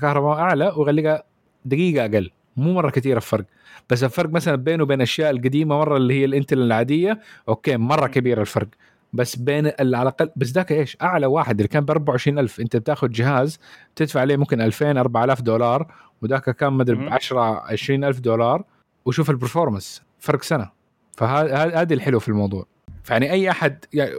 [0.00, 1.22] كهرباء أعلى ويغلقها
[1.64, 2.30] دقيقة أقل.
[2.58, 3.44] مو مرة كثير الفرق.
[3.90, 8.06] بس الفرق مثلا بينه وبين الاشياء القديمة مرة اللي هي ال Intel العادية okay مرة
[8.06, 8.68] كبير الفرق.
[9.12, 13.08] بس بين على الأقل بس ذاك إيش؟ أعلى واحد اللي كان ب 24000 أنت بتاخذ
[13.08, 13.58] جهاز
[13.96, 18.64] تدفع عليه ممكن 2000 4000 دولار وذاك كان مدري ب 10 20000 دولار
[19.04, 20.02] وشوف ال performance.
[20.18, 20.70] فرق سنة.
[21.16, 22.66] فهذا الحلو في الموضوع.
[23.04, 24.12] فيعني أي أحد يعني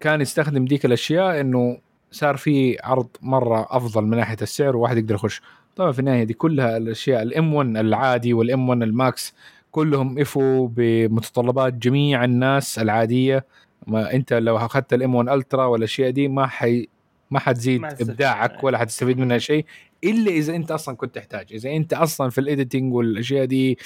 [0.00, 1.78] كان يستخدم ديك الأشياء إنه
[2.10, 5.42] صار في عرض مرة أفضل من ناحية السعر وواحد يقدر يخش.
[5.76, 9.34] طبعا في النهاية دي كلها الأشياء ال M1 العادي وال M1 ال Max
[9.70, 13.44] كلهم يوفوا بمتطلبات جميع الناس العادية.
[13.86, 16.88] ما أنت لو أخذت ال M1 Ultra والأشياء دي ما حي
[17.30, 19.64] ما حتزيد ما إبداعك ولا حتستفيد منها شيء
[20.04, 21.46] إلا إذا أنت أصلا كنت تحتاج.
[21.52, 23.78] إذا أنت أصلا في ال editing والأشياء دي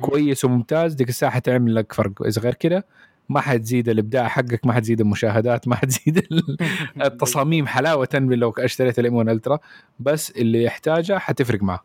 [0.00, 2.22] كويس وممتاز ديك الساعة حتعمل لك فرق.
[2.26, 2.86] إذا غير كده
[3.28, 6.26] ما حتزيد الإبداع حقك ما حتزيد المشاهدات ما حتزيد
[7.04, 9.58] التصاميم حلاوة لو اشتريت ال M1 Ultra.
[10.00, 11.84] بس اللي يحتاجه حتفرق معه.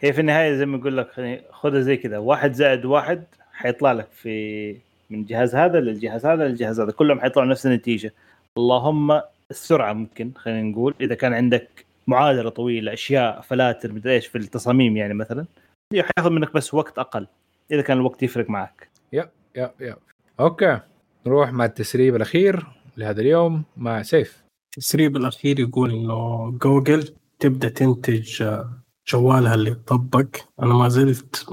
[0.00, 4.08] هي في النهاية زي ما أقول لك خذها زي كذا واحد زائد واحد حيطلع لك
[4.12, 4.76] في
[5.10, 8.14] من الجهاز هذا للجهاز هذا للجهاز هذا كلهم حيطلعوا نفس النتيجة.
[8.58, 9.20] اللهم
[9.50, 10.94] السرعة ممكن خلينا نقول.
[11.00, 15.46] إذا كان عندك معادلة طويلة أشياء فلاتر مدري إيش في التصاميم يعني مثلا
[15.92, 17.26] حياخذ منك بس وقت أقل.
[17.70, 18.88] إذا كان الوقت يفرق معك.
[19.12, 19.96] yeah yeah yeah
[20.40, 20.80] okay
[21.26, 24.44] نروح مع التسريب الأخير لهذا اليوم مع سيف.
[24.76, 30.26] التسريب الأخير يقول إنه جوجل تبدأ تنتج آه، جوالها اللي يطبق
[30.62, 31.46] أنا ما زلت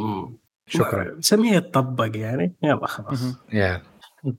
[0.68, 1.18] شكرا.
[1.19, 2.55] سميه يطبق يعني.
[2.64, 3.23] يلا خلاص.
[3.53, 3.81] yeah.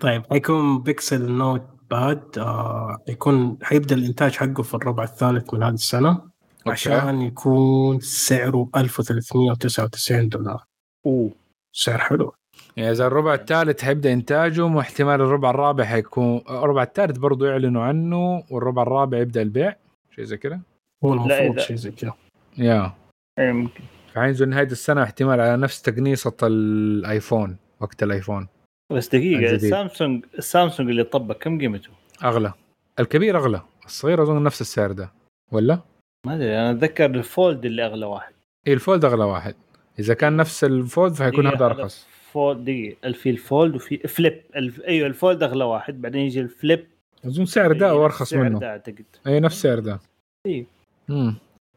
[0.00, 6.10] طيب حيكون Pixel Notepad آه يكون حيبدأ الإنتاج حقه في الربع الثالث من هذه السنة
[6.10, 6.30] okay.
[6.70, 10.64] عشان يكون سعره 1399 دولار.
[11.06, 11.30] أوه.
[11.72, 12.32] سعر حلو.
[12.78, 18.44] يعني إذا الربع الثالث حيبدأ إنتاجه واحتمال الربع الرابع حيكون الربع الثالث برضه يعلنوا عنه
[18.50, 19.76] والربع الرابع يبدأ البيع
[20.14, 20.60] شيء زي كذا؟
[21.04, 22.14] هو المفروض شيء زي كذا.
[22.58, 22.92] yeah.
[23.38, 23.84] يمكن
[24.14, 28.48] فحينزل نهايه السنة احتمال على نفس تقنيصه ال iPhone وقت ال iPhone.
[28.92, 31.90] بس دقيقة ال Samsung ال Samsung اللي طبق كم قيمته؟
[32.24, 32.52] أغلى.
[33.00, 33.62] الكبير أغلى.
[33.86, 35.12] الصغير أظن نفس السعر ده.
[35.52, 35.80] ولا؟
[36.26, 38.32] ما أدري أنا أتذكر ال Fold اللي أغلى واحد.
[38.66, 39.54] اي ال Fold أغلى واحد.
[39.98, 42.17] إذا كان نفس ال Fold فحيكون هذا أرخص.
[42.32, 43.12] Fold دقيقة.
[43.12, 44.42] في ال Fold وفي Flip.
[44.56, 44.80] الف...
[44.80, 46.02] أيوه ال Fold أغلى واحد.
[46.02, 46.86] بعدين يجي ال Flip.
[47.24, 48.58] أظن سعر ده أو أرخص منه.
[48.58, 49.04] ده أعتقد.
[49.26, 50.00] أي نفس سعر ده.
[50.46, 50.66] إي.
[51.10, 51.34] امم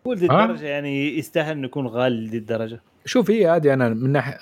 [0.08, 2.82] هو الدرجة يعني يستاهل إنه يكون غالي دي الدرجة.
[3.06, 4.38] شوف هي عادي أنا من ناحية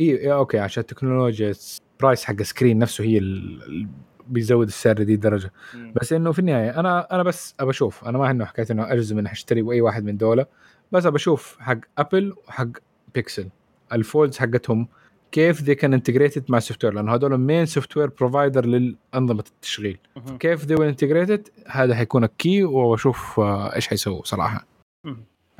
[0.00, 1.54] إي okay عشان التكنولوجيا
[2.00, 3.88] price حق ال screen نفسه هي ال...
[4.26, 5.52] بيزود السعر دي درجه
[5.94, 8.04] بس إنه في النهاية أنا أنا بس أبى أشوف.
[8.04, 10.46] أنا ما إنه حكايه إنه اجزم إني اشتري اي واحد من دولة.
[10.92, 12.68] بس أبى أشوف حق Apple وحق
[13.14, 13.48] Pixel
[13.92, 14.88] ال folds حقتهم
[15.34, 19.98] كيف ذي كان integrated مع ال software لأنه هذول main software provider للأنظمة التشغيل.
[20.38, 24.66] كيف ذي integrated هذا حيكون ال key وأشوف آه، إيش حيسووا صراحة.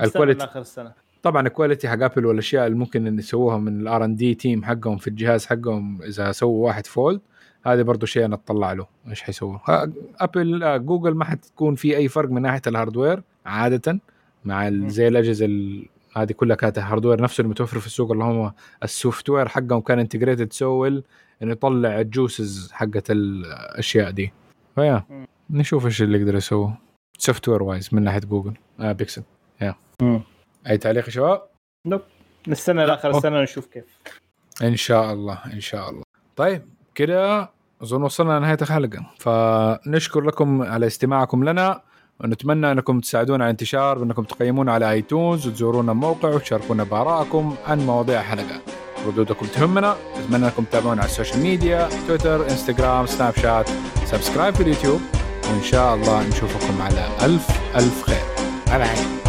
[0.01, 0.92] ال quality اخر السنة.
[1.22, 4.96] طبعا ال quality حق Apple والأشياء اللي ممكن إن يسووها من ال R&D team حقهم
[4.96, 7.20] في الجهاز حقهم إذا سووا واحد fold
[7.66, 9.59] هذا برضه شيء أنا أطلع له إيش حيسووا.
[10.20, 14.01] Apple آه، جوجل ما حتكون في أي فرق من ناحية ال hardware عادة
[14.44, 15.46] مع زي الأجهزة
[16.16, 19.99] هذه كلها كانت ال hardware نفسه المتوفر في السوق اللي هم ال software حقهم كان
[19.98, 21.03] integrated so إنه
[21.43, 24.32] يطلع ال juices حقت الأشياء دي.
[24.74, 25.05] فيا
[25.51, 26.78] نشوف إيش اللي يقدر يسووه
[27.19, 29.23] software wise من ناحية جوجل آه Pixel
[29.61, 29.74] yeah.
[30.66, 31.43] أي تعليق يا شباب؟
[31.86, 32.01] nope.
[32.49, 33.85] نستنى لآخر السنة نشوف كيف.
[34.62, 36.03] إن شاء الله إن شاء الله.
[36.36, 36.62] طيب
[36.95, 37.51] كده
[37.82, 39.11] أظن وصلنا لنهاية الحلقة.
[39.19, 41.82] فنشكر لكم على استماعكم لنا.
[42.20, 48.20] ونتمنى أنكم تساعدونا على انتشار بانكم تقيمونا على iTunes وتزورونا الموقع وتشاركونا بآرائكم عن مواضيع
[48.20, 48.61] الحلقة
[49.07, 53.70] ردودكم تهمنا أتمنى أنكم تتابعونا على ال social media Twitter Instagram Snapchat
[54.05, 55.01] subscribe في اليوتيوب
[55.51, 58.24] وإن شاء الله نشوفكم على ألف ألف خير.
[58.66, 59.23] bye bye.